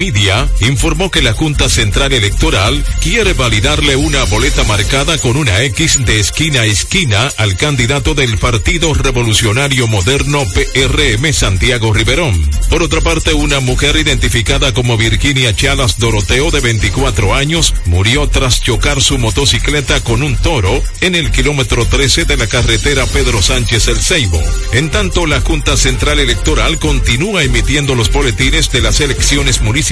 Media 0.00 0.48
informó 0.60 1.10
que 1.10 1.20
la 1.20 1.34
Junta 1.34 1.68
Central 1.68 2.14
Electoral 2.14 2.82
quiere 3.02 3.34
validarle 3.34 3.96
una 3.96 4.24
boleta 4.24 4.64
marcada 4.64 5.18
con 5.18 5.36
una 5.36 5.62
X 5.64 6.06
de 6.06 6.18
esquina 6.18 6.62
a 6.62 6.64
esquina 6.64 7.30
al 7.36 7.54
candidato 7.58 8.14
del 8.14 8.38
Partido 8.38 8.94
Revolucionario 8.94 9.86
Moderno 9.88 10.46
PRM 10.54 11.34
Santiago 11.34 11.92
Riverón. 11.92 12.50
Por 12.70 12.82
otra 12.82 13.02
parte, 13.02 13.34
una 13.34 13.60
mujer 13.60 13.96
identificada 13.96 14.72
como 14.72 14.96
Virginia 14.96 15.54
Chalas 15.54 15.98
Doroteo 15.98 16.50
de 16.50 16.60
24 16.60 17.34
años 17.34 17.74
murió 17.84 18.26
tras 18.26 18.62
chocar 18.62 19.02
su 19.02 19.18
motocicleta 19.18 20.00
con 20.00 20.22
un 20.22 20.34
toro 20.38 20.82
en 21.02 21.14
el 21.14 21.30
kilómetro 21.30 21.84
13 21.84 22.24
de 22.24 22.38
la 22.38 22.46
carretera 22.46 23.04
Pedro 23.04 23.42
Sánchez 23.42 23.88
El 23.88 24.00
Ceibo. 24.00 24.40
En 24.72 24.90
tanto, 24.90 25.26
la 25.26 25.42
Junta 25.42 25.76
Central 25.76 26.20
Electoral 26.20 26.78
continúa 26.78 27.42
emitiendo 27.42 27.94
los 27.94 28.10
boletines 28.10 28.72
de 28.72 28.80
las 28.80 29.00
elecciones 29.00 29.60
municipales 29.60 29.89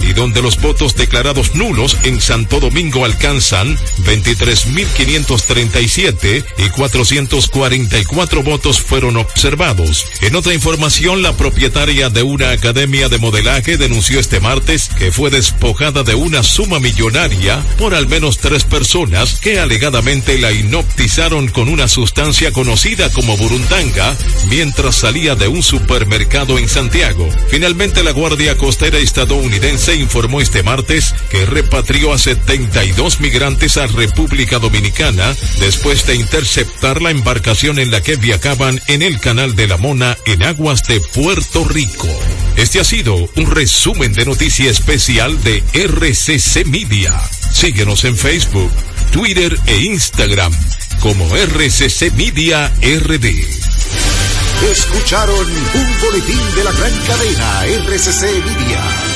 y 0.00 0.14
donde 0.14 0.40
los 0.40 0.58
votos 0.62 0.96
declarados 0.96 1.54
nulos 1.54 1.98
en 2.04 2.22
Santo 2.22 2.58
Domingo 2.58 3.04
alcanzan 3.04 3.76
23.537 4.04 6.42
y 6.56 6.70
444 6.70 8.42
votos 8.42 8.80
fueron 8.80 9.18
observados. 9.18 10.06
En 10.22 10.36
otra 10.36 10.54
información, 10.54 11.22
la 11.22 11.36
propietaria 11.36 12.08
de 12.08 12.22
una 12.22 12.52
academia 12.52 13.10
de 13.10 13.18
modelaje 13.18 13.76
denunció 13.76 14.20
este 14.20 14.40
martes 14.40 14.88
que 14.98 15.12
fue 15.12 15.28
despojada 15.28 16.02
de 16.02 16.14
una 16.14 16.42
suma 16.42 16.80
millonaria 16.80 17.62
por 17.76 17.94
al 17.94 18.06
menos 18.06 18.38
tres 18.38 18.64
personas 18.64 19.38
que 19.38 19.60
alegadamente 19.60 20.38
la 20.38 20.52
inoptizaron 20.52 21.48
con 21.48 21.68
una 21.68 21.88
sustancia 21.88 22.52
conocida 22.52 23.12
como 23.12 23.36
burundanga 23.36 24.16
mientras 24.48 24.96
salía 24.96 25.34
de 25.34 25.48
un 25.48 25.62
supermercado 25.62 26.58
en 26.58 26.70
Santiago. 26.70 27.28
Finalmente, 27.50 28.02
la 28.02 28.12
Guardia 28.12 28.56
Costera 28.56 28.98
estadounidense 29.26 29.96
informó 29.96 30.40
este 30.40 30.62
martes 30.62 31.12
que 31.30 31.44
repatrió 31.46 32.12
a 32.12 32.18
72 32.18 33.18
migrantes 33.18 33.76
a 33.76 33.88
República 33.88 34.60
Dominicana 34.60 35.34
después 35.58 36.06
de 36.06 36.14
interceptar 36.14 37.02
la 37.02 37.10
embarcación 37.10 37.80
en 37.80 37.90
la 37.90 38.00
que 38.02 38.14
viajaban 38.14 38.80
en 38.86 39.02
el 39.02 39.18
Canal 39.18 39.56
de 39.56 39.66
la 39.66 39.78
Mona 39.78 40.16
en 40.26 40.44
aguas 40.44 40.84
de 40.84 41.00
Puerto 41.00 41.64
Rico. 41.64 42.06
Este 42.56 42.78
ha 42.78 42.84
sido 42.84 43.16
un 43.16 43.50
resumen 43.50 44.12
de 44.12 44.26
noticia 44.26 44.70
especial 44.70 45.42
de 45.42 45.64
RCC 45.72 46.64
Media. 46.64 47.12
Síguenos 47.52 48.04
en 48.04 48.16
Facebook, 48.16 48.70
Twitter 49.10 49.58
e 49.66 49.78
Instagram 49.78 50.52
como 51.00 51.36
RCC 51.36 52.12
Media 52.12 52.72
RD. 52.80 53.26
Escucharon 54.70 55.46
un 55.48 56.00
boletín 56.00 56.54
de 56.54 56.64
la 56.64 56.70
gran 56.70 56.92
cadena 57.06 57.64
RCC 57.66 58.22
Media. 58.44 59.15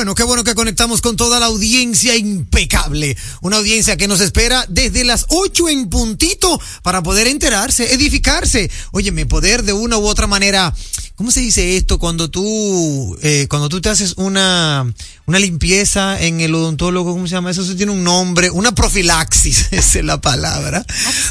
Bueno, 0.00 0.14
qué 0.14 0.22
bueno 0.22 0.44
que 0.44 0.54
conectamos 0.54 1.02
con 1.02 1.18
toda 1.18 1.38
la 1.38 1.44
audiencia 1.44 2.16
impecable. 2.16 3.18
Una 3.42 3.58
audiencia 3.58 3.98
que 3.98 4.08
nos 4.08 4.22
espera 4.22 4.64
desde 4.66 5.04
las 5.04 5.26
8 5.28 5.68
en 5.68 5.90
puntito 5.90 6.58
para 6.82 7.02
poder 7.02 7.26
enterarse, 7.26 7.92
edificarse. 7.92 8.70
Óyeme, 8.92 9.26
poder 9.26 9.62
de 9.62 9.74
una 9.74 9.98
u 9.98 10.06
otra 10.06 10.26
manera, 10.26 10.74
¿cómo 11.20 11.30
se 11.30 11.40
dice 11.40 11.76
esto? 11.76 11.98
Cuando 11.98 12.30
tú, 12.30 13.14
eh, 13.20 13.46
cuando 13.50 13.68
tú 13.68 13.82
te 13.82 13.90
haces 13.90 14.14
una, 14.16 14.90
una 15.26 15.38
limpieza 15.38 16.18
en 16.18 16.40
el 16.40 16.54
odontólogo, 16.54 17.12
¿cómo 17.12 17.26
se 17.26 17.32
llama? 17.32 17.50
Eso, 17.50 17.60
Eso 17.60 17.76
tiene 17.76 17.92
un 17.92 18.02
nombre, 18.02 18.48
una 18.50 18.74
profilaxis, 18.74 19.66
esa 19.70 19.98
es 19.98 20.04
la 20.06 20.18
palabra. 20.22 20.82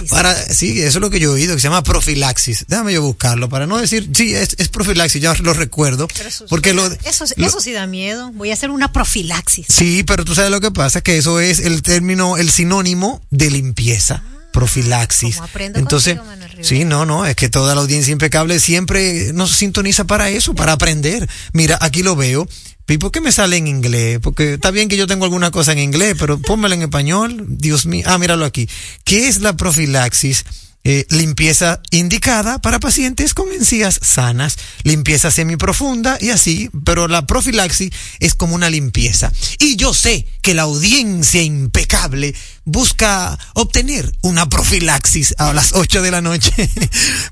Para, 0.08 0.36
sí, 0.54 0.80
eso 0.80 1.00
es 1.00 1.02
lo 1.02 1.10
que 1.10 1.20
yo 1.20 1.32
he 1.32 1.34
oído, 1.34 1.56
que 1.56 1.60
se 1.60 1.70
llama 1.70 1.82
profilaxis. 1.82 2.66
Déjame 2.68 2.94
yo 2.94 3.02
buscarlo 3.02 3.50
para 3.50 3.66
no 3.66 3.80
decir, 3.80 4.08
sí, 4.14 4.36
es, 4.36 4.56
es 4.60 4.68
profilaxis, 4.70 5.24
ya 5.24 5.34
lo 5.42 5.54
recuerdo. 5.54 6.08
Pero 6.16 6.30
eso, 6.30 6.46
Porque 6.48 6.76
lo, 6.76 6.86
eso, 6.86 7.26
lo- 7.36 7.48
eso 7.48 7.60
sí 7.60 7.72
da 7.72 7.88
miedo. 7.88 8.32
Voy 8.36 8.52
a 8.52 8.54
hacer 8.54 8.70
una 8.70 8.92
profilaxis. 8.94 9.66
Sí, 9.70 10.04
pero 10.04 10.24
tú 10.24 10.36
sabes 10.36 10.52
lo 10.52 10.62
que 10.62 10.70
pasa, 10.70 11.02
que 11.02 11.18
eso 11.18 11.40
es 11.40 11.58
el 11.58 11.82
término, 11.82 12.38
el 12.38 12.52
sinónimo 12.52 13.24
de 13.32 13.50
limpieza. 13.50 14.22
Profilaxis. 14.52 15.40
Entonces, 15.76 16.18
contigo, 16.18 16.64
sí, 16.64 16.86
no, 16.86 17.06
no, 17.06 17.26
es 17.26 17.36
que 17.36 17.50
toda 17.50 17.76
la 17.76 17.82
audiencia 17.82 18.12
impecable 18.12 18.60
siempre 18.60 19.32
nos 19.34 19.52
sintoniza 19.52 20.06
para 20.06 20.30
eso, 20.30 20.56
para 20.56 20.74
aprender. 20.74 21.28
Mira, 21.54 21.78
aquí 21.82 22.04
lo 22.04 22.16
veo. 22.16 22.48
¿Y 22.88 22.98
por 22.98 23.12
qué 23.12 23.22
me 23.22 23.32
sale 23.32 23.58
en 23.58 23.68
inglés? 23.68 24.20
Porque 24.20 24.56
está 24.56 24.72
bien 24.72 24.90
que 24.90 24.98
yo 24.98 25.06
tengo 25.06 25.26
alguna 25.26 25.52
cosa 25.52 25.74
en 25.74 25.80
inglés, 25.80 26.16
pero 26.18 26.40
pónmelo 26.40 26.74
en 26.74 26.82
español. 26.82 27.46
Dios 27.48 27.86
mío. 27.86 28.04
Ah, 28.08 28.18
míralo 28.18 28.46
aquí. 28.46 28.68
¿Qué 29.04 29.28
es 29.28 29.42
la 29.42 29.56
profilaxis? 29.56 30.44
Eh, 30.86 31.06
limpieza 31.10 31.82
indicada 31.92 32.60
para 32.60 32.80
pacientes 32.80 33.34
con 33.34 33.52
encías 33.52 34.00
sanas, 34.02 34.58
limpieza 34.84 35.30
semiprofunda 35.30 36.18
y 36.22 36.30
así, 36.30 36.70
pero 36.86 37.10
la 37.10 37.28
profilaxis 37.28 37.92
es 38.22 38.34
como 38.34 38.56
una 38.56 38.70
limpieza. 38.70 39.32
Y 39.60 39.76
yo 39.76 39.94
sé 39.94 40.26
que 40.42 40.54
la 40.54 40.62
audiencia 40.62 41.42
impecable 41.42 42.34
busca 42.64 43.38
obtener 43.56 44.16
una 44.22 44.48
profilaxis 44.48 45.36
a 45.38 45.54
las 45.54 45.74
8 45.74 46.02
de 46.02 46.12
la 46.12 46.22
noche, 46.22 46.54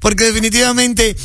porque 0.01 0.25
definitivamente 0.25 1.15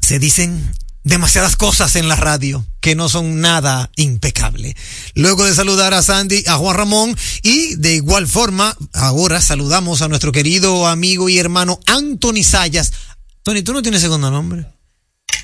se 0.00 0.20
dicen 0.20 0.72
demasiadas 1.02 1.56
cosas 1.56 1.96
en 1.96 2.06
la 2.06 2.16
radio 2.16 2.64
que 2.88 2.94
no 2.94 3.10
son 3.10 3.42
nada 3.42 3.90
impecable. 3.96 4.74
Luego 5.12 5.44
de 5.44 5.54
saludar 5.54 5.92
a 5.92 6.00
Sandy, 6.00 6.44
a 6.46 6.56
Juan 6.56 6.74
Ramón 6.74 7.14
y 7.42 7.74
de 7.74 7.96
igual 7.96 8.26
forma, 8.26 8.74
ahora 8.94 9.42
saludamos 9.42 10.00
a 10.00 10.08
nuestro 10.08 10.32
querido 10.32 10.86
amigo 10.86 11.28
y 11.28 11.36
hermano 11.36 11.80
Anthony 11.84 12.44
Sayas. 12.44 12.94
Tony, 13.42 13.60
¿tú 13.60 13.74
no 13.74 13.82
tienes 13.82 14.00
segundo 14.00 14.30
nombre? 14.30 14.77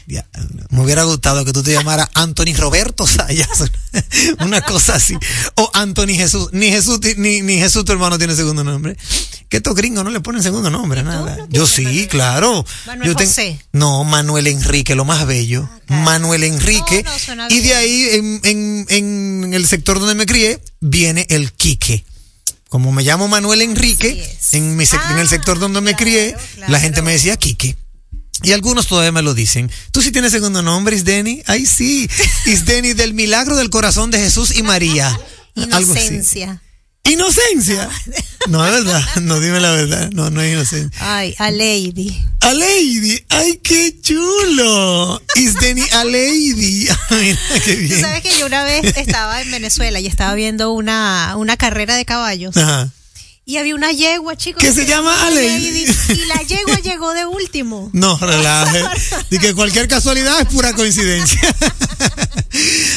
Ya, 0.07 0.27
me 0.69 0.83
hubiera 0.83 1.05
gustado 1.05 1.45
que 1.47 1.53
tú 1.55 1.63
te 1.63 1.73
llamaras 1.73 2.09
Anthony 2.13 2.55
Roberto 2.57 3.07
Sayas, 3.07 3.65
una 4.41 4.61
cosa 4.61 4.97
así, 4.97 5.15
o 5.55 5.71
Anthony 5.73 6.15
Jesús, 6.17 6.51
ni 6.53 6.69
Jesús, 6.71 7.01
ni, 7.17 7.41
ni 7.41 7.57
Jesús 7.59 7.85
tu 7.87 7.93
hermano 7.93 8.19
tiene 8.19 8.35
segundo 8.37 8.63
nombre. 8.65 8.97
Que 9.49 9.59
estos 9.59 9.75
gringos 9.75 10.05
no 10.05 10.11
le 10.11 10.21
ponen 10.21 10.43
segundo 10.43 10.69
nombre 10.71 11.03
nada. 11.03 11.39
Yo 11.49 11.67
sí, 11.67 12.07
claro. 12.09 12.67
Manuel 12.87 13.09
Yo 13.11 13.17
ten- 13.17 13.29
José. 13.29 13.59
No, 13.73 14.05
Manuel 14.05 14.47
Enrique, 14.49 14.95
lo 14.95 15.05
más 15.05 15.27
bello. 15.27 15.69
Manuel 15.87 16.43
Enrique. 16.45 17.03
No, 17.05 17.11
no, 17.13 17.19
suena 17.19 17.47
y 17.51 17.61
de 17.61 17.75
ahí, 17.75 18.09
en, 18.13 18.41
en, 18.43 18.87
en 18.89 19.55
el 19.55 19.67
sector 19.67 19.99
donde 20.01 20.15
me 20.17 20.27
crié, 20.27 20.61
viene 20.81 21.27
el 21.31 21.53
Quique. 21.53 22.05
Como 22.69 22.91
me 22.93 23.05
llamo 23.05 23.29
Manuel 23.29 23.63
Enrique, 23.63 24.37
en, 24.53 24.77
mi 24.77 24.85
sec- 24.85 25.13
en 25.13 25.19
el 25.19 25.29
sector 25.29 25.59
donde 25.61 25.81
me 25.81 25.95
crié, 25.95 26.35
claro, 26.57 26.73
la 26.73 26.81
gente 26.81 27.01
me 27.03 27.13
decía 27.13 27.37
Quique. 27.37 27.77
Y 28.43 28.53
algunos 28.53 28.87
todavía 28.87 29.13
me 29.13 29.23
lo 29.23 29.33
dicen. 29.35 29.71
¿Tú 29.91 30.03
sí 30.03 30.11
tienes 30.13 30.33
segundo 30.33 30.63
nombre, 30.63 30.97
Isdeni? 30.97 31.43
Ay, 31.47 31.67
sí. 31.67 32.09
Isdeni 32.47 32.93
del 32.93 33.15
milagro 33.15 33.57
del 33.57 33.71
corazón 33.71 34.11
de 34.11 34.19
Jesús 34.19 34.55
y 34.57 34.63
María. 34.63 35.09
Algo 35.57 35.93
así. 35.93 36.01
Inocencia. 36.07 36.61
Inocencia. 37.07 37.89
No, 38.49 38.65
es 38.67 38.73
verdad. 38.73 39.05
No, 39.23 39.39
dime 39.39 39.61
la 39.61 39.73
verdad. 39.73 40.11
No, 40.13 40.31
no 40.31 40.41
es 40.41 40.53
inocencia. 40.53 40.99
Ay, 41.17 41.35
a 41.39 41.51
Lady. 41.51 42.19
A 42.41 42.55
Lady. 42.55 43.23
Ay, 43.29 43.61
qué 43.63 43.95
chulo. 44.01 45.23
Isdeni 45.37 45.83
a 45.93 46.05
Lady. 46.05 46.89
Mira, 47.11 47.39
qué 47.63 47.75
Tú 47.75 47.81
bien. 47.81 48.01
sabes 48.01 48.23
que 48.23 48.39
yo 48.39 48.47
una 48.47 48.65
vez 48.65 48.97
estaba 48.97 49.43
en 49.43 49.51
Venezuela 49.51 50.01
y 50.01 50.07
estaba 50.07 50.35
viendo 50.35 50.73
una, 50.73 51.35
una 51.37 51.57
carrera 51.59 51.95
de 51.95 52.07
caballos 52.07 52.57
Ajá. 52.57 52.91
Y 53.47 53.59
había 53.59 53.75
una 53.75 53.93
yegua, 53.93 54.37
chicos. 54.37 54.63
¿Qué 54.63 54.73
se 54.73 54.87
llama 54.87 55.15
Lady? 55.31 55.85
Y 56.09 56.25
la 56.27 56.41
yegua 56.47 56.79
llegó 56.83 57.13
de 57.13 57.27
último. 57.27 57.91
No, 57.93 58.17
relaje. 58.19 58.83
Y 59.31 59.39
que 59.39 59.53
cualquier 59.55 59.87
casualidad 59.89 60.41
es 60.41 60.47
pura 60.49 60.73
coincidencia. 60.75 61.41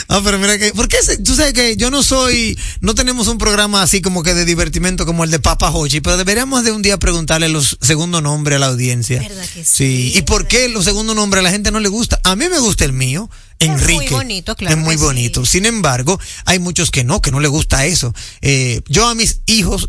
Ah, 0.09 0.21
pero 0.23 0.37
mira 0.37 0.57
que, 0.59 0.71
¿por 0.71 0.87
qué? 0.87 0.97
se- 1.03 1.17
tú 1.17 1.35
sabes 1.35 1.51
que 1.51 1.75
yo 1.75 1.89
no 1.89 2.03
soy, 2.03 2.57
no 2.79 2.93
tenemos 2.93 3.27
un 3.27 3.39
programa 3.39 3.81
así 3.81 4.01
como 4.01 4.21
que 4.21 4.35
de 4.35 4.45
divertimento 4.45 5.05
como 5.05 5.23
el 5.23 5.31
de 5.31 5.39
Papa 5.39 5.71
Hochi, 5.71 5.99
pero 5.99 6.15
deberíamos 6.15 6.63
de 6.63 6.71
un 6.71 6.81
día 6.83 6.97
preguntarle 6.97 7.49
los 7.49 7.77
segundos 7.81 8.21
nombres 8.21 8.57
a 8.57 8.59
la 8.59 8.67
audiencia. 8.67 9.19
¿Verdad 9.19 9.45
que 9.53 9.65
sí? 9.65 10.13
¿Y 10.15 10.21
por 10.21 10.47
qué 10.47 10.69
los 10.69 10.85
segundos 10.85 11.15
nombres 11.15 11.39
a 11.39 11.43
la 11.43 11.51
gente 11.51 11.71
no 11.71 11.79
le 11.79 11.89
gusta? 11.89 12.21
A 12.23 12.35
mí 12.35 12.45
me 12.49 12.59
gusta 12.59 12.85
el 12.85 12.93
mío, 12.93 13.29
Es 13.59 13.67
muy 13.67 13.77
Enrique. 13.81 14.13
bonito, 14.13 14.55
claro 14.55 14.75
Es 14.75 14.81
muy 14.81 14.93
que 14.95 14.99
sí. 14.99 15.05
bonito. 15.05 15.45
Sin 15.45 15.65
embargo, 15.65 16.19
hay 16.45 16.59
muchos 16.59 16.91
que 16.91 17.03
no, 17.03 17.21
que 17.21 17.31
no 17.31 17.39
le 17.39 17.47
gusta 17.47 17.85
eso. 17.85 18.13
Eh, 18.41 18.81
yo 18.87 19.07
a 19.07 19.15
mis 19.15 19.41
hijos, 19.47 19.87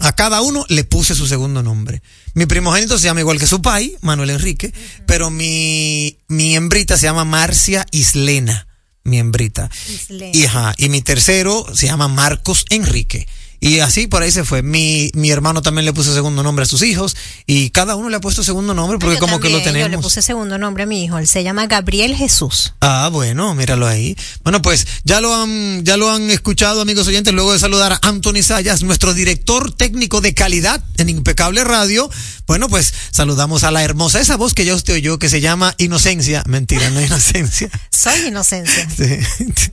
a 0.00 0.12
cada 0.12 0.40
uno 0.40 0.64
le 0.68 0.84
puse 0.84 1.14
su 1.14 1.26
segundo 1.26 1.62
nombre. 1.62 2.02
Mi 2.34 2.46
primogénito 2.46 2.98
se 2.98 3.04
llama 3.04 3.20
igual 3.20 3.38
que 3.38 3.46
su 3.46 3.60
pai, 3.60 3.96
Manuel 4.00 4.30
Enrique, 4.30 4.72
pero 5.06 5.30
mi, 5.30 6.18
mi 6.28 6.54
hembrita 6.54 6.96
se 6.96 7.06
llama 7.06 7.24
Marcia 7.24 7.86
Islena, 7.90 8.66
mi 9.04 9.18
hembrita. 9.18 9.70
Islena. 9.88 10.36
Y, 10.36 10.44
ajá, 10.44 10.74
y 10.76 10.88
mi 10.88 11.02
tercero 11.02 11.66
se 11.74 11.86
llama 11.86 12.08
Marcos 12.08 12.64
Enrique. 12.70 13.26
Y 13.60 13.80
así 13.80 14.06
por 14.06 14.22
ahí 14.22 14.30
se 14.32 14.44
fue. 14.44 14.62
Mi, 14.62 15.10
mi 15.14 15.30
hermano 15.30 15.60
también 15.62 15.84
le 15.84 15.92
puso 15.92 16.14
segundo 16.14 16.42
nombre 16.42 16.62
a 16.62 16.66
sus 16.66 16.82
hijos 16.82 17.14
y 17.46 17.70
cada 17.70 17.94
uno 17.94 18.08
le 18.08 18.16
ha 18.16 18.20
puesto 18.20 18.42
segundo 18.42 18.72
nombre 18.74 18.98
porque 18.98 19.16
Yo 19.16 19.20
como 19.20 19.38
que 19.38 19.50
lo 19.50 19.56
también, 19.58 19.74
Yo 19.74 19.78
le 19.80 19.84
tenemos. 19.84 20.04
puse 20.04 20.22
segundo 20.22 20.56
nombre 20.58 20.84
a 20.84 20.86
mi 20.86 21.04
hijo. 21.04 21.18
Él 21.18 21.26
se 21.28 21.42
llama 21.42 21.66
Gabriel 21.66 22.16
Jesús. 22.16 22.72
Ah, 22.80 23.10
bueno, 23.12 23.54
míralo 23.54 23.86
ahí. 23.86 24.16
Bueno, 24.42 24.62
pues 24.62 24.86
ya 25.04 25.20
lo 25.20 25.34
han, 25.34 25.84
ya 25.84 25.96
lo 25.98 26.10
han 26.10 26.30
escuchado, 26.30 26.80
amigos 26.80 27.06
oyentes, 27.06 27.34
luego 27.34 27.52
de 27.52 27.58
saludar 27.58 27.92
a 27.92 27.98
Anthony 28.02 28.42
Sayas, 28.42 28.82
nuestro 28.82 29.12
director 29.14 29.72
técnico 29.72 30.20
de 30.22 30.32
calidad 30.34 30.82
en 30.96 31.10
Impecable 31.10 31.62
Radio. 31.64 32.10
Bueno, 32.46 32.68
pues 32.68 32.92
saludamos 33.10 33.62
a 33.64 33.70
la 33.70 33.82
hermosa, 33.84 34.20
esa 34.20 34.36
voz 34.36 34.54
que 34.54 34.64
ya 34.64 34.74
usted 34.74 34.94
oyó, 34.94 35.18
que 35.18 35.28
se 35.28 35.40
llama 35.40 35.74
Inocencia. 35.78 36.42
Mentira, 36.46 36.88
no 36.90 37.00
Inocencia. 37.00 37.68
Soy 37.90 38.28
inocencia. 38.28 38.88
Sí. 38.96 39.70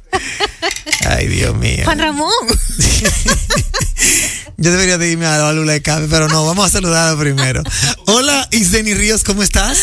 Ay, 1.08 1.28
Dios 1.28 1.56
mío. 1.56 1.84
Juan 1.86 2.00
Ramón. 2.00 2.32
Yo 4.58 4.72
debería 4.72 4.98
de 4.98 5.12
irme 5.12 5.26
a 5.26 5.38
la 5.38 5.54
lula 5.54 5.74
de 5.74 5.82
café, 5.82 6.08
pero 6.10 6.28
no, 6.28 6.46
vamos 6.46 6.66
a 6.66 6.70
saludarla 6.70 7.20
primero. 7.20 7.62
Hola, 8.08 8.48
Isdeni 8.52 8.94
Ríos, 8.94 9.24
¿cómo 9.24 9.44
estás? 9.44 9.78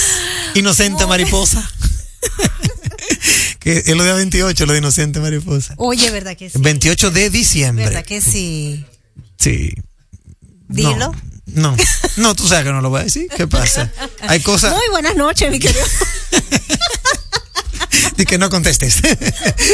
Inocente 0.54 1.06
mariposa. 1.06 1.68
que 3.60 3.78
es 3.78 3.96
lo 3.96 4.02
de 4.02 4.12
28, 4.12 4.66
lo 4.66 4.72
de 4.72 4.78
Inocente 4.78 5.20
mariposa. 5.20 5.74
Oye, 5.76 6.10
¿verdad 6.10 6.36
que 6.36 6.50
sí? 6.50 6.58
28 6.60 7.10
de 7.12 7.30
diciembre. 7.30 7.84
¿Verdad 7.84 8.04
que 8.04 8.20
sí? 8.20 8.84
Sí. 9.38 9.74
Dilo. 10.68 10.96
No, 10.96 11.14
no, 11.46 11.76
no, 12.16 12.34
tú 12.34 12.48
sabes 12.48 12.64
que 12.64 12.72
no 12.72 12.80
lo 12.80 12.90
voy 12.90 13.02
a 13.02 13.04
decir. 13.04 13.28
¿Qué 13.36 13.46
pasa? 13.46 13.92
Hay 14.22 14.40
cosas 14.40 14.72
Muy 14.72 14.88
buenas 14.90 15.14
noches, 15.14 15.50
mi 15.50 15.60
querido. 15.60 15.84
que 18.26 18.38
no 18.38 18.50
contestes. 18.50 19.00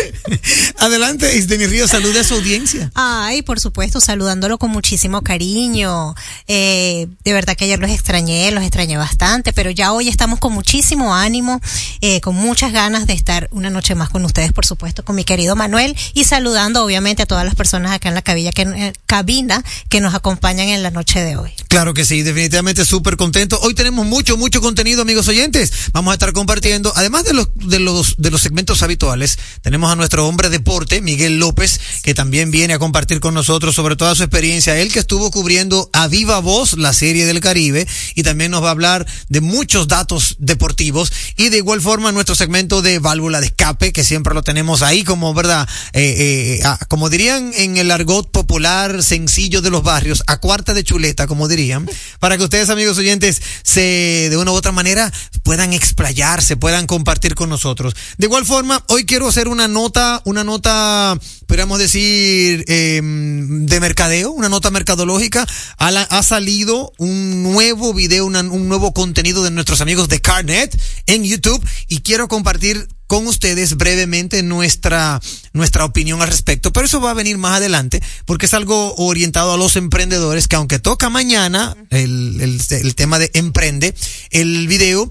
Adelante, 0.79 1.37
Isdeni 1.37 1.67
Ríos, 1.67 1.91
salude 1.91 2.21
a 2.21 2.25
su 2.25 2.35
audiencia. 2.35 2.91
Ay, 2.95 3.43
por 3.43 3.61
supuesto, 3.61 4.01
saludándolo 4.01 4.59
con 4.59 4.71
muchísimo 4.71 5.23
cariño. 5.23 6.15
Eh, 6.49 7.09
de 7.25 7.33
verdad 7.33 7.57
que 7.57 7.65
ayer 7.65 7.79
los 7.79 7.91
extrañé, 7.91 8.51
los 8.51 8.63
extrañé 8.63 8.97
bastante, 8.97 9.53
pero 9.53 9.71
ya 9.71 9.93
hoy 9.93 10.09
estamos 10.09 10.39
con 10.39 10.53
muchísimo 10.53 11.15
ánimo, 11.15 11.61
eh, 12.01 12.21
con 12.21 12.35
muchas 12.35 12.73
ganas 12.73 13.07
de 13.07 13.13
estar 13.13 13.49
una 13.53 13.71
noche 13.71 13.95
más 13.95 14.09
con 14.11 14.25
ustedes, 14.25 14.53
por 14.53 14.67
supuesto, 14.67 15.05
con 15.05 15.17
mi 15.17 15.25
querido 15.25 15.57
Manuel 15.57 15.97
y 16.15 16.25
saludando 16.25 16.85
obviamente 16.85 17.23
a 17.23 17.27
todas 17.27 17.45
las 17.45 17.55
personas 17.55 17.93
acá 17.93 18.09
en 18.09 18.15
la 18.15 18.23
cabina 18.23 18.51
que, 18.53 18.63
eh, 18.63 18.93
cabina 19.07 19.63
que 19.89 20.01
nos 20.01 20.15
acompañan 20.15 20.69
en 20.69 20.83
la 20.83 20.91
noche 20.91 21.21
de 21.21 21.37
hoy. 21.37 21.53
Claro 21.69 21.95
que 21.95 22.05
sí, 22.05 22.23
definitivamente 22.23 22.85
súper 22.85 23.17
contento. 23.17 23.59
Hoy 23.63 23.75
tenemos 23.75 24.05
mucho, 24.07 24.37
mucho 24.37 24.61
contenido, 24.61 25.03
amigos 25.03 25.29
oyentes. 25.29 25.73
Vamos 25.93 26.13
a 26.13 26.15
estar 26.15 26.33
compartiendo, 26.33 26.93
además 26.97 27.25
de 27.25 27.33
los, 27.33 27.49
de 27.55 27.79
los, 27.79 28.17
de 28.17 28.31
los 28.31 28.40
segmentos 28.43 28.83
habituales, 28.83 29.39
tenemos 29.63 29.91
a 29.93 29.97
nuestro 29.97 30.27
hombre 30.27 30.49
deporte, 30.49 31.01
Miguel 31.01 31.39
López, 31.39 31.81
que 32.03 32.15
también 32.15 32.51
viene 32.51 32.75
a 32.75 32.79
compartir 32.79 33.21
con 33.21 33.35
nosotros 33.35 33.75
sobre 33.75 33.97
toda 33.97 34.15
su 34.15 34.23
experiencia. 34.23 34.79
Él 34.79 34.93
que 34.93 34.99
estuvo 34.99 35.31
cubriendo 35.31 35.91
a 35.93 36.09
viva 36.09 36.41
voz 36.41 36.75
la 36.75 36.93
serie 36.93 37.27
del 37.27 37.41
Caribe 37.41 37.87
y 38.15 38.23
también 38.23 38.51
nos 38.51 38.63
va 38.63 38.69
a 38.69 38.73
hablar 38.73 39.07
de 39.29 39.41
muchos 39.41 39.89
datos 39.89 40.37
deportivos 40.39 41.13
y 41.37 41.49
de 41.49 41.59
igual 41.59 41.81
forma 41.81 42.13
nuestro 42.13 42.35
segmento 42.35 42.83
de 42.83 42.99
válvula 42.99 43.41
de 43.41 43.47
escape, 43.47 43.93
que 43.93 44.05
siempre 44.05 44.35
lo 44.35 44.43
tenemos 44.43 44.83
ahí 44.83 45.05
como, 45.05 45.35
¿verdad? 45.35 45.69
Eh, 45.93 46.61
eh, 46.61 46.69
como 46.89 47.09
dirían 47.11 47.53
en 47.57 47.77
el 47.77 47.91
argot 47.91 48.31
popular 48.31 49.03
sencillo 49.03 49.63
de 49.63 49.71
los 49.71 49.83
barrios, 49.83 50.23
a 50.27 50.39
cuarta 50.39 50.75
de 50.75 50.85
chuleta, 50.85 51.27
como 51.27 51.49
dirían, 51.49 51.89
para 52.19 52.37
que 52.37 52.45
ustedes, 52.45 52.71
amigos 52.71 52.99
oyentes, 52.99 53.41
se, 53.63 54.29
de 54.31 54.37
una 54.37 54.53
u 54.53 54.55
otra 54.55 54.73
manera, 54.73 55.13
puedan 55.43 55.73
explayarse, 55.73 56.57
puedan 56.57 56.87
compartir 56.87 57.35
con 57.35 57.49
nosotros. 57.49 57.95
De 58.21 58.27
igual 58.27 58.45
forma, 58.45 58.85
hoy 58.89 59.07
quiero 59.07 59.29
hacer 59.29 59.49
una 59.49 59.67
nota, 59.67 60.21
una 60.27 60.45
nota, 60.45 61.19
podríamos 61.47 61.79
decir, 61.79 62.67
eh, 62.69 63.01
de 63.03 63.81
mercadeo, 63.81 64.31
una 64.31 64.51
nota 64.51 64.71
mercadológica. 64.71 65.47
Ha, 65.79 66.23
salido 66.23 66.93
un 66.99 67.43
nuevo 67.43 67.95
video, 67.95 68.27
una- 68.27 68.41
un 68.41 68.69
nuevo 68.69 68.93
contenido 68.93 69.43
de 69.43 69.51
nuestros 69.51 69.81
amigos 69.81 70.11
de 70.11 70.21
Carnet 70.21 70.79
en 71.07 71.25
YouTube 71.25 71.67
y 71.89 72.03
quiero 72.03 72.29
compartir 72.29 72.89
con 73.07 73.27
ustedes 73.27 73.79
brevemente 73.79 74.43
nuestra, 74.43 75.19
nuestra 75.55 75.87
opinión 75.87 76.21
al 76.21 76.29
respecto, 76.29 76.75
pero 76.75 76.85
eso 76.85 77.01
va 77.01 77.13
a 77.13 77.15
venir 77.15 77.39
más 77.39 77.57
adelante 77.57 78.03
porque 78.27 78.45
es 78.45 78.53
algo 78.53 78.95
orientado 78.97 79.55
a 79.55 79.57
los 79.57 79.77
emprendedores 79.77 80.47
que 80.47 80.57
aunque 80.57 80.79
toca 80.79 81.09
mañana 81.09 81.75
el, 81.89 82.61
el 82.69 82.95
tema 82.95 83.19
de 83.19 83.31
emprende, 83.33 83.95
el 84.31 84.69
video 84.69 85.11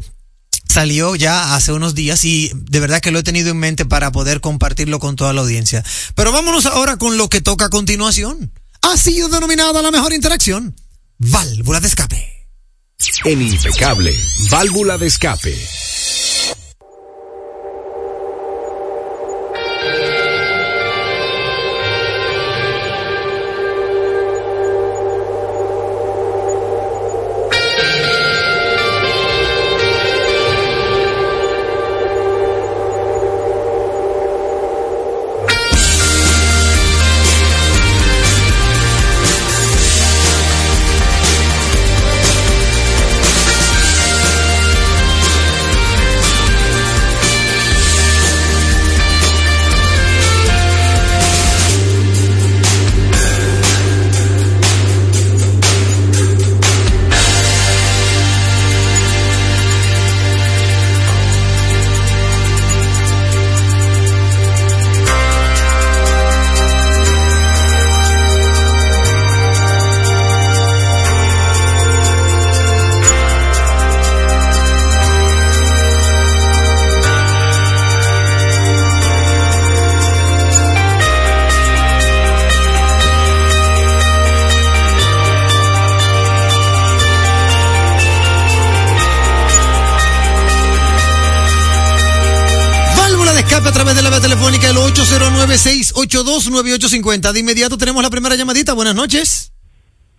salió 0.70 1.16
ya 1.16 1.56
hace 1.56 1.74
unos 1.74 1.96
días 1.96 2.24
y 2.24 2.52
de 2.54 2.80
verdad 2.80 3.02
que 3.02 3.12
lo 3.12 3.20
he 3.20 3.24
tenido 3.24 3.50
en 3.50 3.58
mente 3.58 3.86
para 3.86 4.12
poder 4.12 4.40
compartirlo 4.40 5.00
con 5.00 5.16
toda 5.16 5.34
la 5.34 5.42
audiencia. 5.42 5.84
Pero 6.16 6.32
vámonos 6.32 6.66
ahora 6.66 6.98
con 6.98 7.18
lo 7.18 7.28
que 7.28 7.42
toca 7.42 7.66
a 7.66 7.70
continuación. 7.70 8.52
Ha 8.82 8.96
sido 8.96 9.28
denominada 9.30 9.82
la 9.82 9.92
mejor 9.92 10.14
interacción. 10.14 10.76
Válvula 11.18 11.80
de 11.80 11.88
escape. 11.88 12.48
En 13.26 13.42
Impecable, 13.42 14.16
válvula 14.50 14.98
de 14.98 15.08
escape. 15.08 15.58
809-682-9850. 96.24 97.32
De 97.34 97.40
inmediato 97.40 97.78
tenemos 97.78 98.04
la 98.04 98.10
primera 98.10 98.36
llamadita. 98.36 98.74
Buenas 98.74 98.96
noches. 98.96 99.54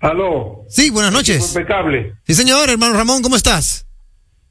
Aló. 0.00 0.64
Sí, 0.68 0.90
buenas 0.90 1.12
noches. 1.12 1.54
Impecable. 1.54 2.14
Sí, 2.26 2.34
señor, 2.34 2.70
hermano 2.70 2.94
Ramón, 2.94 3.22
¿cómo 3.22 3.36
estás? 3.36 3.86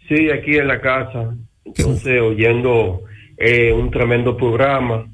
Sí, 0.07 0.29
aquí 0.29 0.57
en 0.57 0.67
la 0.67 0.79
casa. 0.79 1.35
Entonces, 1.65 2.21
oyendo 2.21 3.01
eh, 3.37 3.71
un 3.71 3.89
tremendo 3.91 4.35
programa, 4.37 5.07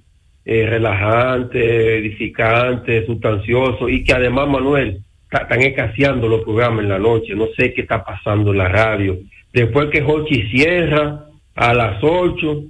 eh, 0.44 0.66
relajante, 0.66 1.98
edificante, 1.98 3.06
sustancioso, 3.06 3.90
y 3.90 4.04
que 4.04 4.14
además, 4.14 4.48
Manuel, 4.48 5.02
están 5.32 5.62
escaseando 5.62 6.28
los 6.28 6.44
programas 6.44 6.84
en 6.84 6.90
la 6.90 7.00
noche, 7.00 7.36
no 7.36 7.48
sé 7.58 7.74
qué 7.74 7.82
está 7.82 8.04
pasando 8.04 8.52
en 8.52 8.58
la 8.58 8.70
radio. 8.70 9.18
Después 9.52 9.90
que 9.90 10.04
Hochi 10.04 10.50
cierra 10.50 11.26
a 11.56 11.74
las 11.74 12.04
8, 12.04 12.64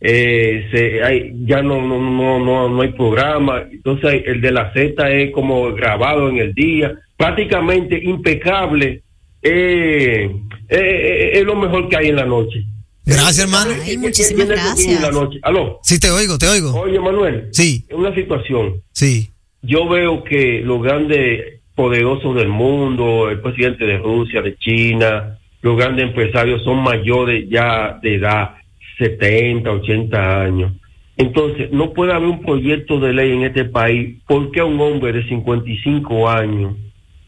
eh, 0.00 0.66
se, 0.72 1.02
hay, 1.02 1.32
ya 1.44 1.62
no, 1.62 1.80
no, 1.82 1.98
no, 2.00 2.38
no, 2.44 2.68
no 2.68 2.82
hay 2.82 2.92
programa, 2.92 3.64
entonces 3.70 4.22
el 4.26 4.40
de 4.40 4.50
la 4.52 4.72
Z 4.72 5.10
es 5.10 5.30
como 5.32 5.72
grabado 5.74 6.28
en 6.30 6.38
el 6.38 6.54
día, 6.54 6.94
prácticamente 7.16 7.98
impecable, 8.02 9.02
eh, 9.42 10.30
eh, 10.68 10.78
eh, 10.78 11.30
es 11.34 11.44
lo 11.44 11.54
mejor 11.56 11.88
que 11.88 11.96
hay 11.96 12.08
en 12.08 12.16
la 12.16 12.24
noche. 12.24 12.64
Gracias, 13.04 13.40
hermano. 13.40 13.72
Ay, 13.74 13.80
¿Qué- 13.84 13.90
qué 13.92 13.98
muchísimas 13.98 14.48
la 14.48 14.54
gracias. 14.54 15.12
noche? 15.12 15.38
Aló, 15.42 15.80
Sí, 15.82 15.98
te 15.98 16.10
oigo, 16.10 16.38
te 16.38 16.46
oigo. 16.48 16.72
oye 16.80 16.98
Manuel, 17.00 17.48
Sí, 17.52 17.84
en 17.88 17.98
una 17.98 18.14
situación, 18.14 18.82
sí. 18.92 19.30
yo 19.62 19.88
veo 19.88 20.22
que 20.24 20.60
los 20.64 20.82
grandes 20.82 21.60
poderosos 21.74 22.36
del 22.36 22.48
mundo, 22.48 23.28
el 23.30 23.40
presidente 23.40 23.84
de 23.86 23.98
Rusia, 23.98 24.42
de 24.42 24.56
China, 24.58 25.38
los 25.62 25.76
grandes 25.76 26.06
empresarios 26.06 26.62
son 26.62 26.82
mayores 26.82 27.46
ya 27.50 27.98
de 28.02 28.14
edad, 28.16 28.54
70, 29.00 29.70
80 29.70 30.42
años. 30.42 30.72
Entonces, 31.16 31.70
no 31.72 31.92
puede 31.92 32.12
haber 32.12 32.28
un 32.28 32.42
proyecto 32.42 33.00
de 33.00 33.12
ley 33.12 33.32
en 33.32 33.42
este 33.42 33.64
país 33.64 34.18
porque 34.26 34.60
a 34.60 34.64
un 34.64 34.80
hombre 34.80 35.12
de 35.12 35.28
55 35.28 36.30
años 36.30 36.74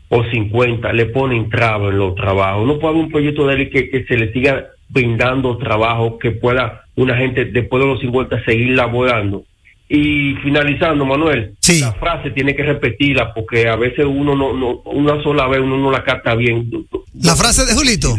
o 0.08 0.22
50 0.24 0.92
le 0.92 1.06
ponen 1.06 1.50
traba 1.50 1.88
en 1.88 1.98
los 1.98 2.14
trabajos. 2.14 2.66
No 2.66 2.78
puede 2.78 2.94
haber 2.94 3.04
un 3.06 3.10
proyecto 3.10 3.46
de 3.46 3.56
ley 3.56 3.70
que, 3.70 3.90
que 3.90 4.04
se 4.04 4.16
le 4.16 4.32
siga 4.32 4.66
brindando 4.88 5.56
trabajo, 5.58 6.18
que 6.18 6.30
pueda 6.32 6.84
una 6.96 7.16
gente 7.16 7.46
después 7.46 7.82
de 7.82 7.88
los 7.88 8.00
50 8.00 8.44
seguir 8.44 8.76
laborando. 8.76 9.44
Y 9.88 10.34
finalizando, 10.42 11.04
Manuel, 11.04 11.54
Sí. 11.60 11.80
la 11.80 11.92
frase 11.92 12.30
tiene 12.30 12.54
que 12.56 12.62
repetirla 12.62 13.34
porque 13.34 13.68
a 13.68 13.76
veces 13.76 14.06
uno 14.06 14.34
no, 14.34 14.54
no 14.54 14.80
una 14.86 15.22
sola 15.22 15.46
vez 15.48 15.60
uno 15.60 15.76
no 15.76 15.90
la 15.90 16.02
capta 16.02 16.34
bien. 16.34 16.70
La 17.22 17.36
frase 17.36 17.66
de 17.66 17.74
Julito. 17.74 18.14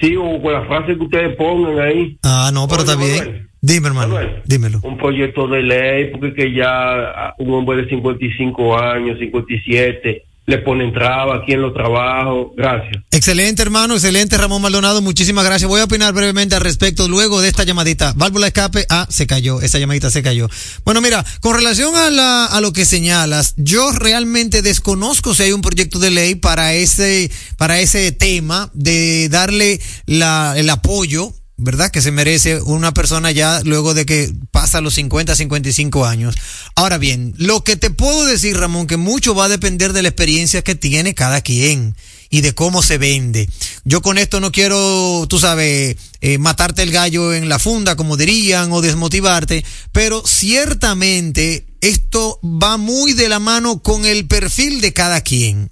Sí, 0.00 0.16
o 0.16 0.42
con 0.42 0.52
la 0.52 0.64
frase 0.66 0.96
que 0.96 1.04
ustedes 1.04 1.36
pongan 1.36 1.78
ahí. 1.78 2.18
Ah, 2.22 2.50
no, 2.52 2.66
pero 2.68 2.80
está 2.82 2.96
bien. 2.96 3.48
Dime, 3.60 3.88
hermano. 3.88 4.14
Manuel, 4.14 4.42
Dímelo. 4.44 4.80
Un 4.82 4.98
proyecto 4.98 5.48
de 5.48 5.62
ley, 5.62 6.10
porque 6.10 6.34
que 6.34 6.52
ya 6.52 7.28
a 7.28 7.34
un 7.38 7.54
hombre 7.54 7.82
de 7.82 7.88
55 7.88 8.78
años, 8.78 9.18
57, 9.18 10.22
le 10.46 10.58
ponen 10.58 10.92
traba 10.92 11.36
aquí 11.36 11.52
en 11.52 11.62
los 11.62 11.72
trabajos. 11.72 12.48
Gracias. 12.56 13.02
Excelente, 13.10 13.62
hermano, 13.62 13.94
excelente, 13.94 14.36
Ramón 14.36 14.60
Maldonado. 14.60 15.00
Muchísimas 15.00 15.44
gracias. 15.44 15.68
Voy 15.68 15.80
a 15.80 15.84
opinar 15.84 16.12
brevemente 16.12 16.54
al 16.54 16.60
respecto 16.60 17.08
luego 17.08 17.40
de 17.40 17.48
esta 17.48 17.64
llamadita. 17.64 18.12
Válvula 18.16 18.48
escape, 18.48 18.86
ah, 18.90 19.06
se 19.08 19.26
cayó, 19.26 19.60
esa 19.60 19.78
llamadita 19.78 20.10
se 20.10 20.22
cayó. 20.22 20.48
Bueno, 20.84 21.00
mira, 21.00 21.24
con 21.40 21.54
relación 21.54 21.94
a, 21.96 22.10
la, 22.10 22.46
a 22.46 22.60
lo 22.60 22.72
que 22.72 22.84
señalas, 22.84 23.54
yo 23.56 23.90
realmente 23.92 24.60
desconozco 24.60 25.34
si 25.34 25.44
hay 25.44 25.52
un 25.52 25.62
proyecto 25.62 25.98
de 25.98 26.10
ley 26.10 26.34
para 26.34 26.74
ese, 26.74 27.30
para 27.56 27.80
ese 27.80 28.12
tema 28.12 28.70
de 28.74 29.28
darle 29.30 29.80
la, 30.06 30.54
el 30.56 30.68
apoyo 30.68 31.32
¿verdad? 31.64 31.90
Que 31.90 32.02
se 32.02 32.12
merece 32.12 32.60
una 32.60 32.92
persona 32.92 33.32
ya 33.32 33.60
luego 33.64 33.94
de 33.94 34.04
que 34.04 34.32
pasa 34.50 34.82
los 34.82 34.94
50, 34.94 35.34
55 35.34 36.04
años. 36.04 36.36
Ahora 36.74 36.98
bien, 36.98 37.34
lo 37.38 37.64
que 37.64 37.76
te 37.76 37.90
puedo 37.90 38.26
decir, 38.26 38.56
Ramón, 38.56 38.86
que 38.86 38.98
mucho 38.98 39.34
va 39.34 39.46
a 39.46 39.48
depender 39.48 39.94
de 39.94 40.02
la 40.02 40.08
experiencia 40.08 40.62
que 40.62 40.74
tiene 40.74 41.14
cada 41.14 41.40
quien 41.40 41.96
y 42.28 42.42
de 42.42 42.54
cómo 42.54 42.82
se 42.82 42.98
vende. 42.98 43.48
Yo 43.84 44.02
con 44.02 44.18
esto 44.18 44.40
no 44.40 44.52
quiero, 44.52 45.26
tú 45.28 45.38
sabes, 45.38 45.96
eh, 46.20 46.38
matarte 46.38 46.82
el 46.82 46.90
gallo 46.90 47.32
en 47.32 47.48
la 47.48 47.58
funda, 47.58 47.96
como 47.96 48.18
dirían, 48.18 48.70
o 48.70 48.82
desmotivarte, 48.82 49.64
pero 49.92 50.22
ciertamente 50.26 51.66
esto 51.80 52.40
va 52.42 52.76
muy 52.76 53.14
de 53.14 53.28
la 53.30 53.38
mano 53.38 53.82
con 53.82 54.04
el 54.04 54.26
perfil 54.26 54.82
de 54.82 54.92
cada 54.92 55.22
quien. 55.22 55.70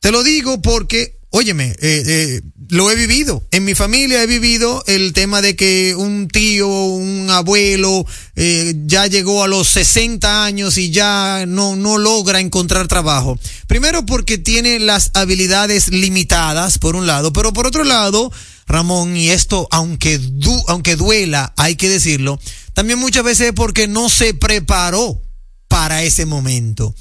Te 0.00 0.10
lo 0.10 0.24
digo 0.24 0.60
porque, 0.60 1.17
óyeme, 1.38 1.76
eh, 1.80 2.02
eh, 2.06 2.42
lo 2.68 2.90
he 2.90 2.96
vivido. 2.96 3.46
En 3.52 3.64
mi 3.64 3.76
familia 3.76 4.22
he 4.22 4.26
vivido 4.26 4.82
el 4.88 5.12
tema 5.12 5.40
de 5.40 5.54
que 5.54 5.94
un 5.96 6.26
tío, 6.26 6.66
un 6.68 7.30
abuelo, 7.30 8.04
eh, 8.34 8.74
ya 8.86 9.06
llegó 9.06 9.44
a 9.44 9.48
los 9.48 9.68
60 9.68 10.44
años 10.44 10.76
y 10.78 10.90
ya 10.90 11.44
no, 11.46 11.76
no 11.76 11.96
logra 11.96 12.40
encontrar 12.40 12.88
trabajo. 12.88 13.38
Primero 13.68 14.04
porque 14.04 14.36
tiene 14.36 14.80
las 14.80 15.12
habilidades 15.14 15.88
limitadas, 15.88 16.78
por 16.78 16.96
un 16.96 17.06
lado, 17.06 17.32
pero 17.32 17.52
por 17.52 17.68
otro 17.68 17.84
lado, 17.84 18.32
Ramón, 18.66 19.16
y 19.16 19.30
esto, 19.30 19.68
aunque, 19.70 20.18
du 20.18 20.60
aunque 20.66 20.96
duela, 20.96 21.54
hay 21.56 21.76
que 21.76 21.88
decirlo, 21.88 22.40
también 22.74 22.98
muchas 22.98 23.22
veces 23.22 23.52
porque 23.54 23.86
no 23.86 24.08
se 24.08 24.34
preparó 24.34 25.22
para 25.68 26.02
ese 26.02 26.26
momento. 26.26 26.96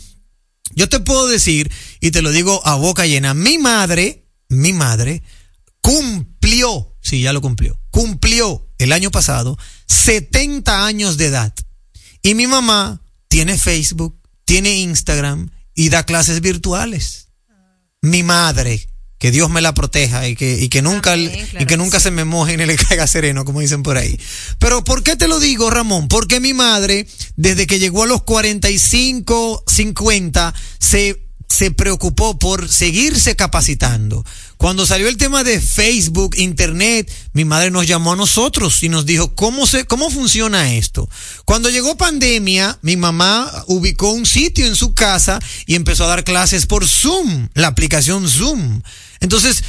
Yo 0.76 0.88
te 0.88 1.00
puedo 1.00 1.26
decir, 1.28 1.72
y 2.02 2.12
te 2.12 2.22
lo 2.22 2.30
digo 2.30 2.62
a 2.64 2.76
boca 2.76 3.08
llena, 3.08 3.34
mi 3.34 3.58
madre, 3.58 4.27
mi 4.50 4.74
madre, 4.74 5.24
cumplió, 5.82 6.96
sí, 7.02 7.22
ya 7.22 7.34
lo 7.34 7.42
cumplió, 7.42 7.80
cumplió 7.92 8.68
el 8.78 8.92
año 8.92 9.12
pasado 9.12 9.58
70 9.88 10.86
años 10.86 11.18
de 11.18 11.28
edad. 11.28 11.54
Y 12.22 12.36
mi 12.36 12.48
mamá 12.48 13.02
tiene 13.28 13.58
Facebook, 13.58 14.20
tiene 14.46 14.78
Instagram 14.78 15.50
y 15.74 15.90
da 15.90 16.04
clases 16.04 16.42
virtuales. 16.42 17.30
Mi 18.02 18.24
madre, 18.24 18.88
que 19.18 19.32
Dios 19.32 19.50
me 19.50 19.62
la 19.62 19.74
proteja 19.74 20.28
y 20.28 20.36
que, 20.36 20.60
y 20.62 20.70
que 20.70 20.82
nunca, 20.82 21.18
y 21.18 21.28
claro 21.28 21.60
que 21.60 21.66
que 21.66 21.78
nunca 21.78 22.00
sí. 22.00 22.06
se 22.06 22.12
me 22.12 22.26
moje 22.26 22.58
ni 22.58 22.66
le 22.66 22.76
caiga 22.76 23.08
sereno, 23.08 23.46
como 23.46 23.62
dicen 23.62 23.84
por 23.84 23.98
ahí. 23.98 24.20
Pero 24.60 24.84
¿por 24.84 25.04
qué 25.04 25.16
te 25.16 25.28
lo 25.28 25.40
digo, 25.40 25.70
Ramón? 25.70 26.08
Porque 26.08 26.40
mi 26.40 26.54
madre, 26.54 27.08
desde 27.36 27.68
que 27.68 27.80
llegó 27.80 28.04
a 28.04 28.08
los 28.08 28.24
45, 28.24 29.64
50, 29.68 30.54
se, 30.80 31.27
se 31.48 31.72
preocupó 31.72 32.38
por 32.38 32.70
seguirse 32.70 33.36
capacitando. 33.36 34.26
Cuando 34.58 34.86
salió 34.86 35.08
el 35.08 35.18
tema 35.18 35.44
de 35.44 35.62
Facebook, 35.62 36.36
Internet, 36.38 37.12
mi 37.34 37.46
madre 37.46 37.72
nos 37.72 37.88
llamó 37.88 38.14
a 38.14 38.16
nosotros 38.16 38.84
y 38.84 38.90
nos 38.90 39.06
dijo, 39.06 39.34
¿cómo 39.36 39.66
se, 39.66 39.86
cómo 39.86 40.10
funciona 40.10 40.74
esto? 40.74 41.10
Cuando 41.46 41.70
llegó 41.70 41.96
pandemia, 41.96 42.80
mi 42.82 42.98
mamá 42.98 43.52
ubicó 43.68 44.12
un 44.12 44.26
sitio 44.26 44.66
en 44.66 44.76
su 44.76 44.94
casa 44.94 45.40
y 45.66 45.76
empezó 45.76 46.04
a 46.04 46.08
dar 46.08 46.24
clases 46.24 46.66
por 46.66 46.88
Zoom, 46.88 47.50
la 47.54 47.68
aplicación 47.68 48.28
Zoom. 48.28 48.82
Entonces, 49.20 49.64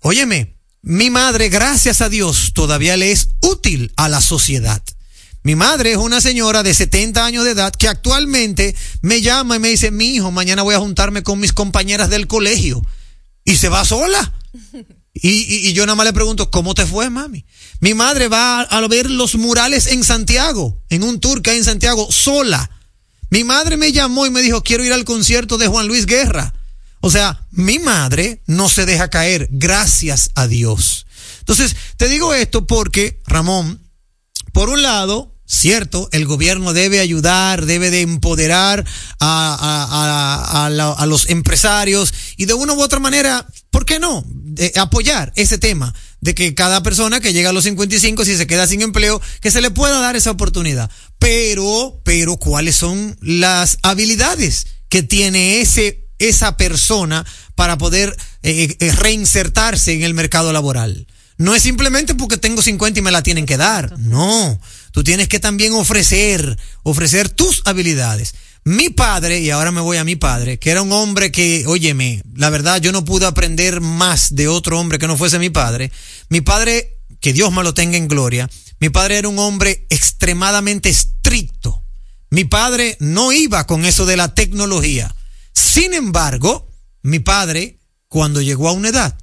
óyeme, 0.00 0.54
mi 0.82 1.08
madre, 1.10 1.48
gracias 1.48 2.00
a 2.00 2.10
Dios, 2.10 2.52
todavía 2.54 2.96
le 2.96 3.10
es 3.10 3.30
útil 3.40 3.92
a 3.96 4.08
la 4.08 4.20
sociedad. 4.20 4.82
Mi 5.44 5.54
madre 5.56 5.92
es 5.92 5.98
una 5.98 6.20
señora 6.22 6.62
de 6.62 6.72
70 6.74 7.24
años 7.24 7.44
de 7.44 7.50
edad 7.52 7.72
que 7.72 7.86
actualmente 7.86 8.74
me 9.02 9.20
llama 9.20 9.56
y 9.56 9.58
me 9.58 9.68
dice, 9.68 9.90
mi 9.90 10.14
hijo, 10.14 10.30
mañana 10.30 10.62
voy 10.62 10.74
a 10.74 10.78
juntarme 10.80 11.22
con 11.22 11.38
mis 11.38 11.52
compañeras 11.52 12.08
del 12.10 12.26
colegio. 12.26 12.82
Y 13.44 13.56
se 13.56 13.68
va 13.68 13.84
sola. 13.84 14.32
Y, 15.12 15.68
y- 15.68 15.72
yo 15.74 15.84
nada 15.84 15.96
más 15.96 16.06
le 16.06 16.14
pregunto, 16.14 16.50
¿cómo 16.50 16.74
te 16.74 16.86
fue, 16.86 17.10
mami? 17.10 17.44
Mi 17.80 17.92
madre 17.92 18.28
va 18.28 18.62
a, 18.62 18.62
a 18.62 18.88
ver 18.88 19.10
los 19.10 19.34
murales 19.34 19.86
en 19.86 20.02
Santiago, 20.02 20.82
en 20.88 21.02
un 21.02 21.20
tour 21.20 21.42
que 21.42 21.50
hay 21.50 21.58
en 21.58 21.64
Santiago, 21.64 22.10
sola. 22.10 22.70
Mi 23.28 23.44
madre 23.44 23.76
me 23.76 23.92
llamó 23.92 24.24
y 24.24 24.30
me 24.30 24.40
dijo, 24.40 24.62
quiero 24.62 24.82
ir 24.82 24.94
al 24.94 25.04
concierto 25.04 25.58
de 25.58 25.66
Juan 25.68 25.86
Luis 25.86 26.06
Guerra. 26.06 26.54
O 27.00 27.10
sea, 27.10 27.46
mi 27.50 27.78
madre 27.78 28.42
no 28.46 28.70
se 28.70 28.86
deja 28.86 29.10
caer, 29.10 29.48
gracias 29.50 30.30
a 30.34 30.46
Dios. 30.46 31.06
Entonces, 31.40 31.76
te 31.98 32.08
digo 32.08 32.32
esto 32.32 32.66
porque, 32.66 33.20
Ramón, 33.26 33.82
por 34.54 34.70
un 34.70 34.80
lado, 34.82 35.33
cierto, 35.46 36.08
el 36.12 36.26
gobierno 36.26 36.72
debe 36.72 37.00
ayudar, 37.00 37.66
debe 37.66 37.90
de 37.90 38.00
empoderar 38.00 38.84
a, 39.20 39.56
a- 39.60 40.66
a- 40.66 40.92
a 41.02 41.06
los 41.06 41.28
empresarios 41.28 42.12
y 42.36 42.46
de 42.46 42.54
una 42.54 42.72
u 42.74 42.80
otra 42.82 42.98
manera, 43.00 43.46
¿por 43.70 43.84
qué 43.84 43.98
no? 43.98 44.24
Apoyar 44.76 45.32
ese 45.36 45.58
tema 45.58 45.94
de 46.20 46.34
que 46.34 46.54
cada 46.54 46.82
persona 46.82 47.20
que 47.20 47.32
llega 47.32 47.50
a 47.50 47.52
los 47.52 47.64
55, 47.64 48.24
si 48.24 48.36
se 48.36 48.46
queda 48.46 48.66
sin 48.66 48.80
empleo, 48.82 49.20
que 49.40 49.50
se 49.50 49.60
le 49.60 49.70
pueda 49.70 50.00
dar 50.00 50.16
esa 50.16 50.30
oportunidad. 50.30 50.90
Pero, 51.18 52.00
pero, 52.04 52.36
¿cuáles 52.36 52.76
son 52.76 53.16
las 53.20 53.78
habilidades 53.82 54.66
que 54.88 55.02
tiene 55.02 55.60
ese, 55.60 56.06
esa 56.18 56.56
persona 56.56 57.26
para 57.54 57.76
poder 57.78 58.16
eh, 58.42 58.76
eh, 58.78 58.92
reinsertarse 58.92 59.92
en 59.92 60.02
el 60.02 60.14
mercado 60.14 60.52
laboral? 60.52 61.06
No 61.36 61.54
es 61.54 61.62
simplemente 61.62 62.14
porque 62.14 62.36
tengo 62.36 62.62
50 62.62 62.98
y 62.98 63.02
me 63.02 63.10
la 63.10 63.22
tienen 63.22 63.46
que 63.46 63.56
dar. 63.56 63.98
No. 63.98 64.58
Tú 64.92 65.02
tienes 65.02 65.28
que 65.28 65.40
también 65.40 65.72
ofrecer, 65.72 66.58
ofrecer 66.84 67.28
tus 67.28 67.62
habilidades. 67.64 68.34
Mi 68.64 68.88
padre, 68.88 69.40
y 69.40 69.50
ahora 69.50 69.72
me 69.72 69.80
voy 69.80 69.96
a 69.96 70.04
mi 70.04 70.16
padre, 70.16 70.58
que 70.58 70.70
era 70.70 70.80
un 70.80 70.92
hombre 70.92 71.30
que, 71.30 71.64
óyeme, 71.66 72.22
la 72.34 72.50
verdad 72.50 72.80
yo 72.80 72.92
no 72.92 73.04
pude 73.04 73.26
aprender 73.26 73.80
más 73.80 74.34
de 74.34 74.48
otro 74.48 74.78
hombre 74.78 74.98
que 74.98 75.06
no 75.06 75.18
fuese 75.18 75.38
mi 75.38 75.50
padre. 75.50 75.90
Mi 76.28 76.40
padre, 76.40 76.98
que 77.20 77.32
Dios 77.32 77.52
me 77.52 77.62
lo 77.62 77.74
tenga 77.74 77.98
en 77.98 78.08
gloria, 78.08 78.48
mi 78.80 78.88
padre 78.88 79.18
era 79.18 79.28
un 79.28 79.38
hombre 79.38 79.86
extremadamente 79.90 80.88
estricto. 80.88 81.82
Mi 82.30 82.44
padre 82.44 82.96
no 83.00 83.32
iba 83.32 83.66
con 83.66 83.84
eso 83.84 84.06
de 84.06 84.16
la 84.16 84.34
tecnología. 84.34 85.14
Sin 85.52 85.92
embargo, 85.92 86.68
mi 87.02 87.18
padre, 87.18 87.80
cuando 88.08 88.40
llegó 88.40 88.68
a 88.68 88.72
una 88.72 88.88
edad, 88.88 89.18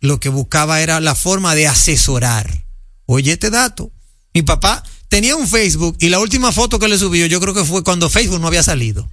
lo 0.00 0.18
que 0.20 0.28
buscaba 0.28 0.80
era 0.80 1.00
la 1.00 1.14
forma 1.14 1.54
de 1.54 1.66
asesorar. 1.68 2.64
Oye 3.06 3.32
este 3.32 3.50
dato. 3.50 3.92
Mi 4.32 4.42
papá 4.42 4.82
tenía 5.08 5.36
un 5.36 5.48
Facebook 5.48 5.96
y 6.00 6.08
la 6.08 6.20
última 6.20 6.52
foto 6.52 6.78
que 6.78 6.88
le 6.88 6.98
subió 6.98 7.26
yo 7.26 7.40
creo 7.40 7.54
que 7.54 7.64
fue 7.64 7.84
cuando 7.84 8.08
Facebook 8.08 8.40
no 8.40 8.46
había 8.46 8.62
salido. 8.62 9.10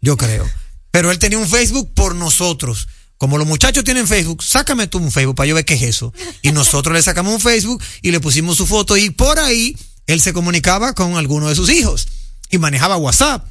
Yo 0.00 0.16
creo. 0.16 0.46
Pero 0.90 1.10
él 1.10 1.18
tenía 1.18 1.38
un 1.38 1.48
Facebook 1.48 1.92
por 1.94 2.14
nosotros. 2.14 2.88
Como 3.18 3.38
los 3.38 3.46
muchachos 3.46 3.84
tienen 3.84 4.06
Facebook, 4.06 4.42
sácame 4.42 4.88
tú 4.88 4.98
un 4.98 5.10
Facebook 5.10 5.36
para 5.36 5.46
yo 5.46 5.54
ver 5.54 5.64
qué 5.64 5.74
es 5.74 5.82
eso. 5.82 6.12
Y 6.42 6.52
nosotros 6.52 6.94
le 6.94 7.02
sacamos 7.02 7.32
un 7.32 7.40
Facebook 7.40 7.82
y 8.02 8.10
le 8.10 8.20
pusimos 8.20 8.58
su 8.58 8.66
foto 8.66 8.96
y 8.96 9.10
por 9.10 9.38
ahí 9.38 9.76
él 10.06 10.20
se 10.20 10.32
comunicaba 10.32 10.94
con 10.94 11.16
alguno 11.16 11.48
de 11.48 11.54
sus 11.54 11.70
hijos 11.70 12.08
y 12.50 12.58
manejaba 12.58 12.96
WhatsApp. 12.96 13.46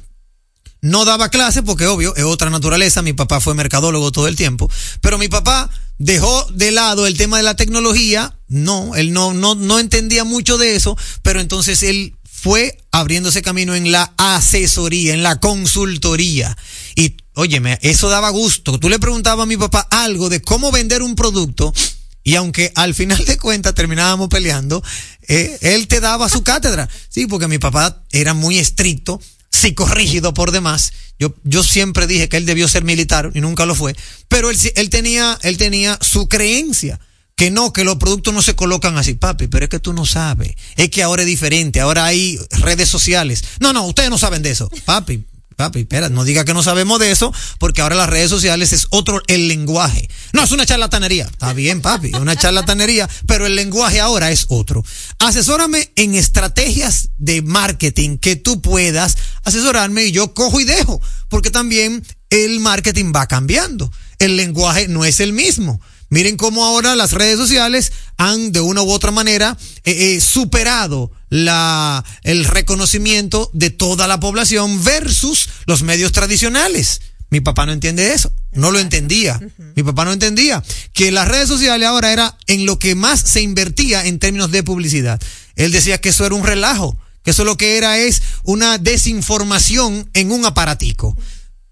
No 0.86 1.04
daba 1.04 1.30
clase 1.30 1.64
porque 1.64 1.86
obvio 1.86 2.14
es 2.14 2.22
otra 2.22 2.48
naturaleza, 2.48 3.02
mi 3.02 3.12
papá 3.12 3.40
fue 3.40 3.54
mercadólogo 3.54 4.12
todo 4.12 4.28
el 4.28 4.36
tiempo, 4.36 4.70
pero 5.00 5.18
mi 5.18 5.26
papá 5.26 5.68
dejó 5.98 6.46
de 6.52 6.70
lado 6.70 7.08
el 7.08 7.16
tema 7.16 7.38
de 7.38 7.42
la 7.42 7.56
tecnología, 7.56 8.38
no, 8.46 8.94
él 8.94 9.12
no, 9.12 9.34
no, 9.34 9.56
no 9.56 9.80
entendía 9.80 10.22
mucho 10.22 10.58
de 10.58 10.76
eso, 10.76 10.96
pero 11.22 11.40
entonces 11.40 11.82
él 11.82 12.14
fue 12.30 12.78
abriéndose 12.92 13.42
camino 13.42 13.74
en 13.74 13.90
la 13.90 14.14
asesoría, 14.16 15.12
en 15.12 15.24
la 15.24 15.40
consultoría. 15.40 16.56
Y 16.94 17.16
óyeme, 17.34 17.80
eso 17.82 18.08
daba 18.08 18.30
gusto. 18.30 18.78
Tú 18.78 18.88
le 18.88 19.00
preguntabas 19.00 19.42
a 19.42 19.46
mi 19.46 19.56
papá 19.56 19.88
algo 19.90 20.28
de 20.28 20.40
cómo 20.40 20.70
vender 20.70 21.02
un 21.02 21.16
producto 21.16 21.74
y 22.22 22.34
aunque 22.34 22.72
al 22.74 22.94
final 22.94 23.24
de 23.24 23.38
cuentas 23.38 23.74
terminábamos 23.74 24.28
peleando, 24.28 24.84
eh, 25.28 25.58
él 25.60 25.88
te 25.88 26.00
daba 26.00 26.28
su 26.28 26.44
cátedra. 26.44 26.88
Sí, 27.08 27.26
porque 27.26 27.48
mi 27.48 27.58
papá 27.58 28.02
era 28.10 28.34
muy 28.34 28.58
estricto, 28.58 29.20
psicorrígido 29.56 30.34
por 30.34 30.50
demás. 30.50 30.92
Yo, 31.18 31.34
yo 31.44 31.62
siempre 31.62 32.06
dije 32.06 32.28
que 32.28 32.36
él 32.36 32.46
debió 32.46 32.68
ser 32.68 32.84
militar 32.84 33.30
y 33.34 33.40
nunca 33.40 33.66
lo 33.66 33.74
fue. 33.74 33.96
Pero 34.28 34.50
él, 34.50 34.58
él 34.76 34.90
tenía, 34.90 35.38
él 35.42 35.56
tenía 35.56 35.98
su 36.00 36.28
creencia 36.28 37.00
que 37.36 37.50
no, 37.50 37.72
que 37.72 37.84
los 37.84 37.96
productos 37.96 38.32
no 38.32 38.40
se 38.40 38.56
colocan 38.56 38.96
así, 38.96 39.12
papi, 39.14 39.46
pero 39.46 39.64
es 39.64 39.70
que 39.70 39.78
tú 39.78 39.92
no 39.92 40.06
sabes. 40.06 40.54
Es 40.76 40.88
que 40.90 41.02
ahora 41.02 41.22
es 41.22 41.28
diferente, 41.28 41.80
ahora 41.80 42.06
hay 42.06 42.38
redes 42.50 42.88
sociales. 42.88 43.44
No, 43.60 43.74
no, 43.74 43.86
ustedes 43.86 44.08
no 44.08 44.18
saben 44.18 44.42
de 44.42 44.50
eso, 44.50 44.70
papi. 44.86 45.24
Papi, 45.56 45.80
espera, 45.80 46.10
no 46.10 46.24
diga 46.24 46.44
que 46.44 46.52
no 46.52 46.62
sabemos 46.62 47.00
de 47.00 47.10
eso, 47.10 47.32
porque 47.58 47.80
ahora 47.80 47.96
las 47.96 48.10
redes 48.10 48.28
sociales 48.28 48.74
es 48.74 48.88
otro 48.90 49.22
el 49.26 49.48
lenguaje. 49.48 50.06
No, 50.34 50.42
es 50.42 50.52
una 50.52 50.66
charlatanería. 50.66 51.24
Está 51.24 51.54
bien, 51.54 51.80
papi, 51.80 52.08
es 52.08 52.20
una 52.20 52.36
charlatanería, 52.36 53.08
pero 53.26 53.46
el 53.46 53.56
lenguaje 53.56 53.98
ahora 53.98 54.30
es 54.30 54.44
otro. 54.48 54.84
Asesórame 55.18 55.90
en 55.96 56.14
estrategias 56.14 57.08
de 57.16 57.40
marketing 57.40 58.18
que 58.18 58.36
tú 58.36 58.60
puedas 58.60 59.16
asesorarme 59.46 60.04
y 60.04 60.12
yo 60.12 60.34
cojo 60.34 60.60
y 60.60 60.64
dejo, 60.64 61.00
porque 61.28 61.50
también 61.50 62.04
el 62.30 62.60
marketing 62.60 63.12
va 63.14 63.26
cambiando. 63.26 63.90
El 64.18 64.36
lenguaje 64.36 64.88
no 64.88 65.04
es 65.04 65.20
el 65.20 65.32
mismo. 65.32 65.80
Miren 66.08 66.36
cómo 66.36 66.64
ahora 66.64 66.94
las 66.94 67.12
redes 67.12 67.36
sociales 67.36 67.92
han 68.16 68.52
de 68.52 68.60
una 68.60 68.82
u 68.82 68.90
otra 68.90 69.10
manera 69.10 69.56
eh, 69.84 70.14
eh, 70.14 70.20
superado 70.20 71.10
la, 71.30 72.04
el 72.22 72.44
reconocimiento 72.44 73.50
de 73.52 73.70
toda 73.70 74.06
la 74.06 74.20
población 74.20 74.84
versus 74.84 75.48
los 75.66 75.82
medios 75.82 76.12
tradicionales. 76.12 77.00
Mi 77.28 77.40
papá 77.40 77.66
no 77.66 77.72
entiende 77.72 78.12
eso, 78.12 78.32
no 78.52 78.70
lo 78.70 78.78
entendía. 78.78 79.40
Mi 79.74 79.82
papá 79.82 80.04
no 80.04 80.12
entendía 80.12 80.62
que 80.92 81.10
las 81.10 81.26
redes 81.26 81.48
sociales 81.48 81.88
ahora 81.88 82.12
era 82.12 82.38
en 82.46 82.66
lo 82.66 82.78
que 82.78 82.94
más 82.94 83.20
se 83.20 83.40
invertía 83.40 84.06
en 84.06 84.20
términos 84.20 84.52
de 84.52 84.62
publicidad. 84.62 85.20
Él 85.56 85.72
decía 85.72 85.98
que 85.98 86.10
eso 86.10 86.24
era 86.24 86.36
un 86.36 86.44
relajo, 86.44 86.96
que 87.26 87.32
eso 87.32 87.44
lo 87.44 87.58
que 87.58 87.76
era 87.76 87.98
es 87.98 88.22
una 88.44 88.78
desinformación 88.78 90.08
en 90.14 90.32
un 90.32 90.46
aparatico. 90.46 91.14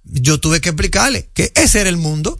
Yo 0.02 0.38
tuve 0.38 0.60
que 0.60 0.68
explicarle 0.68 1.30
que 1.32 1.50
ese 1.54 1.80
era 1.80 1.88
el 1.88 1.96
mundo 1.96 2.38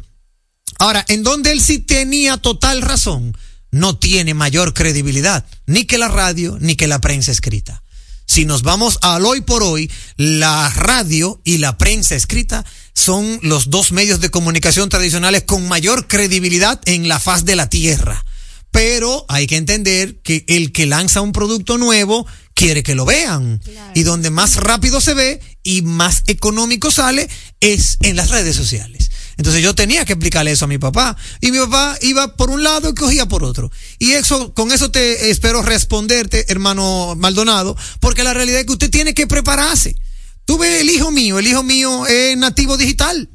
Ahora, 0.79 1.05
en 1.09 1.22
donde 1.22 1.53
él 1.53 1.61
sí 1.61 1.79
tenía 1.79 2.37
total 2.37 2.83
razón, 2.83 3.37
no 3.70 3.96
tiene 3.96 4.35
mayor 4.35 4.74
credibilidad, 4.74 5.44
ni 5.66 5.85
que 5.85 5.98
la 5.98 6.09
radio, 6.09 6.59
ni 6.61 6.77
que 6.77 6.87
la 6.87 7.00
prensa 7.00 7.33
escrita. 7.33 7.83
Si 8.27 8.44
nos 8.44 8.62
vamos 8.62 8.98
al 9.03 9.27
hoy 9.27 9.42
por 9.42 9.62
hoy, 9.62 9.90
la 10.16 10.70
radio 10.70 11.40
y 11.44 11.59
la 11.59 11.77
prensa 11.77 12.14
escrita 12.14 12.64
son 12.94 13.38
los 13.42 13.70
dos 13.70 13.92
medios 13.92 14.20
de 14.20 14.31
comunicación 14.31 14.88
tradicionales 14.88 15.44
con 15.44 15.68
mayor 15.68 16.07
credibilidad 16.07 16.81
en 16.87 17.07
la 17.07 17.20
faz 17.20 17.44
de 17.44 17.57
la 17.57 17.68
tierra. 17.68 18.24
Pero 18.70 19.24
hay 19.29 19.46
que 19.46 19.57
entender 19.57 20.20
que 20.22 20.44
el 20.48 20.72
que 20.72 20.87
lanza 20.87 21.20
un 21.20 21.33
producto 21.33 21.79
nuevo 21.79 22.27
quiere 22.54 22.82
que 22.82 22.94
lo 22.94 23.04
vean. 23.04 23.60
Y 23.94 24.04
donde 24.04 24.30
más 24.30 24.56
rápido 24.56 25.00
se 25.00 25.14
ve 25.14 25.40
y 25.62 25.82
más 25.82 26.22
económico 26.26 26.90
sale 26.90 27.28
es 27.60 27.98
en 28.02 28.16
las 28.16 28.30
redes 28.30 28.56
sociales. 28.56 29.10
Entonces 29.36 29.62
yo 29.62 29.74
tenía 29.74 30.04
que 30.04 30.12
explicarle 30.12 30.52
eso 30.52 30.64
a 30.64 30.68
mi 30.68 30.78
papá. 30.78 31.16
Y 31.40 31.50
mi 31.50 31.58
papá 31.58 31.96
iba 32.02 32.36
por 32.36 32.50
un 32.50 32.62
lado 32.62 32.88
y 32.88 32.94
cogía 32.94 33.26
por 33.26 33.44
otro. 33.44 33.70
Y 33.98 34.12
eso, 34.12 34.54
con 34.54 34.72
eso 34.72 34.90
te 34.90 35.30
espero 35.30 35.62
responderte, 35.62 36.46
hermano 36.48 37.14
Maldonado, 37.16 37.76
porque 38.00 38.22
la 38.22 38.34
realidad 38.34 38.60
es 38.60 38.66
que 38.66 38.72
usted 38.72 38.90
tiene 38.90 39.14
que 39.14 39.26
prepararse. 39.26 39.96
Tú 40.44 40.58
ves 40.58 40.80
el 40.80 40.90
hijo 40.90 41.10
mío, 41.10 41.38
el 41.38 41.46
hijo 41.46 41.62
mío 41.62 42.06
es 42.06 42.36
nativo 42.36 42.76
digital. 42.76 43.28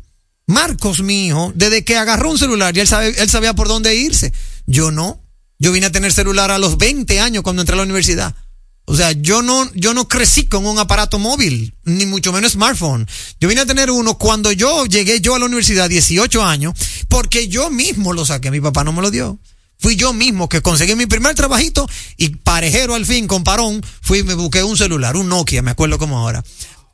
Marcos, 0.46 1.02
mi 1.02 1.28
hijo, 1.28 1.52
desde 1.56 1.84
que 1.84 1.98
agarró 1.98 2.32
un 2.32 2.40
celular, 2.40 2.74
ya 2.74 2.82
él, 2.82 2.88
sabe, 2.88 3.14
él 3.18 3.30
sabía 3.30 3.54
por 3.54 3.68
dónde 3.68 3.96
irse. 3.96 4.34
Yo 4.66 4.92
no. 4.92 5.24
Yo 5.60 5.74
vine 5.74 5.88
a 5.88 5.92
tener 5.92 6.14
celular 6.14 6.52
a 6.52 6.58
los 6.58 6.78
20 6.78 7.20
años 7.20 7.44
cuando 7.44 7.62
entré 7.62 7.74
a 7.74 7.78
la 7.78 7.84
universidad. 7.84 8.36
O 8.92 8.96
sea, 8.96 9.12
yo 9.12 9.44
no, 9.44 9.72
yo 9.76 9.94
no 9.94 10.08
crecí 10.08 10.48
con 10.48 10.66
un 10.66 10.80
aparato 10.80 11.20
móvil, 11.20 11.76
ni 11.86 12.08
mucho 12.08 12.34
menos 12.34 12.54
smartphone. 12.54 13.08
Yo 13.40 13.48
vine 13.48 13.62
a 13.62 13.66
tener 13.68 13.92
uno 13.92 14.18
cuando 14.18 14.52
yo 14.52 14.88
llegué 14.88 15.22
yo 15.22 15.36
a 15.36 15.40
la 15.40 15.46
universidad, 15.46 15.88
18 15.88 16.44
años, 16.44 16.74
porque 17.08 17.48
yo 17.48 17.70
mismo 17.70 18.14
lo 18.14 18.26
saqué, 18.26 18.50
mi 18.50 18.60
papá 18.60 18.84
no 18.84 18.92
me 18.92 19.04
lo 19.04 19.12
dio. 19.12 19.38
Fui 19.78 19.96
yo 19.96 20.12
mismo 20.12 20.50
que 20.50 20.64
conseguí 20.64 20.96
mi 20.96 21.06
primer 21.06 21.36
trabajito 21.36 21.88
y 22.18 22.30
parejero 22.30 22.96
al 22.96 23.06
fin, 23.06 23.28
con 23.28 23.44
parón, 23.44 23.80
fui 24.02 24.20
y 24.20 24.24
me 24.24 24.34
busqué 24.34 24.64
un 24.64 24.76
celular, 24.76 25.16
un 25.18 25.30
Nokia, 25.30 25.62
me 25.62 25.70
acuerdo 25.70 26.00
como 26.00 26.18
ahora. 26.18 26.44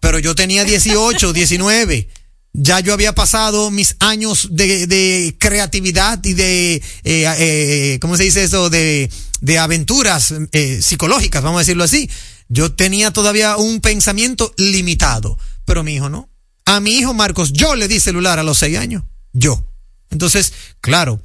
Pero 0.01 0.19
yo 0.19 0.35
tenía 0.35 0.65
18, 0.65 1.31
19 1.31 2.09
ya 2.57 2.79
yo 2.79 2.93
había 2.93 3.13
pasado 3.13 3.69
mis 3.69 3.95
años 3.99 4.49
de, 4.51 4.87
de 4.87 5.35
creatividad 5.39 6.23
y 6.23 6.33
de, 6.33 6.75
eh, 6.75 6.81
eh, 7.03 7.97
¿cómo 7.99 8.15
se 8.15 8.23
dice 8.23 8.43
eso? 8.43 8.69
De, 8.69 9.09
de 9.41 9.59
aventuras 9.59 10.33
eh, 10.53 10.81
psicológicas, 10.81 11.43
vamos 11.43 11.59
a 11.59 11.61
decirlo 11.61 11.83
así. 11.83 12.09
Yo 12.47 12.73
tenía 12.73 13.11
todavía 13.11 13.57
un 13.57 13.81
pensamiento 13.81 14.53
limitado, 14.57 15.37
pero 15.65 15.83
mi 15.83 15.95
hijo 15.95 16.09
no. 16.09 16.29
A 16.65 16.79
mi 16.79 16.91
hijo 16.91 17.13
Marcos, 17.13 17.51
yo 17.51 17.75
le 17.75 17.87
di 17.87 17.99
celular 17.99 18.39
a 18.39 18.43
los 18.43 18.59
seis 18.59 18.77
años. 18.77 19.03
Yo. 19.33 19.65
Entonces, 20.09 20.53
claro, 20.79 21.21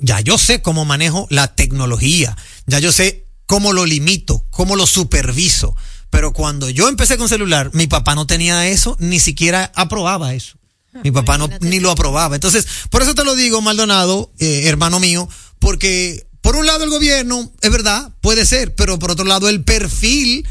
ya 0.00 0.20
yo 0.20 0.36
sé 0.36 0.60
cómo 0.60 0.84
manejo 0.84 1.26
la 1.30 1.54
tecnología, 1.54 2.36
ya 2.66 2.78
yo 2.78 2.92
sé 2.92 3.26
cómo 3.46 3.72
lo 3.72 3.86
limito, 3.86 4.46
cómo 4.50 4.76
lo 4.76 4.86
superviso. 4.86 5.74
Pero 6.12 6.34
cuando 6.34 6.68
yo 6.68 6.90
empecé 6.90 7.16
con 7.16 7.30
celular, 7.30 7.70
mi 7.72 7.86
papá 7.86 8.14
no 8.14 8.26
tenía 8.26 8.68
eso, 8.68 8.98
ni 9.00 9.18
siquiera 9.18 9.72
aprobaba 9.74 10.34
eso. 10.34 10.58
Mi 11.02 11.10
papá 11.10 11.38
no, 11.38 11.48
ni 11.60 11.80
lo 11.80 11.90
aprobaba. 11.90 12.34
Entonces, 12.34 12.66
por 12.90 13.00
eso 13.00 13.14
te 13.14 13.24
lo 13.24 13.34
digo, 13.34 13.62
Maldonado, 13.62 14.30
eh, 14.38 14.64
hermano 14.66 15.00
mío, 15.00 15.26
porque 15.58 16.26
por 16.42 16.54
un 16.56 16.66
lado 16.66 16.84
el 16.84 16.90
gobierno, 16.90 17.50
es 17.62 17.70
verdad, 17.70 18.12
puede 18.20 18.44
ser, 18.44 18.74
pero 18.74 18.98
por 18.98 19.10
otro 19.10 19.24
lado 19.24 19.48
el 19.48 19.64
perfil 19.64 20.46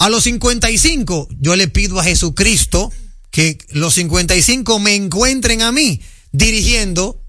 a 0.00 0.08
los 0.08 0.24
55, 0.24 1.28
yo 1.38 1.54
le 1.54 1.68
pido 1.68 2.00
a 2.00 2.04
Jesucristo 2.04 2.90
que 3.30 3.56
los 3.70 3.94
55 3.94 4.80
me 4.80 4.96
encuentren 4.96 5.62
a 5.62 5.70
mí 5.70 6.00
dirigiendo 6.32 7.22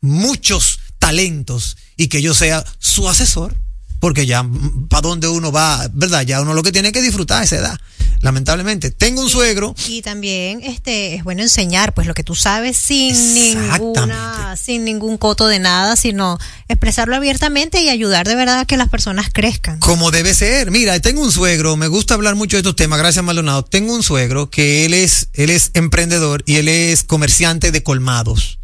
muchos 0.00 0.80
talentos 0.98 1.76
y 1.98 2.08
que 2.08 2.22
yo 2.22 2.32
sea 2.32 2.64
su 2.78 3.10
asesor 3.10 3.62
porque 4.04 4.26
ya 4.26 4.42
mm, 4.42 4.88
para 4.88 5.00
dónde 5.00 5.28
uno 5.28 5.50
va, 5.50 5.88
¿verdad? 5.94 6.26
Ya 6.26 6.42
uno 6.42 6.52
lo 6.52 6.62
que 6.62 6.72
tiene 6.72 6.92
que 6.92 7.00
disfrutar 7.00 7.42
esa 7.42 7.56
edad. 7.56 7.80
Lamentablemente, 8.20 8.90
tengo 8.90 9.22
un 9.22 9.30
suegro. 9.30 9.74
Y 9.88 10.02
también 10.02 10.60
este 10.62 11.14
es 11.14 11.24
bueno 11.24 11.40
enseñar 11.40 11.94
pues 11.94 12.06
lo 12.06 12.12
que 12.12 12.22
tú 12.22 12.34
sabes 12.34 12.76
sin 12.76 13.14
ninguna 13.32 14.56
sin 14.60 14.84
ningún 14.84 15.16
coto 15.16 15.46
de 15.46 15.58
nada, 15.58 15.96
sino 15.96 16.38
expresarlo 16.68 17.16
abiertamente 17.16 17.80
y 17.80 17.88
ayudar 17.88 18.28
de 18.28 18.34
verdad 18.36 18.58
a 18.58 18.64
que 18.66 18.76
las 18.76 18.90
personas 18.90 19.30
crezcan. 19.32 19.78
Como 19.78 20.10
debe 20.10 20.34
ser. 20.34 20.70
Mira, 20.70 21.00
tengo 21.00 21.22
un 21.22 21.32
suegro, 21.32 21.78
me 21.78 21.88
gusta 21.88 22.12
hablar 22.12 22.34
mucho 22.34 22.58
de 22.58 22.60
estos 22.60 22.76
temas, 22.76 22.98
gracias 22.98 23.24
Maldonado. 23.24 23.64
Tengo 23.64 23.94
un 23.94 24.02
suegro 24.02 24.50
que 24.50 24.84
él 24.84 24.92
es 24.92 25.30
él 25.32 25.48
es 25.48 25.70
emprendedor 25.72 26.42
y 26.44 26.56
él 26.56 26.68
es 26.68 27.04
comerciante 27.04 27.72
de 27.72 27.82
colmados. 27.82 28.58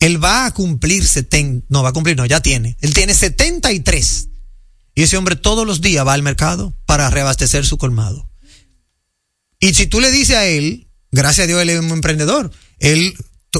Él 0.00 0.22
va 0.22 0.44
a 0.44 0.50
cumplir 0.52 1.08
70, 1.08 1.64
no 1.70 1.82
va 1.82 1.88
a 1.88 1.92
cumplir, 1.94 2.14
no, 2.14 2.26
ya 2.26 2.40
tiene. 2.40 2.76
Él 2.82 2.92
tiene 2.92 3.14
73 3.14 4.28
y 4.94 5.02
ese 5.02 5.16
hombre 5.16 5.36
todos 5.36 5.66
los 5.66 5.80
días 5.80 6.06
va 6.06 6.12
al 6.12 6.22
mercado 6.22 6.74
para 6.86 7.10
reabastecer 7.10 7.66
su 7.66 7.78
colmado. 7.78 8.30
Y 9.60 9.74
si 9.74 9.86
tú 9.86 10.00
le 10.00 10.10
dices 10.10 10.36
a 10.36 10.46
él, 10.46 10.88
gracias 11.10 11.44
a 11.44 11.46
Dios 11.46 11.62
él 11.62 11.70
es 11.70 11.80
un 11.80 11.90
emprendedor, 11.90 12.50
él 12.78 13.14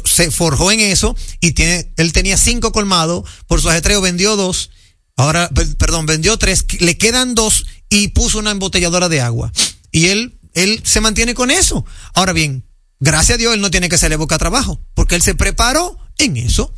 se 0.04 0.30
forjó 0.30 0.72
en 0.72 0.80
eso 0.80 1.16
y 1.40 1.52
tiene, 1.52 1.92
él 1.96 2.12
tenía 2.12 2.36
cinco 2.36 2.72
colmados, 2.72 3.28
por 3.46 3.60
su 3.60 3.68
ajetreo 3.68 4.00
vendió 4.00 4.36
dos, 4.36 4.70
ahora, 5.16 5.50
perdón, 5.78 6.06
vendió 6.06 6.38
tres, 6.38 6.64
le 6.80 6.96
quedan 6.98 7.34
dos 7.34 7.66
y 7.88 8.08
puso 8.08 8.38
una 8.38 8.50
embotelladora 8.50 9.08
de 9.08 9.20
agua. 9.20 9.52
Y 9.90 10.06
él, 10.06 10.38
él 10.54 10.80
se 10.84 11.00
mantiene 11.00 11.34
con 11.34 11.50
eso. 11.50 11.84
Ahora 12.14 12.32
bien, 12.32 12.64
gracias 13.00 13.36
a 13.36 13.38
Dios 13.38 13.54
él 13.54 13.60
no 13.60 13.70
tiene 13.70 13.88
que 13.88 14.16
boca 14.16 14.36
a 14.36 14.38
trabajo, 14.38 14.80
porque 14.94 15.14
él 15.14 15.22
se 15.22 15.34
preparó 15.34 15.98
en 16.18 16.36
eso. 16.36 16.74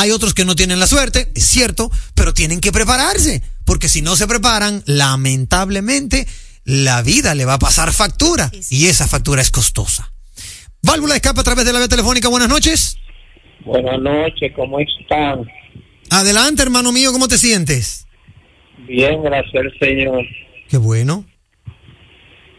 Hay 0.00 0.12
otros 0.12 0.32
que 0.32 0.46
no 0.46 0.56
tienen 0.56 0.80
la 0.80 0.86
suerte, 0.86 1.28
es 1.34 1.44
cierto, 1.44 1.90
pero 2.14 2.32
tienen 2.32 2.62
que 2.62 2.72
prepararse, 2.72 3.42
porque 3.66 3.86
si 3.86 4.00
no 4.00 4.16
se 4.16 4.26
preparan, 4.26 4.82
lamentablemente, 4.86 6.26
la 6.64 7.02
vida 7.02 7.34
le 7.34 7.44
va 7.44 7.54
a 7.54 7.58
pasar 7.58 7.92
factura 7.92 8.50
y 8.70 8.86
esa 8.86 9.06
factura 9.06 9.42
es 9.42 9.50
costosa. 9.50 10.10
Válvula 10.82 11.12
de 11.12 11.16
escape 11.18 11.40
a 11.40 11.44
través 11.44 11.66
de 11.66 11.74
la 11.74 11.80
vía 11.80 11.88
telefónica. 11.88 12.30
Buenas 12.30 12.48
noches. 12.48 12.96
Buenas 13.66 14.00
noches, 14.00 14.50
¿cómo 14.56 14.80
están? 14.80 15.46
Adelante, 16.08 16.62
hermano 16.62 16.92
mío, 16.92 17.12
¿cómo 17.12 17.28
te 17.28 17.36
sientes? 17.36 18.06
Bien, 18.88 19.22
gracias 19.22 19.54
al 19.54 19.78
Señor. 19.78 20.24
Qué 20.70 20.78
bueno. 20.78 21.26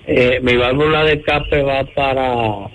Eh, 0.05 0.39
mi 0.43 0.57
válvula 0.57 1.05
de 1.05 1.13
escape 1.13 1.63
va 1.63 1.85
para 1.95 2.69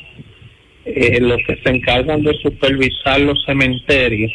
eh, 0.87 1.21
los 1.21 1.39
que 1.47 1.57
se 1.63 1.71
encargan 1.71 2.23
de 2.23 2.33
supervisar 2.43 3.21
los 3.21 3.39
cementerios, 3.45 4.33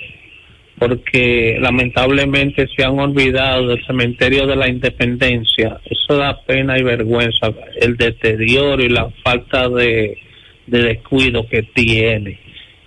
porque 0.82 1.60
lamentablemente 1.62 2.68
se 2.76 2.84
han 2.84 2.98
olvidado 2.98 3.68
del 3.68 3.86
cementerio 3.86 4.48
de 4.48 4.56
la 4.56 4.68
Independencia. 4.68 5.80
Eso 5.86 6.18
da 6.18 6.42
pena 6.42 6.76
y 6.76 6.82
vergüenza, 6.82 7.54
el 7.80 7.96
deterioro 7.98 8.84
y 8.84 8.90
la 8.90 9.08
falta 9.24 9.70
de, 9.70 10.18
de 10.66 10.82
descuido 10.82 11.48
que 11.48 11.62
tiene. 11.76 12.40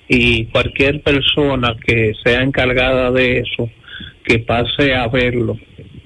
Y 0.09 0.46
cualquier 0.46 1.02
persona 1.02 1.76
que 1.87 2.14
sea 2.24 2.42
encargada 2.42 3.12
de 3.12 3.38
eso, 3.38 3.70
que 4.24 4.40
pase 4.40 4.92
a 4.92 5.07
verlo, 5.07 5.57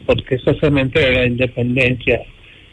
porque 0.05 0.35
ese 0.35 0.61
cementerio 0.61 1.09
de 1.09 1.15
la 1.15 1.27
Independencia 1.27 2.21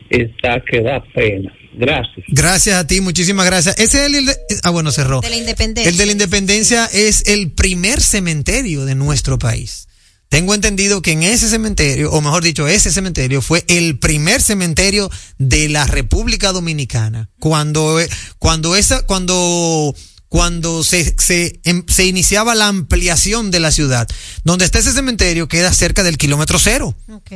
está 0.09 0.59
que 0.59 0.81
da 0.81 1.01
pena. 1.13 1.53
Gracias. 1.77 2.25
Gracias 2.29 2.75
a 2.75 2.87
ti, 2.87 3.01
muchísimas 3.01 3.45
gracias. 3.45 3.75
Ese 3.77 3.99
es 4.05 4.05
el, 4.13 4.15
el- 4.29 4.35
ah 4.63 4.69
bueno, 4.69 4.91
cerró. 4.91 5.21
De 5.21 5.29
la 5.29 5.35
independencia. 5.37 5.89
El 5.89 5.97
de 5.97 6.05
la 6.05 6.11
Independencia 6.11 6.85
es 6.85 7.23
el 7.27 7.51
primer 7.51 8.01
cementerio 8.01 8.85
de 8.85 8.95
nuestro 8.95 9.37
país. 9.39 9.87
Tengo 10.29 10.55
entendido 10.55 11.01
que 11.01 11.11
en 11.11 11.21
ese 11.23 11.47
cementerio, 11.49 12.11
o 12.11 12.19
mejor 12.19 12.43
dicho, 12.43 12.67
ese 12.67 12.91
cementerio 12.91 13.41
fue 13.41 13.63
el 13.67 13.99
primer 13.99 14.41
cementerio 14.41 15.09
de 15.37 15.69
la 15.69 15.85
República 15.85 16.51
Dominicana. 16.51 17.29
Cuando, 17.39 17.99
eh, 17.99 18.09
cuando 18.39 18.75
esa, 18.75 19.05
cuando, 19.05 19.93
cuando 20.35 20.83
se, 20.83 21.15
se, 21.17 21.61
em- 21.63 21.85
se 21.87 22.05
iniciaba 22.05 22.55
la 22.55 22.67
ampliación 22.67 23.51
de 23.51 23.61
la 23.61 23.71
ciudad. 23.71 24.05
Donde 24.43 24.65
está 24.65 24.79
ese 24.79 24.91
cementerio 24.91 25.47
queda 25.47 25.71
cerca 25.71 26.03
del 26.03 26.17
kilómetro 26.17 26.59
cero. 26.59 26.93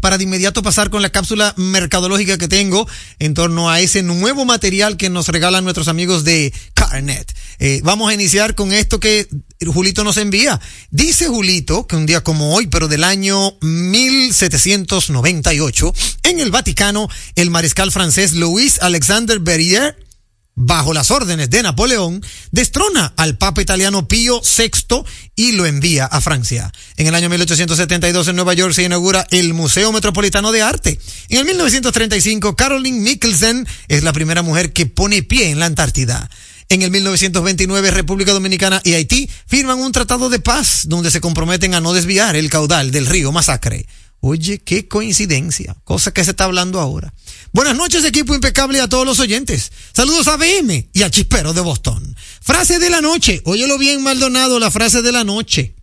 para 0.00 0.18
de 0.18 0.24
inmediato 0.24 0.62
pasar 0.62 0.90
con 0.90 1.02
la 1.02 1.10
cápsula 1.10 1.54
mercadológica 1.56 2.38
que 2.38 2.48
tengo 2.48 2.88
en 3.18 3.34
torno 3.34 3.70
a 3.70 3.80
ese 3.80 4.02
nuevo 4.02 4.44
material 4.44 4.96
que 4.96 5.10
nos 5.10 5.28
regalan 5.28 5.64
nuestros 5.64 5.88
amigos 5.88 6.24
de 6.24 6.52
Carnet. 6.74 7.34
Eh, 7.58 7.80
vamos 7.82 8.10
a 8.10 8.14
iniciar 8.14 8.54
con 8.54 8.72
esto 8.72 9.00
que 9.00 9.28
Julito 9.66 10.04
nos 10.04 10.16
envía. 10.16 10.58
Dice 10.90 11.26
Julito 11.26 11.86
que 11.86 11.96
un 11.96 12.06
día 12.06 12.22
como 12.22 12.54
hoy, 12.54 12.68
pero 12.68 12.88
del 12.88 13.04
año 13.04 13.52
1798, 13.60 15.92
en 16.22 16.40
el 16.40 16.50
Vaticano, 16.50 17.10
el 17.34 17.50
mariscal 17.50 17.92
francés 17.92 18.32
Louis 18.34 18.78
Alexander 18.80 19.38
Berrier 19.40 20.08
bajo 20.60 20.92
las 20.92 21.12
órdenes 21.12 21.50
de 21.50 21.62
Napoleón, 21.62 22.20
destrona 22.50 23.12
al 23.16 23.38
Papa 23.38 23.62
italiano 23.62 24.08
Pío 24.08 24.40
VI 24.40 25.04
y 25.36 25.52
lo 25.52 25.66
envía 25.66 26.06
a 26.06 26.20
Francia. 26.20 26.72
En 26.96 27.06
el 27.06 27.14
año 27.14 27.28
1872 27.28 28.26
en 28.26 28.34
Nueva 28.34 28.54
York 28.54 28.74
se 28.74 28.82
inaugura 28.82 29.24
el 29.30 29.54
Museo 29.54 29.92
Metropolitano 29.92 30.50
de 30.50 30.62
Arte. 30.62 30.98
En 31.28 31.38
el 31.38 31.44
1935 31.44 32.56
Caroline 32.56 33.00
Michelsen 33.00 33.68
es 33.86 34.02
la 34.02 34.12
primera 34.12 34.42
mujer 34.42 34.72
que 34.72 34.86
pone 34.86 35.22
pie 35.22 35.50
en 35.50 35.60
la 35.60 35.66
Antártida. 35.66 36.28
En 36.70 36.82
el 36.82 36.90
1929 36.90 37.90
República 37.90 38.32
Dominicana 38.32 38.82
y 38.84 38.92
Haití 38.92 39.30
firman 39.46 39.78
un 39.78 39.90
tratado 39.90 40.28
de 40.28 40.38
paz 40.38 40.82
donde 40.84 41.10
se 41.10 41.20
comprometen 41.20 41.74
a 41.74 41.80
no 41.80 41.94
desviar 41.94 42.36
el 42.36 42.50
caudal 42.50 42.90
del 42.90 43.06
río 43.06 43.32
Masacre. 43.32 43.86
Oye, 44.20 44.58
qué 44.58 44.86
coincidencia, 44.86 45.76
cosa 45.84 46.12
que 46.12 46.24
se 46.24 46.32
está 46.32 46.44
hablando 46.44 46.80
ahora. 46.80 47.14
Buenas 47.52 47.76
noches, 47.76 48.04
equipo 48.04 48.34
impecable 48.34 48.80
a 48.80 48.88
todos 48.88 49.06
los 49.06 49.18
oyentes. 49.20 49.72
Saludos 49.94 50.28
a 50.28 50.36
BM 50.36 50.90
y 50.92 51.02
a 51.02 51.10
Chispero 51.10 51.54
de 51.54 51.60
Boston. 51.62 52.16
Frase 52.42 52.78
de 52.78 52.90
la 52.90 53.00
noche. 53.00 53.40
Óyelo 53.44 53.78
bien, 53.78 54.02
Maldonado, 54.02 54.58
la 54.58 54.70
frase 54.70 55.00
de 55.02 55.12
la 55.12 55.24
noche. 55.24 55.76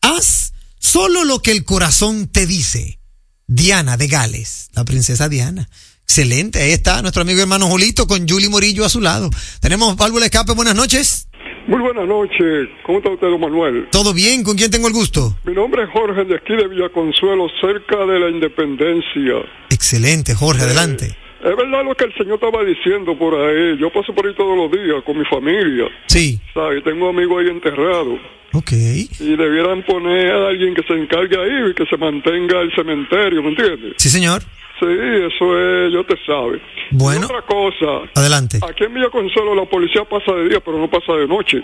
Haz 0.00 0.52
solo 0.78 1.24
lo 1.24 1.42
que 1.42 1.50
el 1.50 1.64
corazón 1.64 2.28
te 2.28 2.46
dice. 2.46 3.00
Diana 3.46 3.96
de 3.96 4.06
Gales, 4.06 4.68
la 4.72 4.84
princesa 4.84 5.28
Diana. 5.28 5.68
Excelente, 6.06 6.60
ahí 6.60 6.72
está 6.72 7.00
nuestro 7.02 7.22
amigo 7.22 7.38
y 7.38 7.42
hermano 7.42 7.66
Julito 7.66 8.06
con 8.06 8.28
Julie 8.28 8.48
Morillo 8.50 8.84
a 8.84 8.88
su 8.88 9.00
lado. 9.00 9.30
Tenemos 9.60 9.96
válvula 9.96 10.26
escape, 10.26 10.52
buenas 10.52 10.74
noches. 10.76 11.28
Muy 11.66 11.80
buenas 11.80 12.06
noches. 12.06 12.68
¿Cómo 12.84 12.98
está 12.98 13.10
usted, 13.10 13.26
don 13.28 13.40
Manuel? 13.40 13.88
¿Todo 13.90 14.12
bien? 14.12 14.44
¿Con 14.44 14.54
quién 14.56 14.70
tengo 14.70 14.86
el 14.86 14.92
gusto? 14.92 15.34
Mi 15.44 15.54
nombre 15.54 15.82
es 15.82 15.88
Jorge 15.90 16.24
de 16.24 16.36
aquí 16.36 16.54
de 16.54 16.68
Villaconsuelo, 16.68 17.48
cerca 17.60 18.04
de 18.04 18.20
la 18.20 18.28
Independencia. 18.28 19.48
Excelente, 19.70 20.34
Jorge, 20.34 20.62
adelante. 20.62 21.06
Es 21.42 21.56
verdad 21.56 21.84
lo 21.84 21.94
que 21.94 22.04
el 22.04 22.14
señor 22.14 22.34
estaba 22.34 22.62
diciendo 22.64 23.18
por 23.18 23.34
ahí. 23.34 23.76
Yo 23.80 23.90
paso 23.90 24.14
por 24.14 24.26
ahí 24.26 24.34
todos 24.36 24.56
los 24.56 24.70
días 24.70 25.02
con 25.04 25.18
mi 25.18 25.24
familia. 25.24 25.86
Sí, 26.06 26.38
¿Sabes? 26.52 26.84
Tengo 26.84 27.08
amigos 27.08 27.42
ahí 27.42 27.48
enterrados. 27.50 28.20
ok. 28.52 28.72
Y 28.72 29.36
debieran 29.36 29.82
poner 29.84 30.30
a 30.32 30.48
alguien 30.48 30.74
que 30.74 30.82
se 30.86 30.92
encargue 30.92 31.36
ahí 31.36 31.70
y 31.70 31.74
que 31.74 31.86
se 31.86 31.96
mantenga 31.96 32.60
el 32.60 32.72
cementerio, 32.74 33.42
¿me 33.42 33.48
entiendes? 33.48 33.94
Sí, 33.96 34.10
señor. 34.10 34.42
Sí, 34.80 34.86
eso 34.86 35.58
es, 35.86 35.92
yo 35.92 36.04
te 36.04 36.14
sabe. 36.26 36.60
Bueno. 36.90 37.22
Y 37.22 37.24
otra 37.24 37.42
cosa, 37.42 38.10
Adelante. 38.14 38.58
Aquí 38.68 38.84
en 38.84 38.94
Villaconsuelo 38.94 39.54
la 39.54 39.64
policía 39.66 40.04
pasa 40.04 40.32
de 40.32 40.48
día, 40.48 40.60
pero 40.60 40.78
no 40.78 40.88
pasa 40.90 41.12
de 41.14 41.26
noche. 41.28 41.62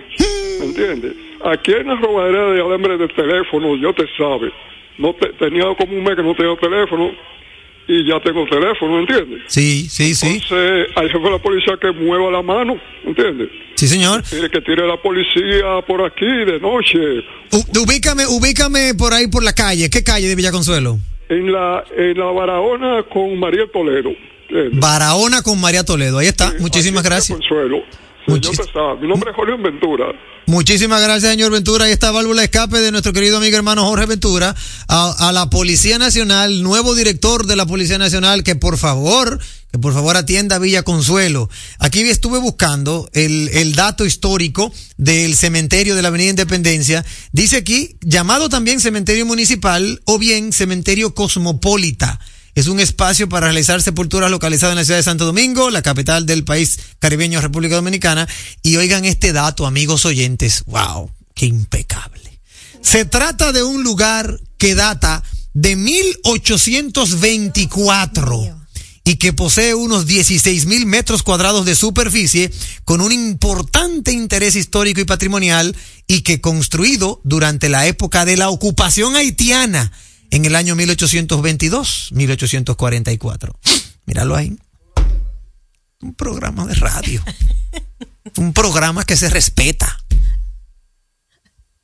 ¿Me 0.61 0.67
entiendes? 0.67 1.13
Aquí 1.45 1.73
en 1.73 1.89
la 1.89 1.97
robadera 1.97 2.53
de 2.53 2.61
alambre 2.61 2.97
de 2.99 3.09
teléfono, 3.09 3.77
yo 3.77 3.93
te 3.95 4.05
sabe. 4.17 4.53
No 4.99 5.13
te- 5.15 5.33
tenía 5.39 5.65
como 5.77 5.93
un 5.97 6.05
mes 6.05 6.15
que 6.17 6.23
no 6.23 6.35
tenía 6.35 6.55
teléfono 6.57 7.11
y 7.89 8.07
ya 8.07 8.21
tengo 8.21 8.47
teléfono, 8.47 8.93
¿me 8.95 9.01
entiendes? 9.01 9.43
Sí, 9.49 9.89
sí, 9.89 10.15
sí. 10.15 10.27
Entonces, 10.43 10.87
al 10.95 11.11
jefe 11.11 11.25
de 11.25 11.31
la 11.31 11.39
policía 11.39 11.77
que 11.81 11.91
mueva 11.93 12.31
la 12.31 12.43
mano, 12.43 12.79
¿me 13.03 13.11
entiendes? 13.11 13.49
Sí, 13.75 13.89
señor. 13.89 14.23
Tiene 14.23 14.49
que 14.51 14.61
tire 14.61 14.87
la 14.87 14.97
policía 14.99 15.81
por 15.87 16.05
aquí 16.05 16.27
de 16.27 16.61
noche. 16.61 16.99
U- 17.53 17.81
ubícame, 17.83 18.27
ubícame 18.29 18.95
por 18.95 19.13
ahí 19.15 19.27
por 19.27 19.43
la 19.43 19.53
calle. 19.55 19.91
¿Qué 19.91 20.05
calle 20.05 20.29
de 20.29 20.37
Villaconsuelo? 20.37 20.99
En 21.31 21.51
la, 21.53 21.83
en 21.97 22.19
la 22.19 22.27
Barahona 22.27 23.03
con 23.05 23.39
María 23.39 23.65
Toledo. 23.73 24.11
¿entiendes? 24.49 24.81
Barahona 24.81 25.43
con 25.43 25.61
María 25.61 25.85
Toledo. 25.85 26.19
Ahí 26.19 26.27
está. 26.27 26.53
Muchísimas 26.59 27.01
Aquí 27.01 27.07
en 27.07 27.13
gracias. 27.15 27.39
Villaconsuelo. 27.39 27.79
Sí, 28.27 28.33
Muchis- 28.33 28.73
sabe. 28.73 29.01
Mi 29.01 29.09
nombre 29.09 29.31
es 29.31 29.37
Jorge 29.37 29.57
Ventura. 29.57 30.07
Muchísimas 30.47 31.01
gracias, 31.01 31.31
señor 31.31 31.53
Ventura. 31.53 31.85
Ahí 31.85 31.93
está 31.93 32.11
válvula 32.11 32.43
escape 32.43 32.81
de 32.81 32.91
nuestro 32.91 33.13
querido 33.13 33.37
amigo 33.37 33.57
hermano 33.57 33.85
Jorge 33.85 34.07
Ventura 34.07 34.57
a, 34.89 35.29
a 35.29 35.33
la 35.33 35.49
Policía 35.49 35.97
Nacional, 35.99 36.63
nuevo 36.63 36.97
director 36.97 37.47
de 37.47 37.55
la 37.55 37.67
Policía 37.67 37.99
Nacional, 37.99 38.43
que 38.43 38.57
por 38.57 38.77
favor, 38.77 39.39
que 39.71 39.79
por 39.79 39.95
favor 39.95 40.17
atienda 40.17 40.59
Villa 40.59 40.83
Consuelo. 40.83 41.49
Aquí 41.79 42.01
estuve 42.01 42.41
buscando 42.41 43.09
el, 43.13 43.49
el 43.53 43.77
dato 43.77 44.05
histórico 44.05 44.73
del 44.97 45.37
cementerio 45.37 45.95
de 45.95 46.03
la 46.03 46.09
Avenida 46.09 46.31
Independencia. 46.31 47.05
Dice 47.31 47.59
aquí, 47.59 47.97
llamado 48.01 48.49
también 48.49 48.81
cementerio 48.81 49.27
municipal 49.27 50.03
o 50.05 50.19
bien 50.19 50.53
cementerio 50.53 51.15
cosmopolita. 51.15 52.19
Es 52.61 52.69
un 52.69 52.79
espacio 52.79 53.27
para 53.27 53.47
realizar 53.47 53.81
sepulturas 53.81 54.31
localizado 54.31 54.73
en 54.73 54.77
la 54.77 54.85
ciudad 54.85 54.99
de 54.99 55.03
Santo 55.03 55.25
Domingo, 55.25 55.71
la 55.71 55.81
capital 55.81 56.27
del 56.27 56.45
país 56.45 56.79
caribeño 56.99 57.41
República 57.41 57.77
Dominicana. 57.77 58.29
Y 58.63 58.77
oigan 58.77 59.07
este 59.07 59.33
dato, 59.33 59.67
amigos 59.67 60.05
oyentes. 60.05 60.65
¡Wow! 60.67 61.11
¡Qué 61.35 61.47
impecable! 61.47 62.39
Se 62.83 63.07
trata 63.07 63.53
de 63.53 63.63
un 63.63 63.83
lugar 63.83 64.39
que 64.59 64.75
data 64.75 65.23
de 65.55 65.75
1824 65.75 68.59
y 69.05 69.17
que 69.17 69.33
posee 69.33 69.75
unos 69.75 70.05
16 70.05 70.67
mil 70.67 70.85
metros 70.85 71.23
cuadrados 71.23 71.65
de 71.65 71.75
superficie 71.75 72.53
con 72.85 73.01
un 73.01 73.11
importante 73.11 74.13
interés 74.13 74.55
histórico 74.55 75.01
y 75.01 75.07
patrimonial 75.07 75.75
y 76.07 76.21
que 76.21 76.43
construido 76.43 77.23
durante 77.25 77.71
la 77.71 77.87
época 77.87 78.27
de 78.27 78.37
la 78.37 78.51
ocupación 78.51 79.17
haitiana 79.17 79.91
en 80.31 80.45
el 80.45 80.55
año 80.57 80.77
1822-1844. 80.77 83.55
Míralo 84.07 84.37
ahí. 84.37 84.57
Un 86.01 86.15
programa 86.15 86.67
de 86.67 86.75
radio. 86.75 87.23
Un 88.37 88.53
programa 88.53 89.05
que 89.05 89.17
se 89.17 89.29
respeta. 89.29 89.99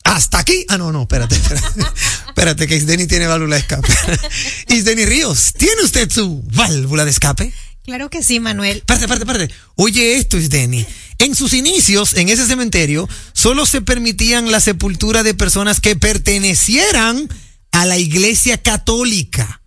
hasta 0.05 0.39
aquí. 0.39 0.65
Ah, 0.69 0.79
no, 0.79 0.93
no, 0.93 1.03
espérate, 1.03 1.35
espérate. 1.35 1.81
espérate, 2.29 2.67
que 2.67 2.77
Isdeni 2.77 3.07
tiene 3.07 3.27
válvula 3.27 3.57
de 3.57 3.63
escape. 3.63 3.89
Isdeni 4.69 5.05
Ríos, 5.05 5.53
¿tiene 5.53 5.83
usted 5.83 6.11
su 6.11 6.43
válvula 6.53 7.05
de 7.05 7.11
escape? 7.11 7.53
Claro 7.83 8.09
que 8.11 8.23
sí, 8.23 8.41
Manuel. 8.41 8.79
Espérate, 8.79 9.05
espérate, 9.05 9.31
espérate. 9.31 9.55
Oye 9.77 10.17
esto, 10.17 10.39
Isdeni. 10.39 10.87
En 11.19 11.35
sus 11.35 11.55
inicios, 11.55 12.15
en 12.15 12.29
ese 12.29 12.47
cementerio, 12.47 13.09
solo 13.33 13.67
se 13.67 13.81
permitían 13.81 14.51
la 14.51 14.61
sepultura 14.61 15.23
de 15.23 15.35
personas 15.35 15.81
que 15.81 15.97
pertenecieran 15.97 17.29
a 17.73 17.85
la 17.85 17.99
iglesia 17.99 18.63
católica, 18.63 19.63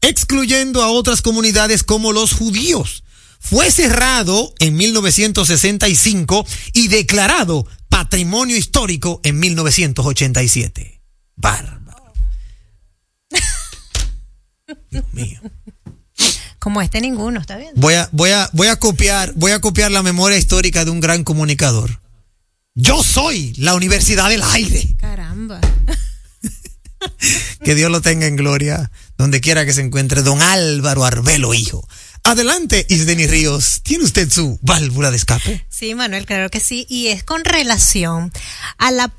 excluyendo 0.00 0.82
a 0.82 0.88
otras 0.88 1.22
comunidades 1.22 1.82
como 1.82 2.12
los 2.12 2.32
judíos. 2.32 3.04
Fue 3.38 3.70
cerrado 3.70 4.52
en 4.58 4.74
1965 4.76 6.46
y 6.72 6.88
declarado 6.88 7.66
patrimonio 7.88 8.56
histórico 8.56 9.20
en 9.24 9.38
1987. 9.38 11.00
Bárbaro. 11.36 12.12
Dios 14.90 15.04
mío. 15.12 15.40
Como 16.58 16.82
este 16.82 17.00
ninguno, 17.00 17.40
¿está 17.40 17.56
bien? 17.56 17.72
Voy 17.76 17.94
a, 17.94 18.08
voy 18.10 18.30
a, 18.30 18.50
voy 18.52 18.66
a 18.66 18.76
copiar, 18.76 19.32
voy 19.36 19.52
a 19.52 19.60
copiar 19.60 19.92
la 19.92 20.02
memoria 20.02 20.36
histórica 20.36 20.84
de 20.84 20.90
un 20.90 20.98
gran 20.98 21.22
comunicador. 21.22 22.00
Yo 22.74 23.04
soy 23.04 23.54
la 23.54 23.74
Universidad 23.74 24.28
del 24.28 24.42
Aire. 24.42 24.96
Caramba. 24.98 25.60
Que 27.64 27.74
Dios 27.74 27.90
lo 27.90 28.00
tenga 28.00 28.26
en 28.26 28.36
gloria, 28.36 28.90
donde 29.18 29.40
quiera 29.40 29.64
que 29.64 29.72
se 29.72 29.80
encuentre, 29.80 30.22
don 30.22 30.40
Álvaro 30.42 31.04
Arbelo, 31.04 31.52
hijo. 31.54 31.86
Adelante, 32.22 32.86
Isdeni 32.88 33.26
Ríos. 33.26 33.82
¿Tiene 33.82 34.04
usted 34.04 34.30
su 34.30 34.58
válvula 34.62 35.10
de 35.10 35.16
escape? 35.16 35.64
Sí, 35.68 35.94
Manuel, 35.94 36.26
claro 36.26 36.50
que 36.50 36.58
sí. 36.58 36.84
Y 36.88 37.06
es 37.08 37.22
con 37.22 37.44
relación 37.44 38.32
a 38.78 38.90
la 38.90 39.12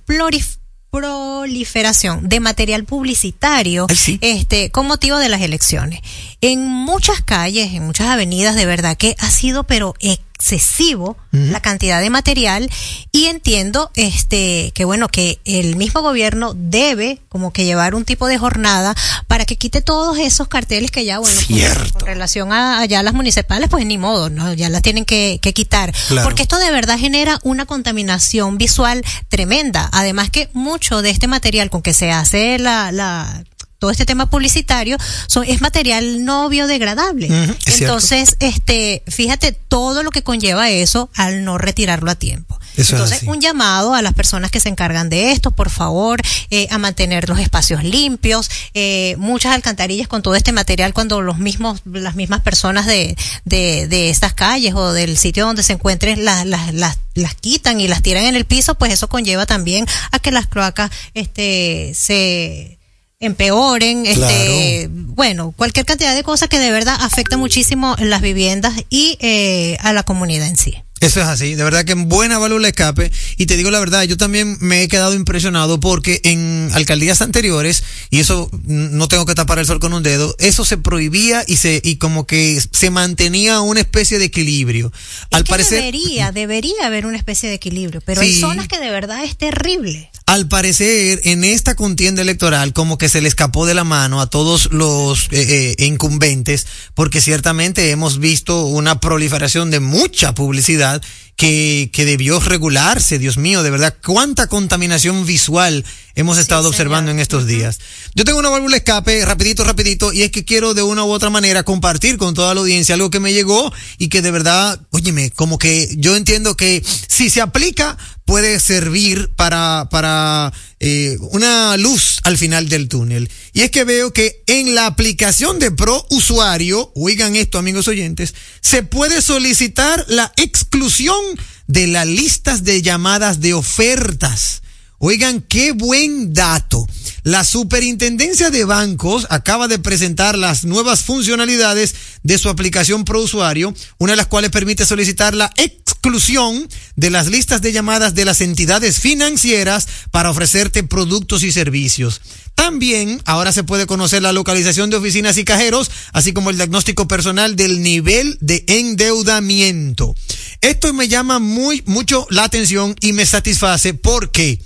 proliferación 0.91 2.27
de 2.27 2.39
material 2.41 2.83
publicitario 2.83 3.85
Ay, 3.89 3.95
sí. 3.95 4.19
este 4.21 4.71
con 4.71 4.87
motivo 4.87 5.17
de 5.17 5.29
las 5.29 5.41
elecciones. 5.41 6.01
En 6.41 6.63
muchas 6.67 7.21
calles, 7.21 7.73
en 7.73 7.85
muchas 7.85 8.07
avenidas, 8.07 8.55
de 8.55 8.65
verdad 8.65 8.95
que 8.95 9.15
ha 9.19 9.29
sido 9.31 9.63
pero 9.63 9.95
excesivo 9.99 11.17
la 11.31 11.61
cantidad 11.61 11.99
de 11.99 12.11
material 12.11 12.69
y 13.11 13.25
entiendo 13.25 13.91
este 13.95 14.71
que 14.75 14.85
bueno 14.85 15.07
que 15.07 15.39
el 15.45 15.75
mismo 15.75 16.01
gobierno 16.01 16.53
debe 16.55 17.19
como 17.27 17.51
que 17.51 17.65
llevar 17.65 17.95
un 17.95 18.05
tipo 18.05 18.27
de 18.27 18.37
jornada 18.37 18.95
para 19.27 19.45
que 19.45 19.55
quite 19.55 19.81
todos 19.81 20.19
esos 20.19 20.47
carteles 20.47 20.91
que 20.91 21.05
ya 21.05 21.17
bueno 21.19 21.35
con- 21.35 21.45
Cierto. 21.45 21.93
con, 21.99 22.07
relación 22.07 22.53
a 22.53 22.79
allá 22.79 23.01
las 23.01 23.15
municipales 23.15 23.67
pues 23.69 23.85
ni 23.87 23.97
modo 23.97 24.29
no 24.29 24.53
ya 24.53 24.69
las 24.69 24.83
tienen 24.83 25.05
que, 25.05 25.39
que 25.41 25.53
quitar 25.53 25.91
Claro. 26.07 26.27
porque 26.27 26.43
esto 26.43 26.59
de 26.59 26.69
verdad 26.71 26.99
genera 26.99 27.39
una 27.43 27.65
contaminación 27.65 28.57
visual 28.59 29.03
tremenda. 29.29 29.89
Además 29.91 30.29
que 30.29 30.49
mucho 30.53 31.01
de 31.01 31.09
este 31.09 31.27
material 31.27 31.69
con 31.71 31.81
que 31.81 31.93
se 31.95 32.11
hace 32.11 32.59
la, 32.59 32.91
la 32.91 33.43
todo 33.79 33.91
este 33.91 34.05
tema 34.05 34.29
publicitario 34.29 34.97
son, 35.27 35.43
es 35.45 35.61
material 35.61 36.25
no 36.25 36.49
biodegradable. 36.49 37.27
Ujú, 37.27 37.51
es 37.51 37.57
cierto. 37.63 37.83
Entonces, 37.83 38.35
este, 38.39 39.03
fíjate 39.07 39.51
todo 39.51 40.03
lo 40.03 40.11
que 40.11 40.23
conlleva 40.23 40.69
eso 40.69 41.09
al 41.15 41.43
no 41.43 41.57
retirarlo 41.57 42.09
a 42.09 42.15
tiempo. 42.15 42.59
Eso 42.77 42.95
es 42.95 43.01
Entonces, 43.01 43.23
un 43.27 43.41
llamado 43.41 43.95
a 43.95 44.03
las 44.03 44.13
personas 44.13 44.51
que 44.51 44.59
se 44.59 44.69
encargan 44.69 45.09
de 45.09 45.31
esto, 45.31 45.49
por 45.49 45.71
favor, 45.71 46.21
eh, 46.51 46.67
a 46.69 46.77
mantener 46.77 47.27
los 47.27 47.39
espacios 47.39 47.83
limpios, 47.83 48.51
eh, 48.75 49.15
muchas 49.17 49.55
alcantarillas 49.55 50.07
con 50.07 50.21
todo 50.21 50.35
este 50.35 50.51
material 50.51 50.93
cuando 50.93 51.21
los 51.21 51.39
mismos, 51.39 51.81
las 51.85 52.13
mismas 52.13 52.41
personas 52.41 52.85
de, 52.85 53.17
de, 53.45 53.87
de 53.87 54.11
estas 54.11 54.33
calles 54.33 54.75
o 54.75 54.93
del 54.93 55.17
sitio 55.17 55.45
donde 55.47 55.63
se 55.63 55.73
encuentren 55.73 56.23
las, 56.23 56.45
las, 56.45 56.71
las, 56.71 56.99
las 57.15 57.33
quitan 57.33 57.81
y 57.81 57.87
las 57.87 58.03
tiran 58.03 58.25
en 58.25 58.35
el 58.35 58.45
piso, 58.45 58.75
pues 58.75 58.93
eso 58.93 59.09
conlleva 59.09 59.47
también 59.47 59.87
a 60.11 60.19
que 60.19 60.31
las 60.31 60.45
cloacas, 60.45 60.91
este, 61.15 61.93
se 61.95 62.76
empeoren, 63.19 64.05
este, 64.05 64.87
bueno, 64.91 65.53
cualquier 65.55 65.85
cantidad 65.85 66.13
de 66.15 66.23
cosas 66.23 66.49
que 66.49 66.59
de 66.59 66.71
verdad 66.71 66.95
afecta 66.99 67.35
muchísimo 67.37 67.95
en 67.97 68.09
las 68.09 68.21
viviendas 68.21 68.73
y 68.89 69.17
eh, 69.21 69.77
a 69.81 69.93
la 69.93 70.03
comunidad 70.03 70.47
en 70.47 70.57
sí. 70.57 70.75
Eso 70.99 71.21
es 71.21 71.27
así, 71.27 71.53
de 71.53 71.63
verdad 71.63 71.85
que 71.85 71.91
en 71.91 72.09
buena 72.09 72.39
válvula 72.39 72.67
escape. 72.69 73.11
Y 73.37 73.45
te 73.45 73.55
digo 73.55 73.69
la 73.69 73.79
verdad, 73.79 74.01
yo 74.03 74.17
también 74.17 74.57
me 74.61 74.81
he 74.81 74.87
quedado 74.87 75.13
impresionado 75.13 75.79
porque 75.79 76.21
en 76.23 76.71
alcaldías 76.73 77.21
anteriores, 77.21 77.83
y 78.09 78.19
eso 78.19 78.49
no 78.63 79.07
tengo 79.07 79.27
que 79.27 79.35
tapar 79.35 79.59
el 79.59 79.67
sol 79.67 79.79
con 79.79 79.93
un 79.93 80.01
dedo, 80.01 80.35
eso 80.39 80.65
se 80.65 80.77
prohibía 80.77 81.43
y 81.45 81.57
se, 81.57 81.81
y 81.83 81.97
como 81.97 82.25
que 82.25 82.59
se 82.71 82.89
mantenía 82.89 83.61
una 83.61 83.79
especie 83.79 84.17
de 84.17 84.25
equilibrio. 84.25 84.91
Al 85.31 85.43
que 85.43 85.49
parecer, 85.51 85.79
debería, 85.79 86.31
debería 86.31 86.85
haber 86.87 87.05
una 87.05 87.17
especie 87.17 87.47
de 87.47 87.55
equilibrio, 87.55 88.01
pero 88.03 88.21
Sí. 88.21 88.27
hay 88.29 88.39
zonas 88.39 88.67
que 88.67 88.79
de 88.79 88.89
verdad 88.89 89.23
es 89.23 89.37
terrible. 89.37 90.09
Al 90.27 90.49
parecer, 90.49 91.21
en 91.23 91.45
esta 91.45 91.75
contienda 91.75 92.21
electoral, 92.21 92.73
como 92.73 92.97
que 92.97 93.07
se 93.07 93.21
le 93.21 93.29
escapó 93.29 93.65
de 93.65 93.73
la 93.73 93.85
mano 93.85 94.19
a 94.19 94.29
todos 94.29 94.69
los 94.73 95.29
eh, 95.31 95.75
eh, 95.79 95.85
incumbentes, 95.85 96.67
porque 96.93 97.21
ciertamente 97.21 97.91
hemos 97.91 98.19
visto 98.19 98.65
una 98.65 98.99
proliferación 98.99 99.71
de 99.71 99.79
mucha 99.79 100.35
publicidad 100.35 101.01
que, 101.37 101.91
que 101.93 102.03
debió 102.03 102.39
regularse, 102.39 103.19
Dios 103.19 103.37
mío, 103.37 103.61
de 103.61 103.69
verdad, 103.69 103.95
cuánta 104.03 104.47
contaminación 104.47 105.25
visual 105.25 105.85
hemos 106.15 106.39
estado 106.39 106.67
observando 106.67 107.11
en 107.11 107.19
estos 107.19 107.45
días. 107.45 107.79
Yo 108.15 108.25
tengo 108.25 108.39
una 108.39 108.49
válvula 108.49 108.77
escape, 108.77 109.23
rapidito, 109.23 109.63
rapidito, 109.63 110.11
y 110.11 110.23
es 110.23 110.31
que 110.31 110.43
quiero 110.43 110.73
de 110.73 110.81
una 110.81 111.03
u 111.03 111.11
otra 111.11 111.29
manera 111.29 111.61
compartir 111.61 112.17
con 112.17 112.33
toda 112.33 112.55
la 112.55 112.61
audiencia 112.61 112.95
algo 112.95 113.11
que 113.11 113.19
me 113.19 113.33
llegó 113.33 113.71
y 113.99 114.09
que 114.09 114.23
de 114.23 114.31
verdad, 114.31 114.81
óyeme, 114.89 115.29
como 115.29 115.59
que 115.59 115.95
yo 115.97 116.15
entiendo 116.15 116.57
que 116.57 116.83
si 117.07 117.29
se 117.29 117.39
aplica, 117.39 117.99
puede 118.25 118.59
servir 118.59 119.29
para, 119.35 119.87
para 119.91 120.51
eh, 120.79 121.17
una 121.31 121.77
luz 121.77 122.17
al 122.23 122.39
final 122.39 122.67
del 122.67 122.89
túnel. 122.89 123.29
Y 123.57 123.61
es 123.61 123.71
que 123.71 123.85
veo 123.85 124.13
que 124.13 124.43
en 124.45 124.75
la 124.75 124.85
aplicación 124.85 125.57
de 125.57 125.71
Pro 125.71 126.05
Usuario, 126.11 126.91
oigan 126.93 127.35
esto 127.35 127.57
amigos 127.57 127.87
oyentes, 127.87 128.35
se 128.61 128.83
puede 128.83 129.19
solicitar 129.19 130.05
la 130.09 130.31
exclusión 130.35 131.17
de 131.65 131.87
las 131.87 132.05
listas 132.05 132.63
de 132.63 132.83
llamadas 132.83 133.39
de 133.39 133.55
ofertas. 133.55 134.61
Oigan, 134.99 135.41
qué 135.41 135.71
buen 135.71 136.33
dato. 136.33 136.87
La 137.27 137.43
Superintendencia 137.43 138.51
de 138.51 138.63
Bancos 138.63 139.27
acaba 139.29 139.67
de 139.67 139.79
presentar 139.79 140.37
las 140.37 140.63
nuevas 140.63 141.03
funcionalidades 141.03 141.93
de 142.23 142.37
su 142.37 142.47
aplicación 142.47 143.03
Pro 143.03 143.21
Usuario, 143.21 143.73
una 143.97 144.13
de 144.13 144.15
las 144.15 144.27
cuales 144.27 144.49
permite 144.49 144.85
solicitar 144.85 145.35
la 145.35 145.51
exclusión 145.57 146.69
de 146.95 147.09
las 147.09 147.27
listas 147.27 147.61
de 147.61 147.73
llamadas 147.73 148.15
de 148.15 148.23
las 148.23 148.39
entidades 148.39 148.99
financieras 148.99 149.89
para 150.09 150.29
ofrecerte 150.29 150.83
productos 150.83 151.43
y 151.43 151.51
servicios. 151.51 152.21
También 152.55 153.21
ahora 153.25 153.51
se 153.51 153.65
puede 153.65 153.87
conocer 153.87 154.21
la 154.21 154.31
localización 154.31 154.89
de 154.89 154.95
oficinas 154.95 155.37
y 155.37 155.43
cajeros, 155.43 155.91
así 156.13 156.31
como 156.31 156.49
el 156.49 156.55
diagnóstico 156.55 157.09
personal 157.09 157.57
del 157.57 157.81
nivel 157.81 158.37
de 158.39 158.63
endeudamiento. 158.67 160.15
Esto 160.61 160.93
me 160.93 161.09
llama 161.09 161.39
muy 161.39 161.83
mucho 161.87 162.25
la 162.29 162.45
atención 162.45 162.95
y 163.01 163.11
me 163.11 163.25
satisface 163.25 163.93
porque 163.93 164.61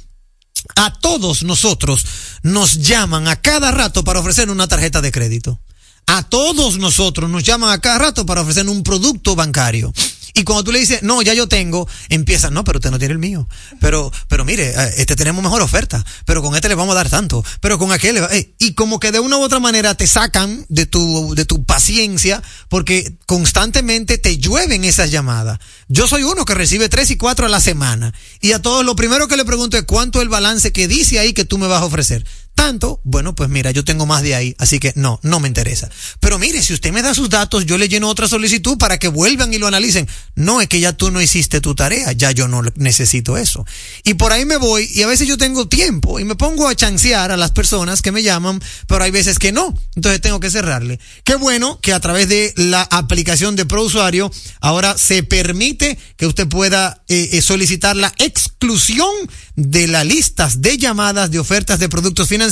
a 0.75 0.93
todos 0.93 1.43
nosotros 1.43 2.05
nos 2.43 2.79
llaman 2.79 3.27
a 3.27 3.41
cada 3.41 3.71
rato 3.71 4.03
para 4.03 4.19
ofrecer 4.19 4.49
una 4.49 4.67
tarjeta 4.67 5.01
de 5.01 5.11
crédito. 5.11 5.59
A 6.07 6.23
todos 6.23 6.77
nosotros 6.77 7.29
nos 7.29 7.43
llaman 7.43 7.71
a 7.71 7.79
cada 7.79 7.99
rato 7.99 8.25
para 8.25 8.41
ofrecer 8.41 8.67
un 8.67 8.83
producto 8.83 9.35
bancario. 9.35 9.93
Y 10.33 10.43
cuando 10.43 10.63
tú 10.63 10.71
le 10.71 10.79
dices, 10.79 11.03
no, 11.03 11.21
ya 11.21 11.33
yo 11.33 11.47
tengo, 11.47 11.87
empiezan, 12.09 12.53
no, 12.53 12.63
pero 12.63 12.79
usted 12.79 12.91
no 12.91 12.99
tiene 12.99 13.13
el 13.13 13.19
mío. 13.19 13.47
Pero, 13.79 14.11
pero 14.27 14.45
mire, 14.45 14.69
eh, 14.69 14.93
este 14.97 15.15
tenemos 15.15 15.43
mejor 15.43 15.61
oferta. 15.61 16.03
Pero 16.25 16.41
con 16.41 16.55
este 16.55 16.69
le 16.69 16.75
vamos 16.75 16.93
a 16.93 16.95
dar 16.95 17.09
tanto. 17.09 17.43
Pero 17.59 17.77
con 17.77 17.91
aquel 17.91 18.15
le 18.15 18.21
va, 18.21 18.35
eh, 18.35 18.53
y 18.59 18.73
como 18.73 18.99
que 18.99 19.11
de 19.11 19.19
una 19.19 19.37
u 19.37 19.41
otra 19.41 19.59
manera 19.59 19.95
te 19.95 20.07
sacan 20.07 20.65
de 20.69 20.85
tu, 20.85 21.33
de 21.35 21.45
tu 21.45 21.63
paciencia 21.63 22.41
porque 22.69 23.15
constantemente 23.25 24.17
te 24.17 24.37
llueven 24.37 24.83
esas 24.83 25.11
llamadas. 25.11 25.59
Yo 25.87 26.07
soy 26.07 26.23
uno 26.23 26.45
que 26.45 26.55
recibe 26.55 26.89
tres 26.89 27.11
y 27.11 27.17
cuatro 27.17 27.45
a 27.45 27.49
la 27.49 27.59
semana. 27.59 28.13
Y 28.39 28.53
a 28.53 28.61
todos 28.61 28.85
lo 28.85 28.95
primero 28.95 29.27
que 29.27 29.37
le 29.37 29.45
pregunto 29.45 29.77
es 29.77 29.83
cuánto 29.83 30.19
es 30.19 30.23
el 30.23 30.29
balance 30.29 30.71
que 30.71 30.87
dice 30.87 31.19
ahí 31.19 31.33
que 31.33 31.45
tú 31.45 31.57
me 31.57 31.67
vas 31.67 31.81
a 31.81 31.85
ofrecer. 31.85 32.25
Tanto, 32.61 33.01
bueno, 33.03 33.33
pues 33.33 33.49
mira, 33.49 33.71
yo 33.71 33.83
tengo 33.83 34.05
más 34.05 34.21
de 34.21 34.35
ahí, 34.35 34.55
así 34.59 34.79
que 34.79 34.93
no, 34.95 35.19
no 35.23 35.39
me 35.39 35.47
interesa. 35.47 35.89
Pero 36.19 36.37
mire, 36.37 36.61
si 36.61 36.73
usted 36.73 36.91
me 36.91 37.01
da 37.01 37.15
sus 37.15 37.27
datos, 37.27 37.65
yo 37.65 37.75
le 37.75 37.89
lleno 37.89 38.07
otra 38.07 38.27
solicitud 38.27 38.77
para 38.77 38.99
que 38.99 39.07
vuelvan 39.07 39.51
y 39.51 39.57
lo 39.57 39.65
analicen. 39.65 40.07
No, 40.35 40.61
es 40.61 40.67
que 40.67 40.79
ya 40.79 40.93
tú 40.93 41.09
no 41.09 41.23
hiciste 41.23 41.59
tu 41.59 41.73
tarea, 41.73 42.11
ya 42.11 42.29
yo 42.29 42.47
no 42.47 42.61
necesito 42.75 43.35
eso. 43.35 43.65
Y 44.03 44.13
por 44.13 44.31
ahí 44.31 44.45
me 44.45 44.57
voy 44.57 44.87
y 44.93 45.01
a 45.01 45.07
veces 45.07 45.27
yo 45.27 45.39
tengo 45.39 45.67
tiempo 45.69 46.19
y 46.19 46.23
me 46.23 46.35
pongo 46.35 46.67
a 46.67 46.75
chancear 46.75 47.31
a 47.31 47.35
las 47.35 47.49
personas 47.49 48.03
que 48.03 48.11
me 48.11 48.21
llaman, 48.21 48.61
pero 48.85 49.03
hay 49.03 49.09
veces 49.09 49.39
que 49.39 49.51
no. 49.51 49.75
Entonces 49.95 50.21
tengo 50.21 50.39
que 50.39 50.51
cerrarle. 50.51 50.99
Qué 51.23 51.33
bueno 51.33 51.79
que 51.81 51.93
a 51.93 51.99
través 51.99 52.29
de 52.29 52.53
la 52.57 52.83
aplicación 52.83 53.55
de 53.55 53.65
Pro 53.65 53.81
Usuario 53.81 54.31
ahora 54.59 54.99
se 54.99 55.23
permite 55.23 55.97
que 56.15 56.27
usted 56.27 56.47
pueda 56.47 57.01
eh, 57.07 57.29
eh, 57.31 57.41
solicitar 57.41 57.95
la 57.95 58.13
exclusión 58.19 59.09
de 59.55 59.87
las 59.87 60.05
listas 60.05 60.61
de 60.61 60.77
llamadas 60.77 61.31
de 61.31 61.39
ofertas 61.39 61.79
de 61.79 61.89
productos 61.89 62.27
financieros 62.27 62.50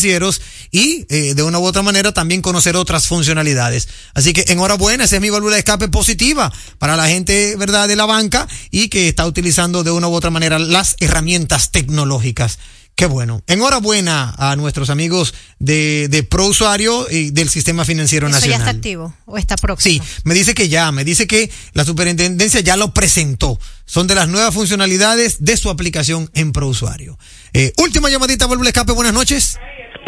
y 0.71 1.05
eh, 1.09 1.33
de 1.35 1.43
una 1.43 1.59
u 1.59 1.65
otra 1.65 1.81
manera 1.81 2.11
también 2.11 2.41
conocer 2.41 2.75
otras 2.75 3.07
funcionalidades. 3.07 3.87
Así 4.13 4.33
que 4.33 4.45
enhorabuena, 4.47 5.03
esa 5.03 5.15
es 5.15 5.21
mi 5.21 5.29
válvula 5.29 5.55
de 5.55 5.59
escape 5.59 5.87
positiva 5.87 6.51
para 6.77 6.95
la 6.95 7.07
gente, 7.07 7.55
¿verdad?, 7.57 7.87
de 7.87 7.95
la 7.95 8.05
banca 8.05 8.47
y 8.71 8.89
que 8.89 9.07
está 9.07 9.25
utilizando 9.25 9.83
de 9.83 9.91
una 9.91 10.07
u 10.07 10.13
otra 10.13 10.29
manera 10.29 10.59
las 10.59 10.95
herramientas 10.99 11.71
tecnológicas. 11.71 12.59
Qué 12.99 13.05
bueno. 13.05 13.41
Enhorabuena 13.47 14.35
a 14.37 14.57
nuestros 14.57 14.89
amigos 14.89 15.33
de, 15.57 16.09
de 16.09 16.23
Pro 16.23 16.47
Usuario 16.47 17.07
y 17.09 17.31
del 17.31 17.49
Sistema 17.49 17.85
Financiero 17.85 18.27
¿Eso 18.27 18.33
ya 18.33 18.39
Nacional. 18.39 18.59
está 18.59 18.71
activo 18.71 19.15
o 19.25 19.37
está 19.37 19.55
próximo? 19.55 20.03
Sí, 20.03 20.21
me 20.25 20.33
dice 20.33 20.53
que 20.53 20.67
ya, 20.67 20.91
me 20.91 21.05
dice 21.05 21.25
que 21.25 21.49
la 21.71 21.85
superintendencia 21.85 22.59
ya 22.59 22.75
lo 22.75 22.93
presentó. 22.93 23.57
Son 23.85 24.05
de 24.05 24.15
las 24.15 24.27
nuevas 24.27 24.53
funcionalidades 24.53 25.37
de 25.39 25.55
su 25.55 25.69
aplicación 25.69 26.29
en 26.33 26.51
Pro 26.51 26.67
Usuario. 26.67 27.17
Eh, 27.53 27.71
última 27.77 28.09
llamadita, 28.09 28.47
vuelvo 28.47 28.65
escape, 28.65 28.91
buenas 28.91 29.13
noches. 29.13 29.57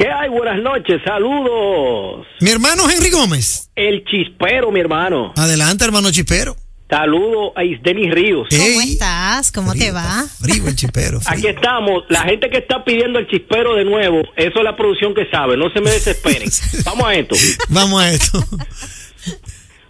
¿Qué 0.02 0.10
hay? 0.10 0.30
Buenas 0.30 0.60
noches, 0.64 1.00
saludos. 1.06 2.26
Mi 2.40 2.50
hermano 2.50 2.90
Henry 2.90 3.12
Gómez. 3.12 3.70
El 3.76 4.04
chispero, 4.04 4.72
mi 4.72 4.80
hermano. 4.80 5.32
Adelante, 5.38 5.86
hermano 5.86 6.10
Chispero. 6.10 6.56
Saludo 6.90 7.54
a 7.56 7.64
Isdenis 7.64 8.12
Ríos. 8.12 8.48
¿Cómo 8.50 8.82
estás? 8.82 9.52
¿Cómo 9.52 9.76
te 9.76 9.92
va? 9.92 10.26
Frío 10.42 10.68
el 10.68 10.76
chispero. 10.76 11.20
Aquí 11.28 11.46
estamos. 11.46 12.04
La 12.10 12.24
gente 12.24 12.50
que 12.50 12.58
está 12.58 12.84
pidiendo 12.84 13.20
el 13.20 13.28
chispero 13.28 13.76
de 13.76 13.86
nuevo, 13.86 14.24
eso 14.36 14.58
es 14.58 14.64
la 14.64 14.76
producción 14.76 15.14
que 15.14 15.30
sabe. 15.30 15.56
No 15.56 15.70
se 15.70 15.82
me 15.82 15.92
desesperen. 15.92 16.50
Vamos 16.84 17.06
a 17.06 17.14
esto. 17.14 17.36
Vamos 17.70 18.02
a 18.02 18.12
esto. 18.12 18.44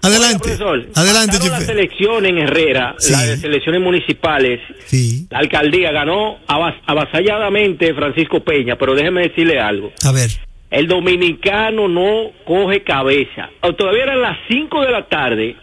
Adelante. 0.01 0.39
Profesor, 0.39 0.85
Adelante, 0.95 1.37
las 1.49 1.69
elecciones 1.69 2.31
en 2.31 2.37
Herrera, 2.39 2.95
Sí. 2.97 3.11
las 3.11 3.43
elecciones 3.43 3.81
municipales. 3.81 4.59
Sí. 4.85 5.27
La 5.29 5.39
alcaldía 5.39 5.91
ganó 5.91 6.39
avas- 6.47 6.79
avasalladamente 6.87 7.93
Francisco 7.93 8.39
Peña, 8.43 8.75
pero 8.77 8.95
déjeme 8.95 9.21
decirle 9.27 9.59
algo. 9.59 9.91
A 10.05 10.11
ver. 10.11 10.29
El 10.69 10.87
dominicano 10.87 11.87
no 11.87 12.31
coge 12.45 12.81
cabeza. 12.83 13.49
Todavía 13.77 14.03
eran 14.03 14.21
las 14.21 14.37
5 14.49 14.81
de 14.81 14.91
la 14.91 15.07
tarde, 15.07 15.55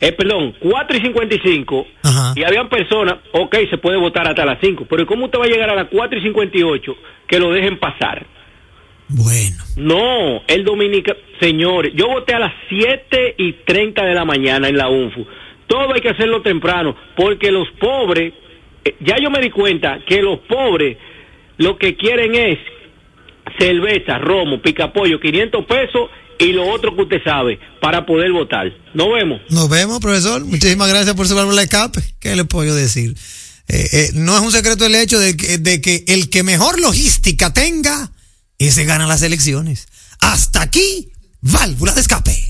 eh, 0.00 0.12
perdón, 0.12 0.54
4 0.60 0.96
y 0.96 1.00
55, 1.02 1.86
y 2.36 2.44
habían 2.44 2.68
personas, 2.68 3.16
ok, 3.32 3.56
se 3.68 3.76
puede 3.78 3.98
votar 3.98 4.26
hasta 4.28 4.44
las 4.46 4.58
5, 4.62 4.86
pero 4.88 5.04
¿cómo 5.06 5.26
usted 5.26 5.38
va 5.40 5.44
a 5.44 5.48
llegar 5.48 5.68
a 5.70 5.74
las 5.74 5.88
4 5.90 6.18
y 6.18 6.22
58 6.22 6.94
que 7.26 7.38
lo 7.40 7.50
dejen 7.52 7.78
pasar? 7.80 8.24
Bueno. 9.10 9.56
No, 9.76 10.42
el 10.46 10.64
dominicano, 10.64 11.18
señores, 11.40 11.92
yo 11.94 12.08
voté 12.08 12.34
a 12.34 12.38
las 12.38 12.52
7 12.68 13.34
y 13.38 13.52
30 13.64 14.04
de 14.04 14.14
la 14.14 14.24
mañana 14.24 14.68
en 14.68 14.76
la 14.76 14.88
UNFU. 14.88 15.26
Todo 15.66 15.94
hay 15.94 16.00
que 16.00 16.10
hacerlo 16.10 16.42
temprano, 16.42 16.96
porque 17.16 17.50
los 17.50 17.68
pobres, 17.80 18.32
eh, 18.84 18.96
ya 19.00 19.16
yo 19.22 19.30
me 19.30 19.40
di 19.40 19.50
cuenta 19.50 20.00
que 20.06 20.22
los 20.22 20.40
pobres 20.40 20.96
lo 21.58 21.76
que 21.76 21.96
quieren 21.96 22.34
es 22.34 22.58
cerveza, 23.58 24.18
romo, 24.18 24.62
picapollo, 24.62 25.20
500 25.20 25.64
pesos 25.66 26.10
y 26.38 26.52
lo 26.52 26.68
otro 26.68 26.96
que 26.96 27.02
usted 27.02 27.22
sabe 27.22 27.58
para 27.80 28.06
poder 28.06 28.32
votar. 28.32 28.72
Nos 28.94 29.12
vemos. 29.12 29.40
Nos 29.50 29.68
vemos, 29.68 30.00
profesor. 30.00 30.44
Muchísimas 30.44 30.88
gracias 30.88 31.14
por 31.14 31.28
su 31.28 31.34
válvula 31.34 31.62
escape. 31.62 32.00
¿Qué 32.18 32.34
le 32.34 32.44
puedo 32.44 32.74
decir? 32.74 33.14
Eh, 33.68 33.88
eh, 33.92 34.10
no 34.14 34.34
es 34.36 34.42
un 34.42 34.50
secreto 34.50 34.86
el 34.86 34.94
hecho 34.94 35.18
de 35.18 35.36
que, 35.36 35.58
de 35.58 35.80
que 35.80 36.04
el 36.08 36.30
que 36.30 36.42
mejor 36.42 36.80
logística 36.80 37.52
tenga, 37.52 38.10
ese 38.68 38.84
gana 38.84 39.06
las 39.06 39.22
elecciones. 39.22 39.88
Hasta 40.20 40.62
aquí, 40.62 41.12
válvula 41.40 41.94
de 41.94 42.00
escape. 42.00 42.49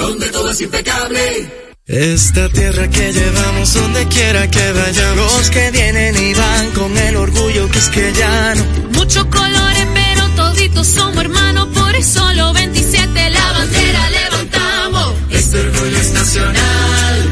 donde 0.00 0.28
todo 0.28 0.50
es 0.50 0.60
impecable. 0.60 1.70
Esta 1.86 2.48
tierra 2.48 2.88
que 2.88 3.12
llevamos 3.12 3.74
donde 3.74 4.06
quiera 4.06 4.48
que 4.48 4.72
vayamos. 4.72 5.38
Los 5.38 5.50
que 5.50 5.70
vienen 5.72 6.16
y 6.16 6.34
van 6.34 6.70
con 6.70 6.96
el 6.96 7.16
orgullo 7.16 7.68
que 7.68 7.78
es 7.78 7.88
que 7.88 8.12
ya 8.12 8.54
no. 8.54 8.64
Muchos 8.92 9.24
colores, 9.24 9.86
pero 9.92 10.28
toditos 10.36 10.86
somos 10.86 11.16
hermanos, 11.16 11.68
por 11.74 11.94
eso 11.96 12.32
los 12.34 12.54
27 12.54 13.30
la 13.30 13.52
bandera 13.52 14.10
levantamos. 14.10 15.14
Este 15.30 15.58
orgullo 15.58 15.98
es 15.98 16.12
nacional, 16.12 17.30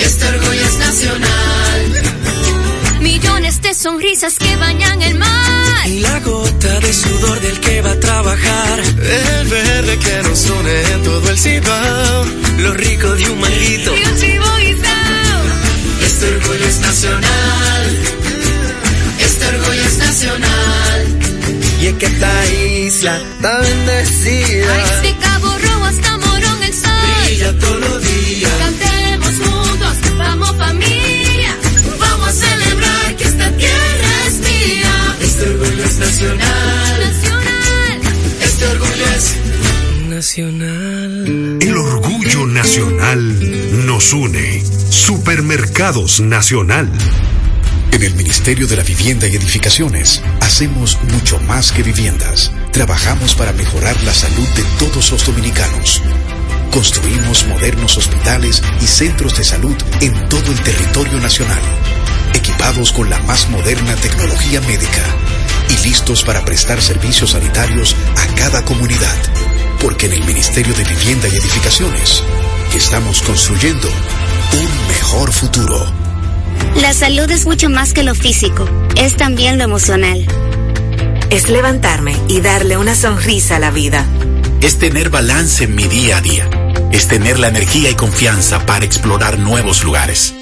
este 0.00 0.26
orgullo 0.26 0.64
es 0.64 0.78
nacional. 0.78 1.37
De 3.68 3.74
sonrisas 3.74 4.38
que 4.38 4.56
bañan 4.56 5.02
el 5.02 5.18
mar. 5.18 5.86
Y 5.86 5.98
la 5.98 6.20
gota 6.20 6.80
de 6.80 6.90
sudor 6.90 7.38
del 7.42 7.60
que 7.60 7.82
va 7.82 7.90
a 7.90 8.00
trabajar. 8.00 8.78
El 8.80 9.46
verde 9.46 9.98
que 9.98 10.22
nos 10.22 10.48
une 10.48 10.82
en 10.92 11.02
todo 11.02 11.28
el 11.28 11.38
cibao. 11.38 12.24
Lo 12.60 12.72
rico 12.72 13.14
de 13.14 13.28
un 13.28 13.38
manguito. 13.38 13.94
Y 13.94 14.04
un 14.04 14.16
chivo 14.16 14.46
guisao. 14.56 15.42
Este 16.02 16.28
orgullo 16.34 16.64
es 16.64 16.80
nacional, 16.80 17.98
este 19.20 19.46
orgullo 19.48 19.82
es 19.82 19.98
nacional. 19.98 21.18
Y 21.82 21.86
es 21.88 21.94
que 21.96 22.06
esta 22.06 22.46
isla 22.46 23.16
está 23.18 23.58
bendecida. 23.58 24.72
Ay, 24.72 25.10
de 25.10 25.18
Cabo 25.18 25.58
Rojo 25.58 25.84
hasta 25.84 26.16
Morón 26.16 26.62
el 26.62 26.72
sol. 26.72 26.90
Brilla 27.26 27.58
todos 27.58 27.80
los 27.80 28.02
días. 28.02 28.52
Cantemos 28.60 29.32
juntos, 29.46 29.96
vamos 30.16 30.56
familia. 30.56 30.97
Nacional. 40.18 41.58
El 41.60 41.76
orgullo 41.76 42.44
nacional 42.48 43.86
nos 43.86 44.12
une. 44.12 44.64
Supermercados 44.90 46.18
Nacional. 46.18 46.90
En 47.92 48.02
el 48.02 48.16
Ministerio 48.16 48.66
de 48.66 48.74
la 48.74 48.82
Vivienda 48.82 49.28
y 49.28 49.36
Edificaciones 49.36 50.20
hacemos 50.40 50.98
mucho 51.12 51.38
más 51.42 51.70
que 51.70 51.84
viviendas. 51.84 52.50
Trabajamos 52.72 53.36
para 53.36 53.52
mejorar 53.52 53.94
la 54.02 54.12
salud 54.12 54.48
de 54.56 54.64
todos 54.80 55.12
los 55.12 55.24
dominicanos. 55.24 56.02
Construimos 56.72 57.46
modernos 57.46 57.96
hospitales 57.96 58.60
y 58.80 58.88
centros 58.88 59.38
de 59.38 59.44
salud 59.44 59.76
en 60.00 60.28
todo 60.28 60.50
el 60.50 60.60
territorio 60.62 61.20
nacional, 61.20 61.62
equipados 62.34 62.90
con 62.90 63.08
la 63.08 63.22
más 63.22 63.48
moderna 63.50 63.94
tecnología 63.94 64.60
médica 64.62 65.14
y 65.70 65.86
listos 65.86 66.24
para 66.24 66.44
prestar 66.44 66.82
servicios 66.82 67.30
sanitarios 67.30 67.94
a 68.16 68.34
cada 68.34 68.64
comunidad. 68.64 69.57
Porque 69.80 70.06
en 70.06 70.12
el 70.12 70.24
Ministerio 70.24 70.74
de 70.74 70.84
Vivienda 70.84 71.28
y 71.28 71.36
Edificaciones 71.36 72.22
estamos 72.74 73.22
construyendo 73.22 73.88
un 73.88 74.88
mejor 74.88 75.32
futuro. 75.32 75.86
La 76.76 76.92
salud 76.92 77.30
es 77.30 77.46
mucho 77.46 77.70
más 77.70 77.92
que 77.92 78.02
lo 78.02 78.14
físico, 78.14 78.68
es 78.96 79.16
también 79.16 79.58
lo 79.58 79.64
emocional. 79.64 80.26
Es 81.30 81.48
levantarme 81.48 82.16
y 82.28 82.40
darle 82.40 82.76
una 82.76 82.94
sonrisa 82.94 83.56
a 83.56 83.58
la 83.58 83.70
vida. 83.70 84.04
Es 84.60 84.78
tener 84.78 85.10
balance 85.10 85.64
en 85.64 85.74
mi 85.74 85.84
día 85.84 86.18
a 86.18 86.20
día. 86.20 86.48
Es 86.90 87.06
tener 87.06 87.38
la 87.38 87.48
energía 87.48 87.90
y 87.90 87.94
confianza 87.94 88.64
para 88.66 88.84
explorar 88.84 89.38
nuevos 89.38 89.84
lugares. 89.84 90.34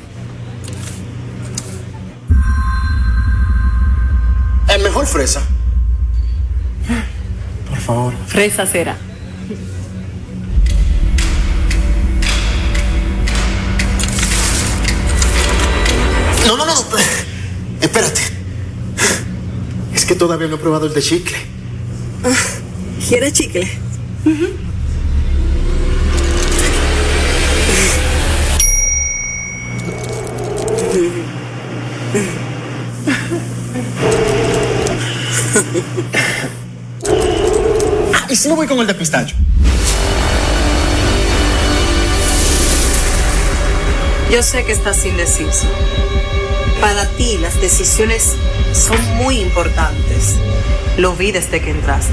El 4.68 4.82
mejor 4.82 5.06
fresa. 5.06 5.55
Por 7.76 7.84
favor. 7.84 8.14
Fresa 8.26 8.66
será. 8.66 8.96
No, 16.46 16.56
no, 16.56 16.64
no. 16.64 16.72
Espérate. 17.80 18.20
Es 19.94 20.04
que 20.06 20.14
todavía 20.14 20.48
no 20.48 20.54
he 20.56 20.58
probado 20.58 20.86
el 20.86 20.94
de 20.94 21.02
chicle. 21.02 21.36
¿Quiere 23.08 23.32
chicle? 23.32 23.68
Ah, 36.14 36.55
me 38.44 38.54
voy 38.54 38.66
con 38.66 38.78
el 38.80 38.86
de 38.86 38.94
pistacho. 38.94 39.34
Yo 44.30 44.42
sé 44.42 44.64
que 44.64 44.72
estás 44.72 45.04
indeciso. 45.06 45.66
Para 46.80 47.06
ti 47.16 47.38
las 47.38 47.58
decisiones 47.60 48.34
son 48.72 49.00
muy 49.16 49.40
importantes. 49.40 50.34
Lo 50.98 51.14
vi 51.14 51.32
desde 51.32 51.60
que 51.60 51.70
entraste. 51.70 52.12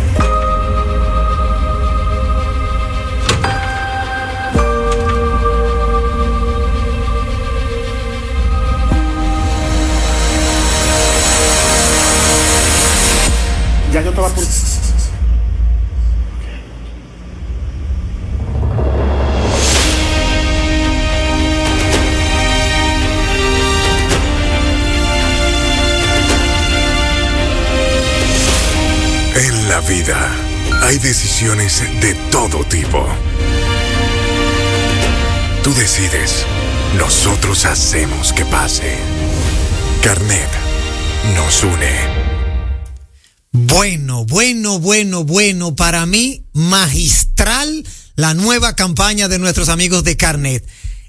Ya 13.91 14.01
yo 14.01 14.09
estaba 14.09 14.29
por... 14.29 14.62
vida 29.87 30.35
hay 30.81 30.97
decisiones 30.97 31.81
de 32.01 32.13
todo 32.31 32.63
tipo. 32.65 33.05
Tú 35.63 35.73
decides, 35.73 36.45
nosotros 36.97 37.65
hacemos 37.65 38.33
que 38.33 38.45
pase. 38.45 38.97
Carnet 40.01 40.49
nos 41.35 41.63
une. 41.63 42.23
Bueno, 43.51 44.25
bueno, 44.25 44.79
bueno, 44.79 45.23
bueno, 45.23 45.75
para 45.75 46.05
mí 46.05 46.45
magistral 46.53 47.85
la 48.15 48.33
nueva 48.33 48.75
campaña 48.75 49.27
de 49.27 49.39
nuestros 49.39 49.69
amigos 49.69 50.03
de 50.03 50.17
Carnet. 50.17 50.65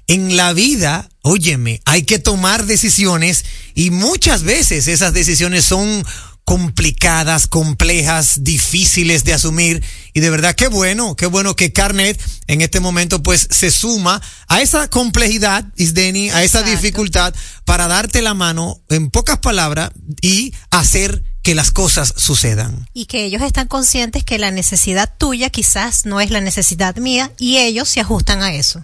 En 0.07 0.37
la 0.37 0.53
vida, 0.53 1.09
óyeme, 1.21 1.81
hay 1.85 2.03
que 2.03 2.19
tomar 2.19 2.65
decisiones 2.65 3.45
y 3.73 3.89
muchas 3.89 4.43
veces 4.43 4.87
esas 4.87 5.13
decisiones 5.13 5.65
son 5.65 6.05
complicadas, 6.45 7.47
complejas, 7.47 8.43
difíciles 8.43 9.23
de 9.23 9.33
asumir 9.33 9.83
y 10.13 10.19
de 10.19 10.29
verdad 10.29 10.55
qué 10.55 10.67
bueno, 10.67 11.15
qué 11.15 11.25
bueno 11.25 11.55
que 11.55 11.73
Carnet 11.73 12.21
en 12.45 12.61
este 12.61 12.79
momento 12.79 13.23
pues 13.23 13.47
se 13.49 13.71
suma 13.71 14.21
a 14.47 14.61
esa 14.61 14.87
complejidad, 14.87 15.65
Isdeni, 15.75 16.29
a 16.29 16.43
esa 16.43 16.61
dificultad 16.61 17.33
para 17.65 17.87
darte 17.87 18.21
la 18.21 18.35
mano 18.35 18.79
en 18.89 19.09
pocas 19.09 19.39
palabras 19.39 19.89
y 20.21 20.53
hacer 20.69 21.23
que 21.41 21.55
las 21.55 21.71
cosas 21.71 22.13
sucedan. 22.17 22.87
Y 22.93 23.05
que 23.05 23.23
ellos 23.23 23.41
están 23.43 23.67
conscientes 23.67 24.23
que 24.23 24.39
la 24.39 24.49
necesidad 24.49 25.13
tuya 25.17 25.49
quizás 25.51 26.05
no 26.05 26.19
es 26.19 26.31
la 26.31 26.41
necesidad 26.41 26.95
mía 26.95 27.31
y 27.37 27.57
ellos 27.57 27.89
se 27.89 27.99
ajustan 28.01 28.41
a 28.41 28.53
eso. 28.53 28.83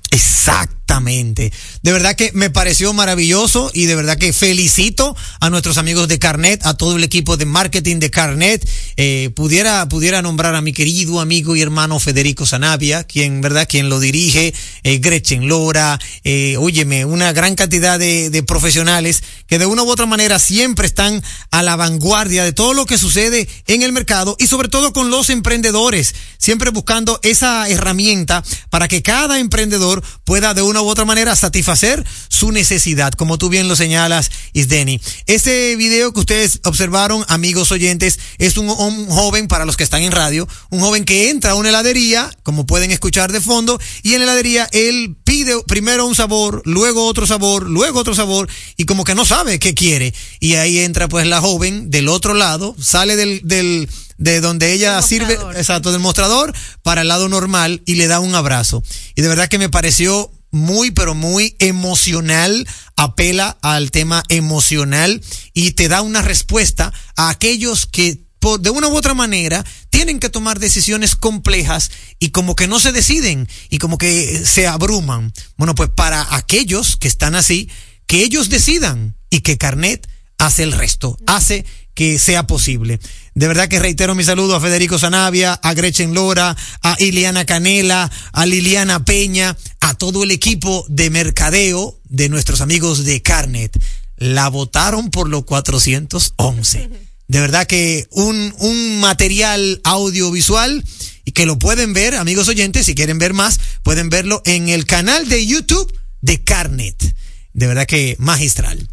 Exactamente. 0.92 1.54
De 1.84 1.94
verdad 1.94 2.18
que 2.18 2.32
me 2.34 2.50
pareció 2.50 2.92
maravilloso 2.92 3.72
y 3.74 3.86
de 3.86 3.96
verdad 3.96 4.18
que 4.18 4.34
felicito 4.34 5.16
a 5.40 5.50
nuestros 5.50 5.78
amigos 5.78 6.10
de 6.10 6.20
Carnet, 6.20 6.66
a 6.66 6.76
todo 6.76 6.98
el 6.98 7.04
equipo 7.06 7.38
de 7.38 7.46
marketing 7.46 8.00
de 8.00 8.12
Carnet. 8.12 8.68
Eh, 8.98 9.30
pudiera, 9.34 9.88
pudiera 9.88 10.22
nombrar 10.22 10.54
a 10.54 10.62
mi 10.62 10.74
querido 10.74 11.22
amigo 11.22 11.56
y 11.56 11.62
hermano 11.62 11.98
Federico 12.00 12.46
Sanavia, 12.46 13.06
quien, 13.06 13.40
verdad, 13.40 13.70
quien 13.70 13.88
lo 13.88 14.02
dirige, 14.02 14.54
eh, 14.84 14.98
Gretchen 14.98 15.48
Lora, 15.48 15.98
eh, 16.26 16.58
óyeme, 16.60 17.06
una 17.06 17.32
gran 17.32 17.56
cantidad 17.56 17.98
de, 17.98 18.30
de 18.30 18.44
profesionales 18.44 19.24
que 19.48 19.60
de 19.60 19.66
una 19.66 19.84
u 19.84 19.90
otra 19.90 20.06
manera 20.06 20.40
siempre 20.40 20.88
están 20.88 21.24
a 21.52 21.64
la 21.64 21.78
vanguardia 21.78 22.44
de 22.44 22.52
todo 22.52 22.74
lo 22.74 22.86
que 22.86 22.98
sucede 22.98 23.48
en 23.68 23.82
el 23.82 23.94
mercado 23.94 24.36
y 24.40 24.48
sobre 24.48 24.68
todo 24.68 24.92
con 24.92 25.10
los 25.10 25.30
emprendedores, 25.30 26.14
siempre 26.38 26.70
buscando 26.70 27.20
esa 27.24 27.70
herramienta 27.70 28.44
para 28.70 28.90
que 28.90 29.02
cada 29.02 29.40
emprendedor 29.40 30.04
pueda 30.26 30.54
de 30.54 30.62
una 30.62 30.81
u 30.82 30.88
otra 30.88 31.06
manera 31.06 31.36
satisfacer 31.36 32.06
su 32.30 32.52
necesidad, 32.52 33.14
como 33.14 33.38
tú 33.38 33.50
bien 33.50 33.68
lo 33.68 33.76
señalas, 33.76 34.32
Isdeni. 34.54 35.00
Este 35.26 35.76
video 35.76 36.14
que 36.14 36.20
ustedes 36.20 36.60
observaron, 36.64 37.26
amigos 37.28 37.72
oyentes, 37.72 38.20
es 38.38 38.58
un, 38.58 38.70
un 38.70 39.08
joven, 39.08 39.48
para 39.48 39.66
los 39.66 39.78
que 39.78 39.84
están 39.84 40.02
en 40.02 40.12
radio, 40.12 40.48
un 40.70 40.80
joven 40.80 41.06
que 41.06 41.30
entra 41.30 41.52
a 41.52 41.56
una 41.56 41.70
heladería, 41.70 42.32
como 42.44 42.66
pueden 42.66 42.92
escuchar 42.92 43.32
de 43.32 43.42
fondo, 43.42 43.80
y 44.04 44.14
en 44.14 44.20
la 44.20 44.26
heladería 44.26 44.70
él 44.72 45.16
pide 45.24 45.62
primero 45.68 46.06
un 46.06 46.16
sabor, 46.16 46.62
luego 46.66 47.06
otro 47.06 47.26
sabor, 47.28 47.70
luego 47.70 48.00
otro 48.00 48.16
sabor, 48.16 48.50
y 48.78 48.86
como 48.86 49.04
que 49.04 49.16
no 49.16 49.26
sabe 49.26 49.60
qué 49.60 49.74
quiere. 49.74 50.14
Y 50.40 50.56
ahí 50.56 50.80
entra 50.80 51.08
pues 51.08 51.28
la 51.28 51.42
joven 51.42 51.92
del 51.92 52.08
otro 52.08 52.34
lado, 52.34 52.76
sale 52.80 53.16
del, 53.16 53.42
del, 53.44 53.90
de 54.18 54.42
donde 54.42 54.74
ella 54.74 55.02
sirve, 55.02 55.34
exacto, 55.56 55.92
del 55.92 56.00
mostrador 56.00 56.54
para 56.84 57.02
el 57.02 57.08
lado 57.08 57.28
normal 57.28 57.82
y 57.86 57.96
le 57.96 58.08
da 58.08 58.20
un 58.20 58.36
abrazo. 58.36 58.84
Y 59.16 59.22
de 59.22 59.28
verdad 59.28 59.48
que 59.48 59.58
me 59.58 59.70
pareció 59.70 60.32
muy, 60.52 60.92
pero 60.92 61.16
muy 61.16 61.56
emocional, 61.60 62.68
apela 62.96 63.58
al 63.62 63.92
tema 63.92 64.24
emocional 64.30 65.22
y 65.54 65.72
te 65.72 65.88
da 65.88 66.02
una 66.02 66.22
respuesta 66.22 66.94
a 67.16 67.30
aquellos 67.30 67.86
que 67.86 68.26
de 68.60 68.70
una 68.72 68.88
u 68.88 68.96
otra 68.96 69.14
manera 69.14 69.64
tienen 69.92 70.20
que 70.20 70.30
tomar 70.30 70.60
decisiones 70.60 71.16
complejas 71.16 71.92
y 72.20 72.30
como 72.30 72.56
que 72.56 72.68
no 72.68 72.80
se 72.80 72.92
deciden 72.92 73.48
y 73.70 73.78
como 73.78 73.98
que 73.98 74.44
se 74.46 74.68
abruman. 74.68 75.32
Bueno, 75.58 75.76
pues 75.76 75.90
para 75.90 76.36
aquellos 76.36 76.98
que 76.98 77.08
están 77.08 77.36
así, 77.36 77.70
que 78.08 78.24
ellos 78.24 78.50
decidan 78.50 79.16
y 79.30 79.42
que 79.42 79.58
Carnet 79.58 80.10
hace 80.40 80.64
el 80.64 80.72
resto, 80.72 81.18
hace 81.28 81.66
que 81.94 82.18
sea 82.20 82.48
posible. 82.48 83.00
De 83.34 83.48
verdad 83.48 83.68
que 83.68 83.80
reitero 83.80 84.16
mi 84.16 84.24
saludo 84.24 84.56
a 84.56 84.62
Federico 84.62 85.00
Zanavia, 85.00 85.54
a 85.54 85.74
Gretchen 85.74 86.14
Lora, 86.14 86.56
a 86.82 86.96
Iliana 87.00 87.46
Canela, 87.46 88.12
a 88.34 88.46
Liliana 88.46 89.04
Peña, 89.06 89.58
a 89.80 89.94
todo 89.94 90.24
el 90.24 90.32
equipo 90.32 90.86
de 90.90 91.10
mercadeo 91.10 92.00
de 92.06 92.30
nuestros 92.30 92.62
amigos 92.62 93.06
de 93.06 93.22
Carnet. 93.22 93.82
La 94.18 94.50
votaron 94.50 95.10
por 95.10 95.30
los 95.30 95.46
411. 95.46 96.90
De 97.28 97.40
verdad 97.40 97.66
que 97.66 98.08
un, 98.12 98.54
un 98.60 99.00
material 99.00 99.80
audiovisual 99.84 100.84
y 101.24 101.32
que 101.32 101.46
lo 101.46 101.58
pueden 101.58 101.94
ver, 101.94 102.16
amigos 102.16 102.48
oyentes, 102.48 102.86
si 102.86 102.96
quieren 102.96 103.20
ver 103.20 103.34
más, 103.34 103.60
pueden 103.84 104.10
verlo 104.10 104.42
en 104.46 104.70
el 104.70 104.86
canal 104.86 105.30
de 105.30 105.46
YouTube 105.46 105.92
de 106.20 106.44
Carnet. 106.44 107.16
De 107.54 107.68
verdad 107.68 107.86
que 107.86 108.16
magistral. 108.20 108.88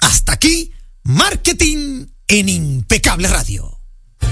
Hasta 0.00 0.32
aquí, 0.32 0.72
marketing 1.02 2.06
en 2.30 2.48
Impecable 2.48 3.26
Radio. 3.26 3.80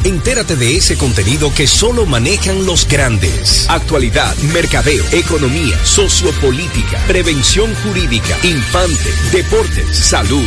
Entérate 0.05 0.55
de 0.55 0.77
ese 0.77 0.97
contenido 0.97 1.53
que 1.53 1.67
solo 1.67 2.07
manejan 2.07 2.65
los 2.65 2.87
grandes. 2.87 3.69
Actualidad, 3.69 4.37
mercadeo, 4.55 5.05
economía, 5.11 5.77
sociopolítica, 5.85 6.99
prevención 7.09 7.75
jurídica, 7.83 8.39
infante, 8.45 9.11
deportes, 9.33 9.99
salud, 9.99 10.47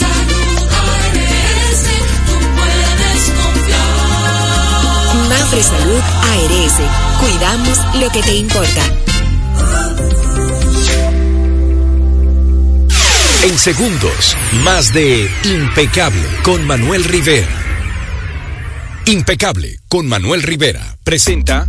Salud 5.59 5.99
ARS, 5.99 6.73
cuidamos 7.19 7.77
lo 7.99 8.09
que 8.09 8.23
te 8.23 8.35
importa. 8.35 8.83
En 13.43 13.59
segundos, 13.59 14.37
más 14.63 14.93
de 14.93 15.29
Impecable 15.43 16.25
con 16.43 16.65
Manuel 16.65 17.03
Rivera. 17.03 17.49
Impecable 19.05 19.79
con 19.89 20.07
Manuel 20.07 20.41
Rivera. 20.41 20.97
Presenta. 21.03 21.67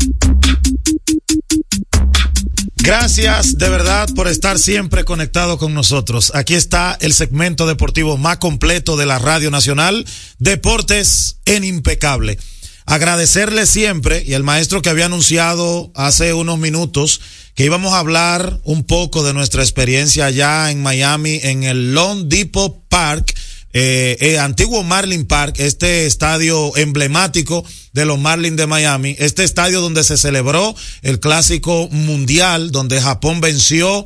Gracias 2.77 3.59
de 3.59 3.69
verdad 3.69 4.09
por 4.15 4.29
estar 4.29 4.59
siempre 4.61 5.05
conectado 5.05 5.59
con 5.59 5.75
nosotros. 5.75 6.33
Aquí 6.35 6.55
está 6.55 6.97
el 7.01 7.13
segmento 7.13 7.67
deportivo 7.67 8.17
más 8.17 8.39
completo 8.39 8.97
de 8.97 9.07
la 9.07 9.19
Radio 9.19 9.51
Nacional, 9.51 10.07
Deportes 10.39 11.39
en 11.45 11.65
Impecable. 11.65 12.39
Agradecerle 12.87 13.67
siempre 13.67 14.23
y 14.27 14.35
al 14.35 14.43
maestro 14.43 14.83
que 14.83 14.91
había 14.91 15.07
anunciado 15.07 15.93
hace 15.95 16.33
unos 16.35 16.59
minutos 16.59 17.21
que 17.55 17.65
íbamos 17.65 17.93
a 17.93 17.99
hablar 17.99 18.61
un 18.65 18.85
poco 18.85 19.23
de 19.23 19.35
nuestra 19.35 19.63
experiencia 19.63 20.27
allá 20.27 20.71
en 20.71 20.83
Miami 20.83 21.41
en 21.43 21.65
el 21.65 21.95
Lone 21.95 22.25
Depot 22.27 22.83
Park 22.89 23.35
eh, 23.75 24.19
eh, 24.21 24.39
antiguo 24.39 24.83
Marlin 24.83 25.25
Park, 25.25 25.55
este 25.59 26.05
estadio 26.05 26.77
emblemático 26.77 27.65
de 27.95 28.05
los 28.05 28.19
Marlins 28.19 28.59
de 28.59 28.67
Miami, 28.67 29.17
este 29.19 29.45
estadio 29.45 29.81
donde 29.81 30.05
se 30.05 30.19
celebró 30.19 30.75
el 31.01 31.21
clásico 31.21 31.89
mundial, 31.91 32.71
donde 32.71 33.01
Japón 33.01 33.41
venció 33.41 34.05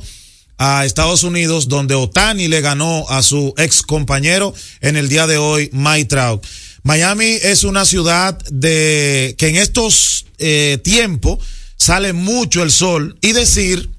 a 0.57 0.85
Estados 0.85 1.23
Unidos, 1.23 1.67
donde 1.67 1.95
Otani 1.95 2.47
le 2.47 2.61
ganó 2.61 3.05
a 3.09 3.21
su 3.21 3.53
ex 3.57 3.81
compañero 3.81 4.53
en 4.79 4.95
el 4.95 5.09
día 5.09 5.27
de 5.27 5.37
hoy, 5.37 5.69
Mike 5.73 6.05
Trout. 6.05 6.45
Miami 6.87 7.37
es 7.41 7.65
una 7.65 7.83
ciudad 7.83 8.39
de 8.49 9.35
que 9.37 9.49
en 9.49 9.57
estos 9.57 10.25
eh, 10.37 10.79
tiempos 10.85 11.39
sale 11.75 12.13
mucho 12.13 12.63
el 12.63 12.71
sol 12.71 13.17
y 13.19 13.33
decir 13.33 13.89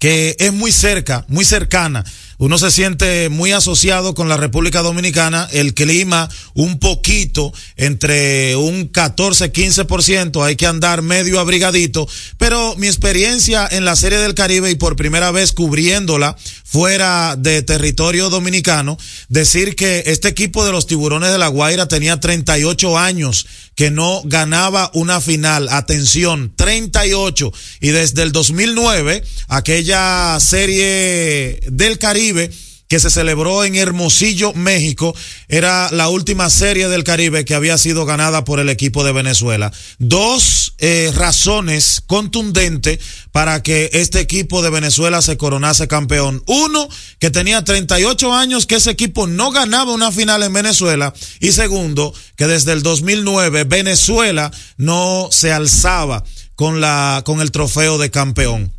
que 0.00 0.34
es 0.40 0.52
muy 0.52 0.72
cerca, 0.72 1.24
muy 1.28 1.44
cercana 1.44 2.04
uno 2.40 2.56
se 2.56 2.70
siente 2.70 3.28
muy 3.28 3.52
asociado 3.52 4.14
con 4.14 4.30
la 4.30 4.38
República 4.38 4.80
Dominicana, 4.80 5.46
el 5.52 5.74
clima 5.74 6.30
un 6.54 6.78
poquito 6.78 7.52
entre 7.76 8.56
un 8.56 8.88
14, 8.88 9.52
15%, 9.52 10.42
hay 10.42 10.56
que 10.56 10.66
andar 10.66 11.02
medio 11.02 11.38
abrigadito, 11.38 12.08
pero 12.38 12.76
mi 12.76 12.86
experiencia 12.86 13.68
en 13.70 13.84
la 13.84 13.94
Serie 13.94 14.16
del 14.16 14.32
Caribe 14.32 14.70
y 14.70 14.76
por 14.76 14.96
primera 14.96 15.30
vez 15.32 15.52
cubriéndola 15.52 16.34
fuera 16.64 17.36
de 17.36 17.60
territorio 17.60 18.30
dominicano, 18.30 18.96
decir 19.28 19.76
que 19.76 20.04
este 20.06 20.28
equipo 20.28 20.64
de 20.64 20.72
los 20.72 20.86
Tiburones 20.86 21.32
de 21.32 21.38
la 21.38 21.48
Guaira 21.48 21.88
tenía 21.88 22.20
38 22.20 22.96
años 22.96 23.46
que 23.80 23.90
no 23.90 24.20
ganaba 24.26 24.90
una 24.92 25.22
final. 25.22 25.70
Atención, 25.70 26.52
38. 26.54 27.50
Y 27.80 27.88
desde 27.88 28.24
el 28.24 28.30
2009, 28.30 29.24
aquella 29.48 30.38
serie 30.38 31.60
del 31.66 31.96
Caribe, 31.96 32.50
que 32.90 32.98
se 32.98 33.08
celebró 33.08 33.62
en 33.62 33.76
Hermosillo, 33.76 34.52
México, 34.52 35.14
era 35.46 35.88
la 35.92 36.08
última 36.08 36.50
serie 36.50 36.88
del 36.88 37.04
Caribe 37.04 37.44
que 37.44 37.54
había 37.54 37.78
sido 37.78 38.04
ganada 38.04 38.44
por 38.44 38.58
el 38.58 38.68
equipo 38.68 39.04
de 39.04 39.12
Venezuela. 39.12 39.72
Dos 40.00 40.74
eh, 40.78 41.12
razones 41.14 42.02
contundentes 42.04 42.98
para 43.30 43.62
que 43.62 43.90
este 43.92 44.18
equipo 44.18 44.60
de 44.60 44.70
Venezuela 44.70 45.22
se 45.22 45.36
coronase 45.36 45.86
campeón. 45.86 46.42
Uno, 46.48 46.88
que 47.20 47.30
tenía 47.30 47.62
38 47.62 48.34
años 48.34 48.66
que 48.66 48.74
ese 48.74 48.90
equipo 48.90 49.28
no 49.28 49.52
ganaba 49.52 49.92
una 49.92 50.10
final 50.10 50.42
en 50.42 50.52
Venezuela. 50.52 51.14
Y 51.38 51.52
segundo, 51.52 52.12
que 52.34 52.48
desde 52.48 52.72
el 52.72 52.82
2009 52.82 53.62
Venezuela 53.68 54.50
no 54.78 55.28
se 55.30 55.52
alzaba 55.52 56.24
con 56.56 56.80
la, 56.80 57.22
con 57.24 57.40
el 57.40 57.52
trofeo 57.52 57.98
de 57.98 58.10
campeón 58.10 58.72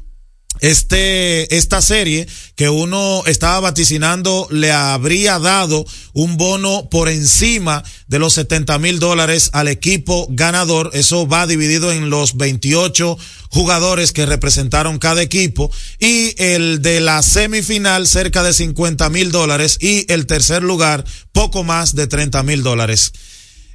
este, 0.60 1.56
esta 1.56 1.82
serie 1.82 2.28
que 2.56 2.70
uno 2.70 3.24
estaba 3.26 3.60
vaticinando 3.62 4.47
le 4.52 4.72
habría 4.72 5.39
dado 5.39 5.86
un 6.14 6.38
bono 6.38 6.88
por 6.89 7.10
encima 7.10 7.84
de 8.08 8.20
los 8.20 8.34
70 8.34 8.78
mil 8.78 8.99
dólares 8.99 9.49
al 9.54 9.68
equipo 9.68 10.28
ganador. 10.30 10.91
Eso 10.93 11.28
va 11.28 11.47
dividido 11.47 11.91
en 11.91 12.10
los 12.10 12.38
28 12.38 13.18
jugadores 13.49 14.12
que 14.12 14.26
representaron 14.26 14.99
cada 14.99 15.22
equipo 15.22 15.72
y 15.99 16.36
el 16.38 16.82
de 16.82 17.02
la 17.02 17.24
semifinal 17.24 18.08
cerca 18.08 18.43
de 18.43 18.54
50 18.54 19.10
mil 19.10 19.32
dólares 19.32 19.78
y 19.82 20.12
el 20.12 20.28
tercer 20.28 20.64
lugar 20.64 21.04
poco 21.32 21.64
más 21.64 21.95
de 21.95 22.08
30 22.08 22.43
mil 22.43 22.62
dólares. 22.62 23.14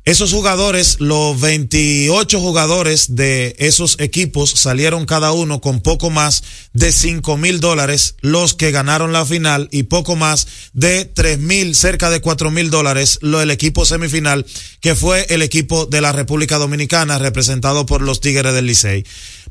Esos 0.06 0.32
jugadores, 0.32 1.00
los 1.00 1.40
28 1.40 2.38
jugadores 2.38 3.16
de 3.16 3.56
esos 3.58 3.96
equipos 3.98 4.50
salieron 4.50 5.04
cada 5.04 5.32
uno 5.32 5.60
con 5.60 5.80
poco 5.80 6.10
más 6.10 6.44
de 6.72 6.92
5 6.92 7.36
mil 7.36 7.58
dólares, 7.58 8.14
los 8.20 8.54
que 8.54 8.70
ganaron 8.70 9.12
la 9.12 9.26
final 9.26 9.68
y 9.72 9.82
poco 9.82 10.14
más 10.14 10.46
de 10.72 11.06
3 11.06 11.40
mil, 11.40 11.74
cerca 11.74 12.08
de 12.08 12.20
4 12.20 12.52
mil 12.52 12.70
dólares, 12.70 13.18
lo 13.20 13.40
del 13.40 13.50
equipo 13.50 13.84
semifinal, 13.84 14.46
que 14.80 14.94
fue 14.94 15.26
el 15.28 15.42
equipo 15.42 15.86
de 15.86 16.00
la 16.00 16.12
República 16.12 16.56
Dominicana 16.58 17.18
representado 17.18 17.84
por 17.84 18.00
los 18.00 18.20
Tigres 18.20 18.54
del 18.54 18.66
Licey. 18.66 19.04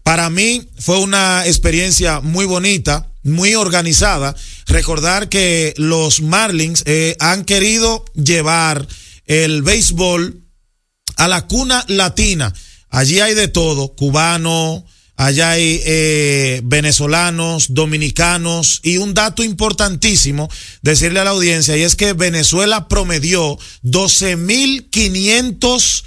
Para 0.04 0.30
mí 0.30 0.70
fue 0.80 1.00
una 1.00 1.46
experiencia 1.46 2.22
muy 2.22 2.46
bonita, 2.46 3.12
muy 3.24 3.56
organizada. 3.56 4.34
Recordar 4.68 5.28
que 5.28 5.74
los 5.76 6.22
Marlins 6.22 6.82
eh, 6.86 7.18
han 7.20 7.44
querido 7.44 8.06
llevar 8.16 8.88
el 9.26 9.62
béisbol 9.62 10.45
a 11.18 11.28
la 11.28 11.48
cuna 11.48 11.84
latina. 11.88 12.54
Allí 12.90 13.20
hay 13.20 13.34
de 13.34 13.48
todo, 13.48 13.90
cubano, 13.90 14.86
allá 15.18 15.52
hay 15.52 15.82
eh, 15.86 16.62
venezolanos, 16.64 17.74
dominicanos 17.74 18.80
y 18.84 18.98
un 18.98 19.14
dato 19.14 19.44
importantísimo 19.44 20.50
decirle 20.82 21.20
a 21.20 21.26
la 21.26 21.32
audiencia 21.32 21.76
y 21.78 21.84
es 21.84 21.96
que 21.96 22.14
Venezuela 22.14 22.88
promedió 22.88 23.60
12.500 23.84 26.04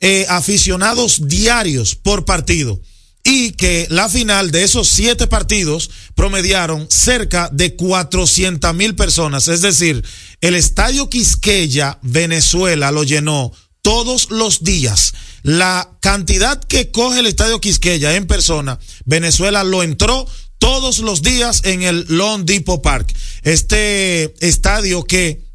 eh, 0.00 0.26
aficionados 0.28 1.28
diarios 1.28 1.96
por 1.96 2.24
partido 2.24 2.80
y 3.24 3.50
que 3.52 3.86
la 3.90 4.08
final 4.08 4.50
de 4.50 4.64
esos 4.64 4.88
siete 4.88 5.26
partidos 5.26 5.90
promediaron 6.14 6.86
cerca 6.88 7.50
de 7.52 7.76
400 7.76 8.74
mil 8.74 8.94
personas. 8.94 9.48
Es 9.48 9.60
decir, 9.60 10.02
el 10.40 10.54
estadio 10.54 11.10
Quisqueya, 11.10 11.98
Venezuela, 12.00 12.90
lo 12.90 13.04
llenó 13.04 13.52
todos 13.88 14.30
los 14.30 14.64
días. 14.64 15.14
La 15.42 15.96
cantidad 16.00 16.62
que 16.62 16.90
coge 16.90 17.20
el 17.20 17.26
Estadio 17.26 17.58
Quisqueya 17.58 18.16
en 18.16 18.26
persona, 18.26 18.78
Venezuela 19.06 19.64
lo 19.64 19.82
entró 19.82 20.26
todos 20.58 20.98
los 20.98 21.22
días 21.22 21.62
en 21.64 21.80
el 21.80 22.04
Lone 22.06 22.44
Depot 22.44 22.82
Park. 22.82 23.10
Este 23.44 24.34
estadio 24.46 25.04
que 25.04 25.47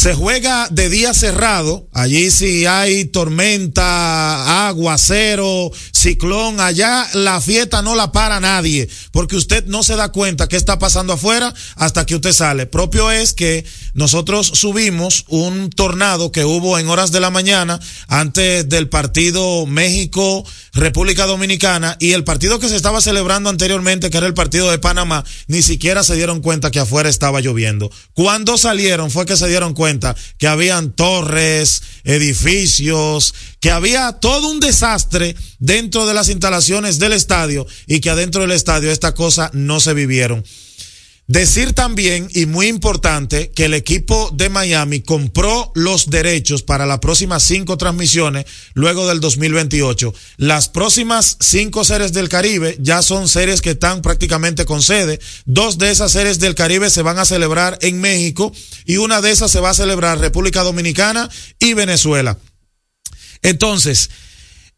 se 0.00 0.14
juega 0.14 0.66
de 0.70 0.88
día 0.88 1.12
cerrado, 1.12 1.86
allí 1.92 2.30
si 2.30 2.64
hay 2.64 3.04
tormenta, 3.04 4.66
agua, 4.66 4.96
cero, 4.96 5.70
ciclón, 5.92 6.58
allá 6.58 7.06
la 7.12 7.38
fiesta 7.42 7.82
no 7.82 7.94
la 7.94 8.10
para 8.10 8.40
nadie, 8.40 8.88
porque 9.12 9.36
usted 9.36 9.66
no 9.66 9.82
se 9.82 9.96
da 9.96 10.08
cuenta 10.08 10.48
qué 10.48 10.56
está 10.56 10.78
pasando 10.78 11.12
afuera 11.12 11.52
hasta 11.76 12.06
que 12.06 12.14
usted 12.14 12.32
sale. 12.32 12.64
Propio 12.64 13.10
es 13.10 13.34
que 13.34 13.66
nosotros 13.92 14.50
subimos 14.54 15.26
un 15.28 15.68
tornado 15.68 16.32
que 16.32 16.46
hubo 16.46 16.78
en 16.78 16.88
horas 16.88 17.12
de 17.12 17.20
la 17.20 17.28
mañana 17.28 17.78
antes 18.08 18.66
del 18.70 18.88
partido 18.88 19.66
México 19.66 20.46
República 20.72 21.26
Dominicana 21.26 21.96
y 22.00 22.12
el 22.12 22.24
partido 22.24 22.58
que 22.58 22.70
se 22.70 22.76
estaba 22.76 23.02
celebrando 23.02 23.50
anteriormente, 23.50 24.08
que 24.08 24.16
era 24.16 24.26
el 24.26 24.32
partido 24.32 24.70
de 24.70 24.78
Panamá, 24.78 25.26
ni 25.46 25.60
siquiera 25.60 26.04
se 26.04 26.16
dieron 26.16 26.40
cuenta 26.40 26.70
que 26.70 26.80
afuera 26.80 27.10
estaba 27.10 27.42
lloviendo. 27.42 27.90
Cuando 28.14 28.56
salieron 28.56 29.10
fue 29.10 29.26
que 29.26 29.36
se 29.36 29.48
dieron 29.48 29.74
cuenta 29.74 29.89
que 30.38 30.46
habían 30.46 30.92
torres, 30.92 31.82
edificios, 32.04 33.34
que 33.58 33.70
había 33.70 34.12
todo 34.12 34.50
un 34.50 34.60
desastre 34.60 35.34
dentro 35.58 36.06
de 36.06 36.14
las 36.14 36.28
instalaciones 36.28 36.98
del 36.98 37.12
estadio 37.12 37.66
y 37.86 38.00
que 38.00 38.10
adentro 38.10 38.42
del 38.42 38.52
estadio 38.52 38.90
esta 38.90 39.14
cosa 39.14 39.50
no 39.52 39.80
se 39.80 39.94
vivieron. 39.94 40.44
Decir 41.30 41.74
también, 41.74 42.28
y 42.34 42.46
muy 42.46 42.66
importante, 42.66 43.52
que 43.52 43.66
el 43.66 43.74
equipo 43.74 44.32
de 44.34 44.48
Miami 44.48 45.00
compró 45.00 45.70
los 45.76 46.10
derechos 46.10 46.64
para 46.64 46.86
las 46.86 46.98
próximas 46.98 47.44
cinco 47.44 47.76
transmisiones 47.76 48.46
luego 48.74 49.06
del 49.06 49.20
2028. 49.20 50.12
Las 50.38 50.68
próximas 50.68 51.36
cinco 51.38 51.84
series 51.84 52.12
del 52.12 52.28
Caribe 52.28 52.76
ya 52.80 53.00
son 53.00 53.28
series 53.28 53.60
que 53.60 53.70
están 53.70 54.02
prácticamente 54.02 54.64
con 54.64 54.82
sede. 54.82 55.20
Dos 55.44 55.78
de 55.78 55.92
esas 55.92 56.10
series 56.10 56.40
del 56.40 56.56
Caribe 56.56 56.90
se 56.90 57.02
van 57.02 57.20
a 57.20 57.24
celebrar 57.24 57.78
en 57.80 58.00
México 58.00 58.52
y 58.84 58.96
una 58.96 59.20
de 59.20 59.30
esas 59.30 59.52
se 59.52 59.60
va 59.60 59.70
a 59.70 59.74
celebrar 59.74 60.18
República 60.18 60.64
Dominicana 60.64 61.30
y 61.60 61.74
Venezuela. 61.74 62.38
Entonces, 63.42 64.10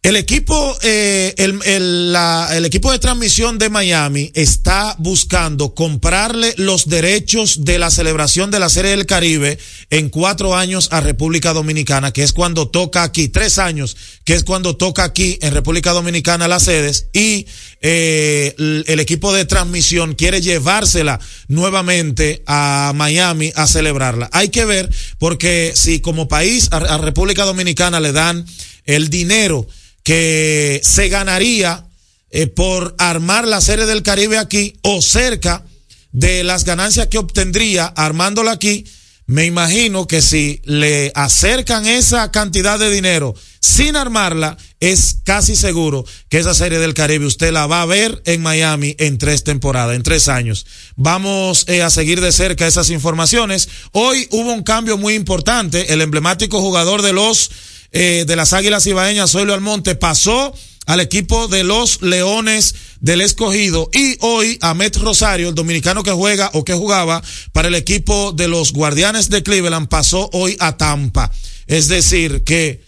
El 0.02 0.16
equipo, 0.16 0.76
eh, 0.82 1.32
el, 1.36 1.60
el, 1.64 2.12
la, 2.12 2.48
el 2.56 2.64
equipo 2.64 2.90
de 2.90 2.98
transmisión 2.98 3.56
de 3.58 3.70
Miami 3.70 4.32
está 4.34 4.96
buscando 4.98 5.76
comprarle 5.76 6.54
los 6.56 6.88
derechos 6.88 7.64
de 7.64 7.78
la 7.78 7.88
celebración 7.88 8.50
de 8.50 8.58
la 8.58 8.68
Serie 8.68 8.90
del 8.90 9.06
Caribe 9.06 9.60
en 9.90 10.08
cuatro 10.08 10.56
años 10.56 10.88
a 10.90 11.00
República 11.00 11.52
Dominicana, 11.52 12.12
que 12.12 12.24
es 12.24 12.32
cuando 12.32 12.66
toca 12.66 13.04
aquí, 13.04 13.28
tres 13.28 13.58
años, 13.58 13.96
que 14.24 14.34
es 14.34 14.42
cuando 14.42 14.76
toca 14.76 15.04
aquí 15.04 15.38
en 15.40 15.54
República 15.54 15.92
Dominicana 15.92 16.48
las 16.48 16.64
sedes, 16.64 17.06
y 17.12 17.46
eh, 17.80 18.56
el, 18.58 18.98
equipo 18.98 19.32
de 19.32 19.44
transmisión 19.44 20.16
quiere 20.16 20.40
llevársela 20.40 21.20
nuevamente 21.46 22.42
a 22.48 22.90
Miami 22.96 23.52
a 23.54 23.68
celebrarla. 23.68 24.28
Hay 24.32 24.48
que 24.48 24.64
ver, 24.64 24.92
porque 25.18 25.70
si 25.76 26.00
como 26.00 26.26
país 26.26 26.70
a 26.72 26.98
República 26.98 27.44
Dominicana 27.44 28.00
le 28.00 28.10
dan 28.10 28.44
el 28.84 29.08
dinero, 29.08 29.68
que 30.02 30.80
se 30.82 31.08
ganaría 31.08 31.86
eh, 32.30 32.46
por 32.46 32.94
armar 32.98 33.46
la 33.46 33.60
serie 33.60 33.86
del 33.86 34.02
Caribe 34.02 34.38
aquí 34.38 34.76
o 34.82 35.02
cerca 35.02 35.64
de 36.12 36.44
las 36.44 36.64
ganancias 36.64 37.08
que 37.08 37.18
obtendría 37.18 37.86
armándola 37.86 38.52
aquí, 38.52 38.84
me 39.26 39.46
imagino 39.46 40.06
que 40.06 40.20
si 40.20 40.60
le 40.64 41.12
acercan 41.14 41.86
esa 41.86 42.30
cantidad 42.30 42.78
de 42.78 42.90
dinero 42.90 43.34
sin 43.60 43.96
armarla, 43.96 44.58
es 44.80 45.18
casi 45.24 45.54
seguro 45.54 46.04
que 46.28 46.38
esa 46.38 46.52
serie 46.52 46.80
del 46.80 46.94
Caribe 46.94 47.26
usted 47.26 47.52
la 47.52 47.66
va 47.66 47.82
a 47.82 47.86
ver 47.86 48.20
en 48.26 48.42
Miami 48.42 48.96
en 48.98 49.18
tres 49.18 49.44
temporadas, 49.44 49.94
en 49.94 50.02
tres 50.02 50.28
años. 50.28 50.66
Vamos 50.96 51.64
eh, 51.68 51.82
a 51.82 51.90
seguir 51.90 52.20
de 52.20 52.32
cerca 52.32 52.66
esas 52.66 52.90
informaciones. 52.90 53.68
Hoy 53.92 54.26
hubo 54.32 54.52
un 54.52 54.64
cambio 54.64 54.98
muy 54.98 55.14
importante. 55.14 55.92
El 55.92 56.00
emblemático 56.00 56.60
jugador 56.60 57.02
de 57.02 57.12
los 57.12 57.50
eh, 57.92 58.24
de 58.26 58.36
las 58.36 58.52
Águilas 58.52 58.86
Ibaeñas, 58.86 59.32
Zoilo 59.32 59.54
Almonte, 59.54 59.94
pasó 59.94 60.54
al 60.86 61.00
equipo 61.00 61.46
de 61.48 61.62
los 61.62 62.02
Leones 62.02 62.74
del 63.00 63.20
Escogido 63.20 63.88
y 63.92 64.16
hoy 64.20 64.58
Ahmed 64.60 64.96
Rosario, 64.96 65.50
el 65.50 65.54
dominicano 65.54 66.02
que 66.02 66.10
juega 66.10 66.50
o 66.54 66.64
que 66.64 66.74
jugaba 66.74 67.22
para 67.52 67.68
el 67.68 67.74
equipo 67.74 68.32
de 68.32 68.48
los 68.48 68.72
Guardianes 68.72 69.28
de 69.28 69.42
Cleveland, 69.42 69.88
pasó 69.88 70.28
hoy 70.32 70.56
a 70.58 70.76
Tampa. 70.76 71.30
Es 71.66 71.88
decir, 71.88 72.42
que 72.44 72.82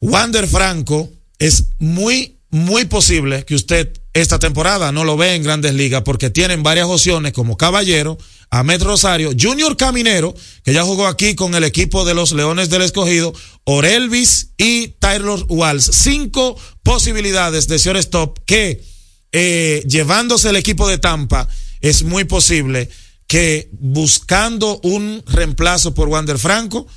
Wander 0.00 0.48
Franco 0.48 1.10
es 1.38 1.64
muy, 1.78 2.39
muy 2.50 2.84
posible 2.84 3.44
que 3.44 3.54
usted 3.54 3.92
esta 4.12 4.38
temporada 4.38 4.90
no 4.90 5.04
lo 5.04 5.16
ve 5.16 5.34
en 5.34 5.42
grandes 5.42 5.74
ligas 5.74 6.02
porque 6.02 6.30
tienen 6.30 6.62
varias 6.62 6.86
opciones 6.86 7.32
como 7.32 7.56
Caballero, 7.56 8.18
Ahmed 8.50 8.82
Rosario, 8.82 9.32
Junior 9.40 9.76
Caminero, 9.76 10.34
que 10.64 10.72
ya 10.72 10.82
jugó 10.82 11.06
aquí 11.06 11.36
con 11.36 11.54
el 11.54 11.62
equipo 11.62 12.04
de 12.04 12.14
los 12.14 12.32
Leones 12.32 12.68
del 12.68 12.82
Escogido, 12.82 13.32
Orelvis 13.64 14.50
y 14.58 14.88
Taylor 14.98 15.44
Walls. 15.48 15.88
Cinco 15.92 16.58
posibilidades 16.82 17.68
de 17.68 17.78
shortstop 17.78 18.38
que, 18.44 18.82
eh, 19.30 19.84
llevándose 19.86 20.50
el 20.50 20.56
equipo 20.56 20.88
de 20.88 20.98
Tampa, 20.98 21.48
es 21.80 22.02
muy 22.02 22.24
posible 22.24 22.90
que 23.28 23.70
buscando 23.74 24.80
un 24.82 25.22
reemplazo 25.26 25.94
por 25.94 26.08
Wander 26.08 26.38
Franco, 26.38 26.88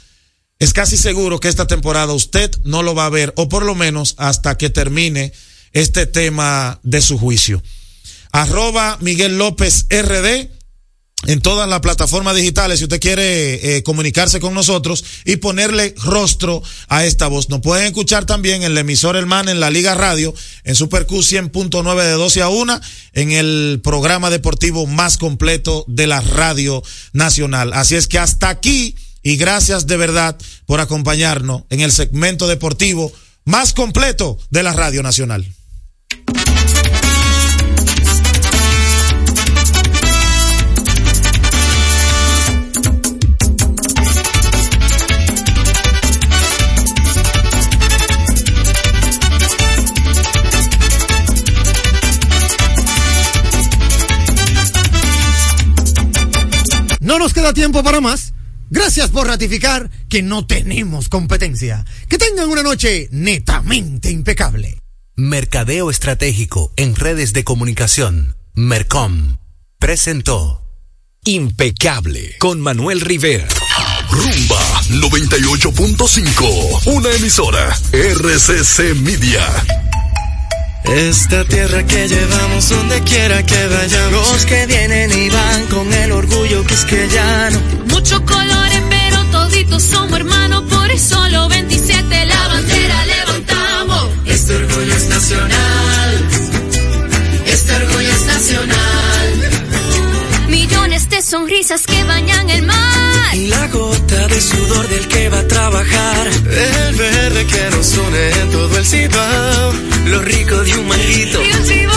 es 0.60 0.74
casi 0.74 0.98
seguro 0.98 1.40
que 1.40 1.50
esta 1.50 1.68
temporada 1.68 2.14
usted 2.14 2.52
no 2.64 2.84
lo 2.84 2.96
va 2.96 3.06
a 3.06 3.10
ver, 3.10 3.34
o 3.36 3.50
por 3.50 3.64
lo 3.64 3.76
menos 3.76 4.16
hasta 4.18 4.58
que 4.58 4.70
termine 4.70 5.34
este 5.74 6.06
tema 6.06 6.80
de 6.84 7.02
su 7.02 7.18
juicio. 7.18 7.62
Arroba 8.32 8.98
Miguel 9.02 9.38
López 9.38 9.86
RD 9.90 10.50
en 11.28 11.42
todas 11.42 11.70
las 11.70 11.80
plataformas 11.80 12.36
digitales 12.36 12.80
si 12.80 12.86
usted 12.86 13.00
quiere 13.00 13.78
eh, 13.78 13.84
comunicarse 13.84 14.40
con 14.40 14.54
nosotros 14.54 15.04
y 15.26 15.38
ponerle 15.38 15.96
rostro 16.04 16.62
a 16.90 17.06
esta 17.06 17.28
voz. 17.28 17.50
Nos 17.50 17.62
pueden 17.62 17.86
escuchar 17.86 18.26
también 18.26 18.64
en 18.64 18.72
el 18.72 18.78
emisor 18.78 19.16
Hermana 19.16 19.52
en 19.52 19.60
la 19.60 19.70
Liga 19.70 19.96
Radio, 19.96 20.34
en 20.64 20.76
Super 20.76 21.06
Q 21.06 21.20
100.9 21.20 22.04
de 22.04 22.12
12 22.12 22.42
a 22.42 22.50
1, 22.50 22.82
en 23.14 23.32
el 23.32 23.82
programa 23.84 24.30
deportivo 24.30 24.86
más 24.86 25.18
completo 25.18 25.86
de 25.88 26.08
la 26.08 26.22
Radio 26.22 26.84
Nacional. 27.14 27.74
Así 27.74 27.96
es 27.96 28.08
que 28.08 28.20
hasta 28.20 28.50
aquí 28.50 28.96
y 29.24 29.38
gracias 29.38 29.88
de 29.88 29.98
verdad 29.98 30.38
por 30.66 30.82
acompañarnos 30.82 31.64
en 31.70 31.80
el 31.80 31.92
segmento 31.92 32.48
deportivo 32.48 33.12
más 33.46 33.74
completo 33.74 34.38
de 34.52 34.64
la 34.64 34.74
Radio 34.74 35.02
Nacional. 35.02 35.48
No 57.00 57.20
nos 57.20 57.34
queda 57.34 57.54
tiempo 57.54 57.84
para 57.84 58.02
más. 58.02 58.34
Gracias 58.74 59.10
por 59.12 59.28
ratificar 59.28 59.90
que 60.10 60.24
no 60.24 60.48
tenemos 60.48 61.08
competencia. 61.08 61.86
Que 62.10 62.18
tengan 62.18 62.50
una 62.50 62.64
noche 62.64 63.08
netamente 63.12 64.10
impecable. 64.10 64.80
Mercadeo 65.16 65.92
Estratégico 65.92 66.74
en 66.76 66.96
redes 66.96 67.34
de 67.34 67.44
comunicación. 67.44 68.36
Mercom. 68.56 69.38
Presentó 69.78 70.64
Impecable 71.24 72.36
con 72.40 72.62
Manuel 72.62 73.02
Rivera. 73.02 73.48
Rumba 74.10 74.82
98.5. 74.90 76.88
Una 76.88 77.12
emisora. 77.12 77.78
RCC 77.92 78.96
Media. 78.96 79.48
Esta 80.86 81.46
tierra 81.46 81.84
que 81.86 82.08
llevamos 82.08 82.70
donde 82.70 83.02
quiera 83.02 83.44
que 83.44 83.68
vayamos. 83.68 84.32
Los 84.32 84.46
que 84.46 84.66
vienen 84.68 85.12
y 85.12 85.30
van 85.30 85.66
con 85.68 85.94
el 85.94 86.12
orgullo 86.12 86.64
que 86.66 86.74
es 86.74 86.86
que 86.86 87.08
ya 87.10 87.50
no. 87.52 87.60
Muchos 87.88 88.20
colores, 88.22 88.82
pero 88.90 89.24
toditos 89.32 89.84
somos 89.84 90.20
hermanos. 90.20 90.64
Por 90.70 90.92
eso 90.92 91.30
los 91.30 91.50
27 91.50 92.26
la 92.26 92.48
bandera 92.48 93.06
levantamos. 93.06 94.10
Este 94.26 94.56
orgullo 94.56 94.96
es 94.96 95.08
nacional. 95.08 96.28
Este 97.48 97.76
orgullo 97.76 98.12
es 98.12 98.26
nacional. 98.26 99.50
Millones 100.50 101.10
de 101.10 101.22
sonrisas 101.22 101.86
que 101.88 102.04
bañan 102.04 102.50
el 102.50 102.64
mar. 102.64 103.36
Y 103.36 103.48
la 103.48 103.68
gota 103.68 104.28
de 104.28 104.42
sudor 104.42 104.88
del 104.90 105.08
que 105.08 105.30
va 105.30 105.40
a 105.40 105.48
trabajar. 105.48 106.28
El 106.28 106.96
verde 106.96 107.46
que 107.48 107.70
nos 107.76 107.98
une 107.98 108.30
en 108.42 108.52
todo 108.52 108.78
el 108.78 108.86
Cibao. 108.86 109.23
Lo 110.14 110.22
rico 110.22 110.56
de 110.64 110.78
un 110.78 110.88
manguito. 110.88 111.42
Y 111.42 111.52
un 111.52 111.64
chivo. 111.64 111.94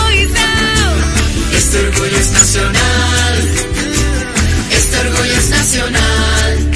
Este 1.55 1.77
orgullo 1.87 2.17
es 2.17 2.31
nacional. 2.31 3.35
Este 4.71 4.97
orgullo 4.97 5.33
es 5.37 5.49
nacional. 5.49 6.71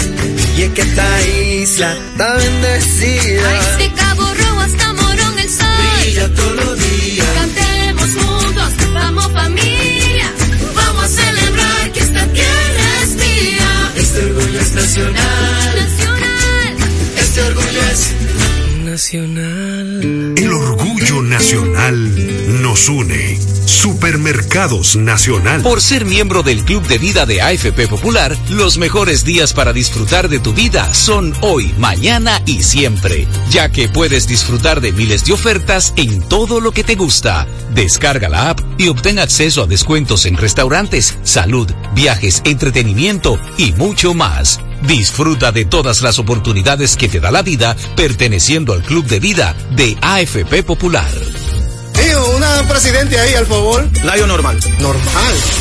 Y 0.55 0.61
es 0.61 0.71
que 0.73 0.81
esta 0.81 1.27
isla 1.27 1.97
está 2.11 2.35
bendecida. 2.35 3.77
Ay, 3.79 3.91
Cabo 3.95 4.21
Rojo 4.21 4.59
hasta 4.59 4.93
Morón 4.93 5.39
el 5.39 5.49
sol. 5.49 5.67
Brilla 6.03 6.29
todos 6.35 6.55
los 6.57 6.79
días. 6.79 7.27
Cantemos 7.33 8.09
juntos, 8.23 8.69
vamos 8.93 9.31
familia. 9.31 10.31
Vamos 10.75 11.05
a 11.05 11.07
celebrar 11.07 11.91
que 11.91 11.99
esta 12.01 12.27
tierra 12.27 13.01
es 13.03 13.09
mía. 13.15 13.91
Este 13.95 14.25
orgullo 14.25 14.59
es 14.59 14.71
nacional. 14.73 15.20
Nacional. 19.01 20.35
El 20.37 20.53
orgullo 20.53 21.23
nacional 21.23 22.61
nos 22.61 22.87
une. 22.87 23.39
Supermercados 23.65 24.95
Nacional. 24.95 25.63
Por 25.63 25.81
ser 25.81 26.05
miembro 26.05 26.43
del 26.43 26.63
Club 26.63 26.85
de 26.87 26.99
Vida 26.99 27.25
de 27.25 27.41
AFP 27.41 27.87
Popular, 27.87 28.37
los 28.51 28.77
mejores 28.77 29.25
días 29.25 29.53
para 29.53 29.73
disfrutar 29.73 30.29
de 30.29 30.39
tu 30.39 30.53
vida 30.53 30.93
son 30.93 31.33
hoy, 31.41 31.73
mañana 31.79 32.43
y 32.45 32.61
siempre, 32.61 33.27
ya 33.49 33.69
que 33.69 33.89
puedes 33.89 34.27
disfrutar 34.27 34.81
de 34.81 34.91
miles 34.91 35.25
de 35.25 35.33
ofertas 35.33 35.93
en 35.95 36.21
todo 36.21 36.61
lo 36.61 36.71
que 36.71 36.83
te 36.83 36.93
gusta. 36.93 37.47
Descarga 37.73 38.29
la 38.29 38.51
app 38.51 38.59
y 38.77 38.87
obtén 38.89 39.17
acceso 39.17 39.63
a 39.63 39.67
descuentos 39.67 40.27
en 40.27 40.37
restaurantes, 40.37 41.17
salud, 41.23 41.67
viajes, 41.95 42.43
entretenimiento 42.45 43.39
y 43.57 43.71
mucho 43.71 44.13
más. 44.13 44.59
Disfruta 44.91 45.53
de 45.53 45.63
todas 45.63 46.01
las 46.01 46.19
oportunidades 46.19 46.97
que 46.97 47.07
te 47.07 47.21
da 47.21 47.31
la 47.31 47.43
vida 47.43 47.77
perteneciendo 47.95 48.73
al 48.73 48.83
Club 48.83 49.05
de 49.05 49.21
Vida 49.21 49.55
de 49.71 49.97
AFP 50.01 50.63
Popular. 50.63 51.09
Tío, 51.93 52.35
una 52.35 52.67
presidente 52.67 53.17
ahí, 53.17 53.33
al 53.35 53.45
favor. 53.45 53.87
Layo 54.03 54.27
normal. 54.27 54.59
Normal. 54.81 55.60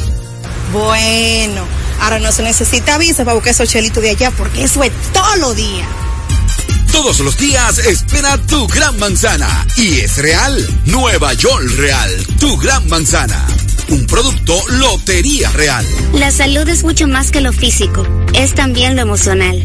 Bueno, 0.71 1.65
ahora 1.99 2.19
no 2.19 2.31
se 2.31 2.43
necesita 2.43 2.97
visa 2.97 3.23
para 3.25 3.35
buscar 3.35 3.51
esos 3.51 3.69
chelitos 3.69 4.01
de 4.01 4.11
allá 4.11 4.31
porque 4.31 4.63
eso 4.63 4.83
es 4.83 4.91
todo 5.13 5.35
lo 5.37 5.53
día. 5.53 5.85
Todos 6.91 7.19
los 7.21 7.37
días 7.37 7.77
espera 7.79 8.37
tu 8.37 8.67
gran 8.67 8.99
manzana. 8.99 9.65
Y 9.77 10.01
es 10.01 10.17
real. 10.17 10.67
Nueva 10.85 11.33
York 11.33 11.63
Real. 11.77 12.09
Tu 12.39 12.57
gran 12.57 12.87
manzana. 12.89 13.43
Un 13.87 14.05
producto 14.05 14.61
Lotería 14.69 15.49
Real. 15.51 15.85
La 16.13 16.31
salud 16.31 16.67
es 16.67 16.83
mucho 16.83 17.07
más 17.07 17.31
que 17.31 17.41
lo 17.41 17.53
físico, 17.53 18.05
es 18.33 18.53
también 18.53 18.95
lo 18.95 19.01
emocional. 19.01 19.63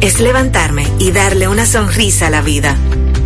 Es 0.00 0.18
levantarme 0.18 0.86
y 0.98 1.12
darle 1.12 1.48
una 1.48 1.66
sonrisa 1.66 2.26
a 2.26 2.30
la 2.30 2.40
vida. 2.40 2.76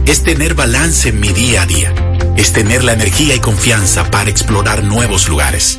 Es 0.07 0.23
tener 0.23 0.55
balance 0.55 1.09
en 1.09 1.21
mi 1.21 1.29
día 1.29 1.62
a 1.62 1.66
día. 1.66 1.95
Es 2.37 2.53
tener 2.53 2.85
la 2.85 2.93
energía 2.93 3.35
y 3.35 3.41
confianza 3.41 4.11
para 4.11 4.31
explorar 4.31 4.85
nuevos 4.85 5.29
lugares. 5.29 5.79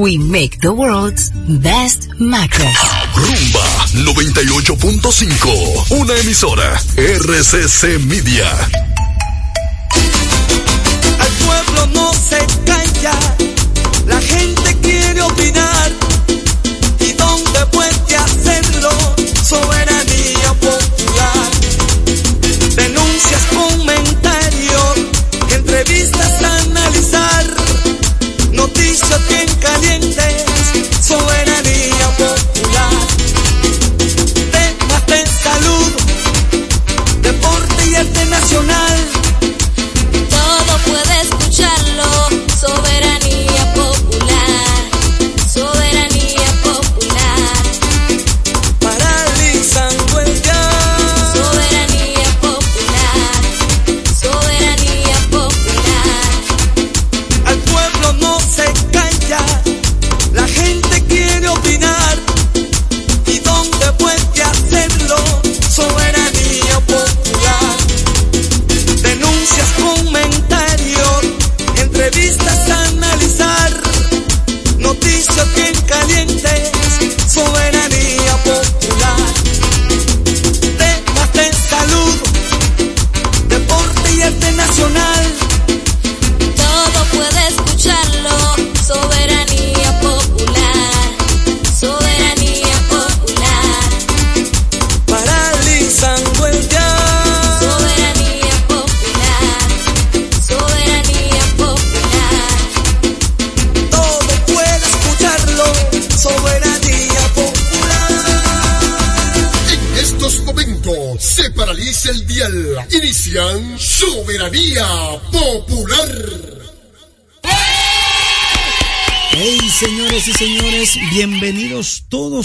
We 0.00 0.16
make 0.16 0.60
the 0.62 0.72
world's 0.72 1.28
best 1.60 2.08
mattress. 2.18 2.74
Rumba 3.12 3.60
98.5. 4.08 5.90
Una 5.90 6.16
emisora. 6.16 6.80
RCC 6.96 7.98
Media. 8.06 8.48
Al 11.20 11.32
pueblo 11.44 11.86
no 11.92 12.14
se 12.14 12.38
calla, 12.64 13.12
la 14.06 14.22
gente 14.22 14.74
quiere 14.80 15.20
opinar. 15.20 15.92
¿Y 17.00 17.12
dónde 17.12 17.66
puede 17.70 18.16
hacerlo? 18.16 18.88
Soberanía 19.44 20.54
popular. 20.60 20.79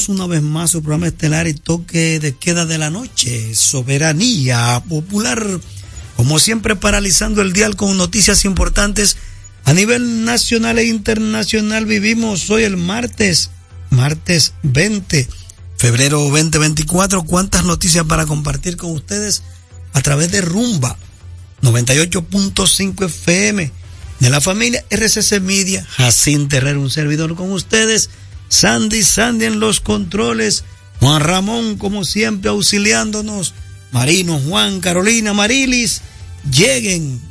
Una 0.09 0.27
vez 0.27 0.41
más 0.41 0.71
su 0.71 0.81
programa 0.81 1.07
estelar 1.07 1.47
y 1.47 1.53
toque 1.53 2.19
de 2.19 2.35
queda 2.35 2.65
de 2.65 2.77
la 2.77 2.89
noche, 2.89 3.55
Soberanía 3.55 4.81
Popular. 4.87 5.45
Como 6.15 6.39
siempre, 6.39 6.75
paralizando 6.75 7.41
el 7.41 7.53
dial 7.53 7.75
con 7.75 7.97
noticias 7.97 8.45
importantes 8.45 9.17
a 9.65 9.73
nivel 9.73 10.25
nacional 10.25 10.79
e 10.79 10.85
internacional. 10.85 11.85
Vivimos 11.85 12.49
hoy 12.49 12.63
el 12.63 12.77
martes, 12.77 13.51
martes 13.89 14.53
20, 14.63 15.27
febrero 15.77 16.19
2024. 16.19 17.23
¿Cuántas 17.23 17.65
noticias 17.65 18.05
para 18.05 18.25
compartir 18.25 18.77
con 18.77 18.91
ustedes 18.91 19.43
a 19.93 20.01
través 20.01 20.31
de 20.31 20.41
Rumba 20.41 20.97
98.5 21.61 23.05
FM? 23.05 23.71
de 24.19 24.29
la 24.29 24.41
familia 24.41 24.83
RCC 24.89 25.41
Media, 25.41 25.85
Jacín 25.89 26.47
Terrero, 26.47 26.81
un 26.81 26.89
servidor 26.89 27.35
con 27.35 27.51
ustedes, 27.51 28.09
Sandy 28.47 29.03
Sandy 29.03 29.45
en 29.45 29.59
los 29.59 29.79
controles, 29.79 30.63
Juan 30.99 31.21
Ramón 31.21 31.77
como 31.77 32.05
siempre 32.05 32.49
auxiliándonos, 32.49 33.53
Marino, 33.91 34.39
Juan, 34.39 34.81
Carolina, 34.81 35.33
Marilis, 35.33 36.01
lleguen, 36.51 37.21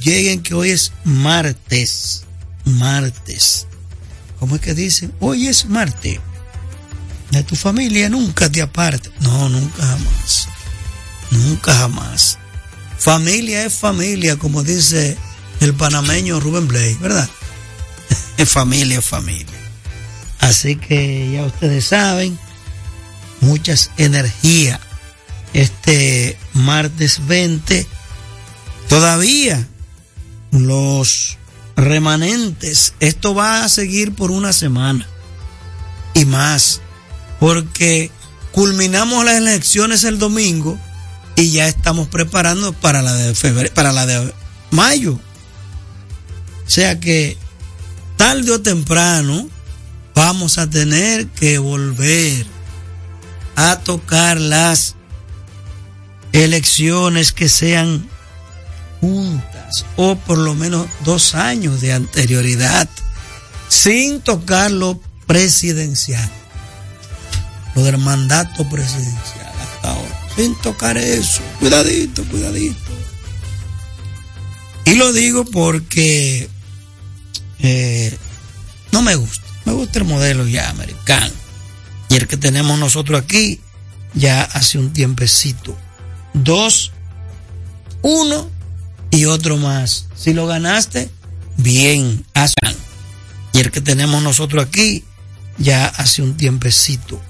lleguen 0.00 0.42
que 0.42 0.54
hoy 0.54 0.70
es 0.70 0.92
martes, 1.04 2.24
martes. 2.64 3.66
¿Cómo 4.38 4.56
es 4.56 4.60
que 4.60 4.74
dicen? 4.74 5.12
Hoy 5.20 5.46
es 5.46 5.66
martes. 5.66 6.20
De 7.30 7.42
tu 7.42 7.56
familia 7.56 8.08
nunca 8.08 8.50
te 8.50 8.62
aparte. 8.62 9.10
No, 9.20 9.48
nunca 9.48 9.82
jamás. 9.82 10.48
Nunca 11.30 11.74
jamás. 11.74 12.38
Familia 12.98 13.64
es 13.64 13.74
familia, 13.74 14.36
como 14.36 14.62
dice 14.62 15.16
el 15.60 15.74
panameño 15.74 16.40
Rubén 16.40 16.68
Blay, 16.68 16.94
¿verdad? 16.94 17.28
Familia, 18.46 18.98
es 18.98 19.04
familia. 19.04 19.53
Así 20.44 20.76
que 20.76 21.32
ya 21.32 21.44
ustedes 21.44 21.86
saben, 21.86 22.38
muchas 23.40 23.90
energías. 23.96 24.78
Este 25.54 26.36
martes 26.52 27.26
20, 27.26 27.86
todavía 28.88 29.66
los 30.50 31.38
remanentes, 31.76 32.92
esto 33.00 33.34
va 33.34 33.64
a 33.64 33.68
seguir 33.70 34.14
por 34.14 34.30
una 34.30 34.52
semana 34.52 35.06
y 36.12 36.26
más, 36.26 36.82
porque 37.40 38.10
culminamos 38.52 39.24
las 39.24 39.36
elecciones 39.36 40.04
el 40.04 40.18
domingo 40.18 40.78
y 41.36 41.52
ya 41.52 41.68
estamos 41.68 42.08
preparando 42.08 42.74
para 42.74 43.00
la 43.00 43.14
de 43.14 43.34
febrero, 43.34 43.72
para 43.72 43.92
la 43.92 44.04
de 44.04 44.32
mayo. 44.70 45.18
O 46.66 46.70
sea 46.70 47.00
que 47.00 47.38
tarde 48.16 48.52
o 48.52 48.60
temprano 48.60 49.53
vamos 50.14 50.58
a 50.58 50.68
tener 50.68 51.26
que 51.28 51.58
volver 51.58 52.46
a 53.56 53.80
tocar 53.80 54.40
las 54.40 54.96
elecciones 56.32 57.32
que 57.32 57.48
sean 57.48 58.08
juntas 59.00 59.84
o 59.96 60.16
por 60.16 60.38
lo 60.38 60.54
menos 60.54 60.86
dos 61.04 61.34
años 61.34 61.80
de 61.80 61.92
anterioridad 61.92 62.88
sin 63.68 64.20
tocar 64.20 64.70
lo 64.70 65.00
presidencial, 65.26 66.30
lo 67.74 67.82
del 67.82 67.98
mandato 67.98 68.68
presidencial 68.68 69.52
hasta 69.60 69.90
ahora, 69.90 70.20
sin 70.36 70.54
tocar 70.60 70.96
eso, 70.96 71.42
cuidadito, 71.58 72.24
cuidadito. 72.24 72.76
Y 74.84 74.94
lo 74.94 75.12
digo 75.12 75.44
porque 75.44 76.48
eh, 77.58 78.16
no 78.92 79.02
me 79.02 79.16
gusta, 79.16 79.43
me 79.64 79.72
gusta 79.72 79.98
el 79.98 80.04
modelo 80.04 80.46
ya 80.46 80.70
americano 80.70 81.32
y 82.08 82.16
el 82.16 82.28
que 82.28 82.36
tenemos 82.36 82.78
nosotros 82.78 83.20
aquí 83.22 83.60
ya 84.14 84.42
hace 84.42 84.78
un 84.78 84.92
tiempecito. 84.92 85.76
Dos, 86.32 86.92
uno 88.02 88.48
y 89.10 89.24
otro 89.24 89.56
más. 89.56 90.06
Si 90.14 90.32
lo 90.32 90.46
ganaste, 90.46 91.10
bien, 91.56 92.24
hazlo. 92.34 92.78
Y 93.52 93.60
el 93.60 93.70
que 93.70 93.80
tenemos 93.80 94.22
nosotros 94.22 94.64
aquí 94.64 95.04
ya 95.58 95.86
hace 95.86 96.22
un 96.22 96.36
tiempecito. 96.36 97.20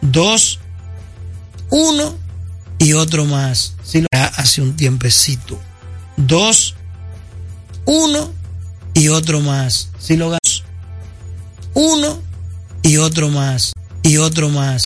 Dos, 0.00 0.60
uno 1.70 2.16
y 2.78 2.92
otro 2.92 3.24
más. 3.24 3.74
Si 3.82 4.00
lo 4.00 4.08
ya 4.12 4.24
hace 4.24 4.62
un 4.62 4.76
tiempecito. 4.76 5.60
Dos, 6.16 6.74
uno 7.84 8.32
y 8.94 9.08
otro 9.08 9.40
más. 9.40 9.90
Si 9.98 10.16
lo 10.16 10.30
uno 11.78 12.18
y 12.82 12.96
otro 12.96 13.28
más. 13.28 13.72
Y 14.02 14.16
otro 14.16 14.48
más. 14.48 14.82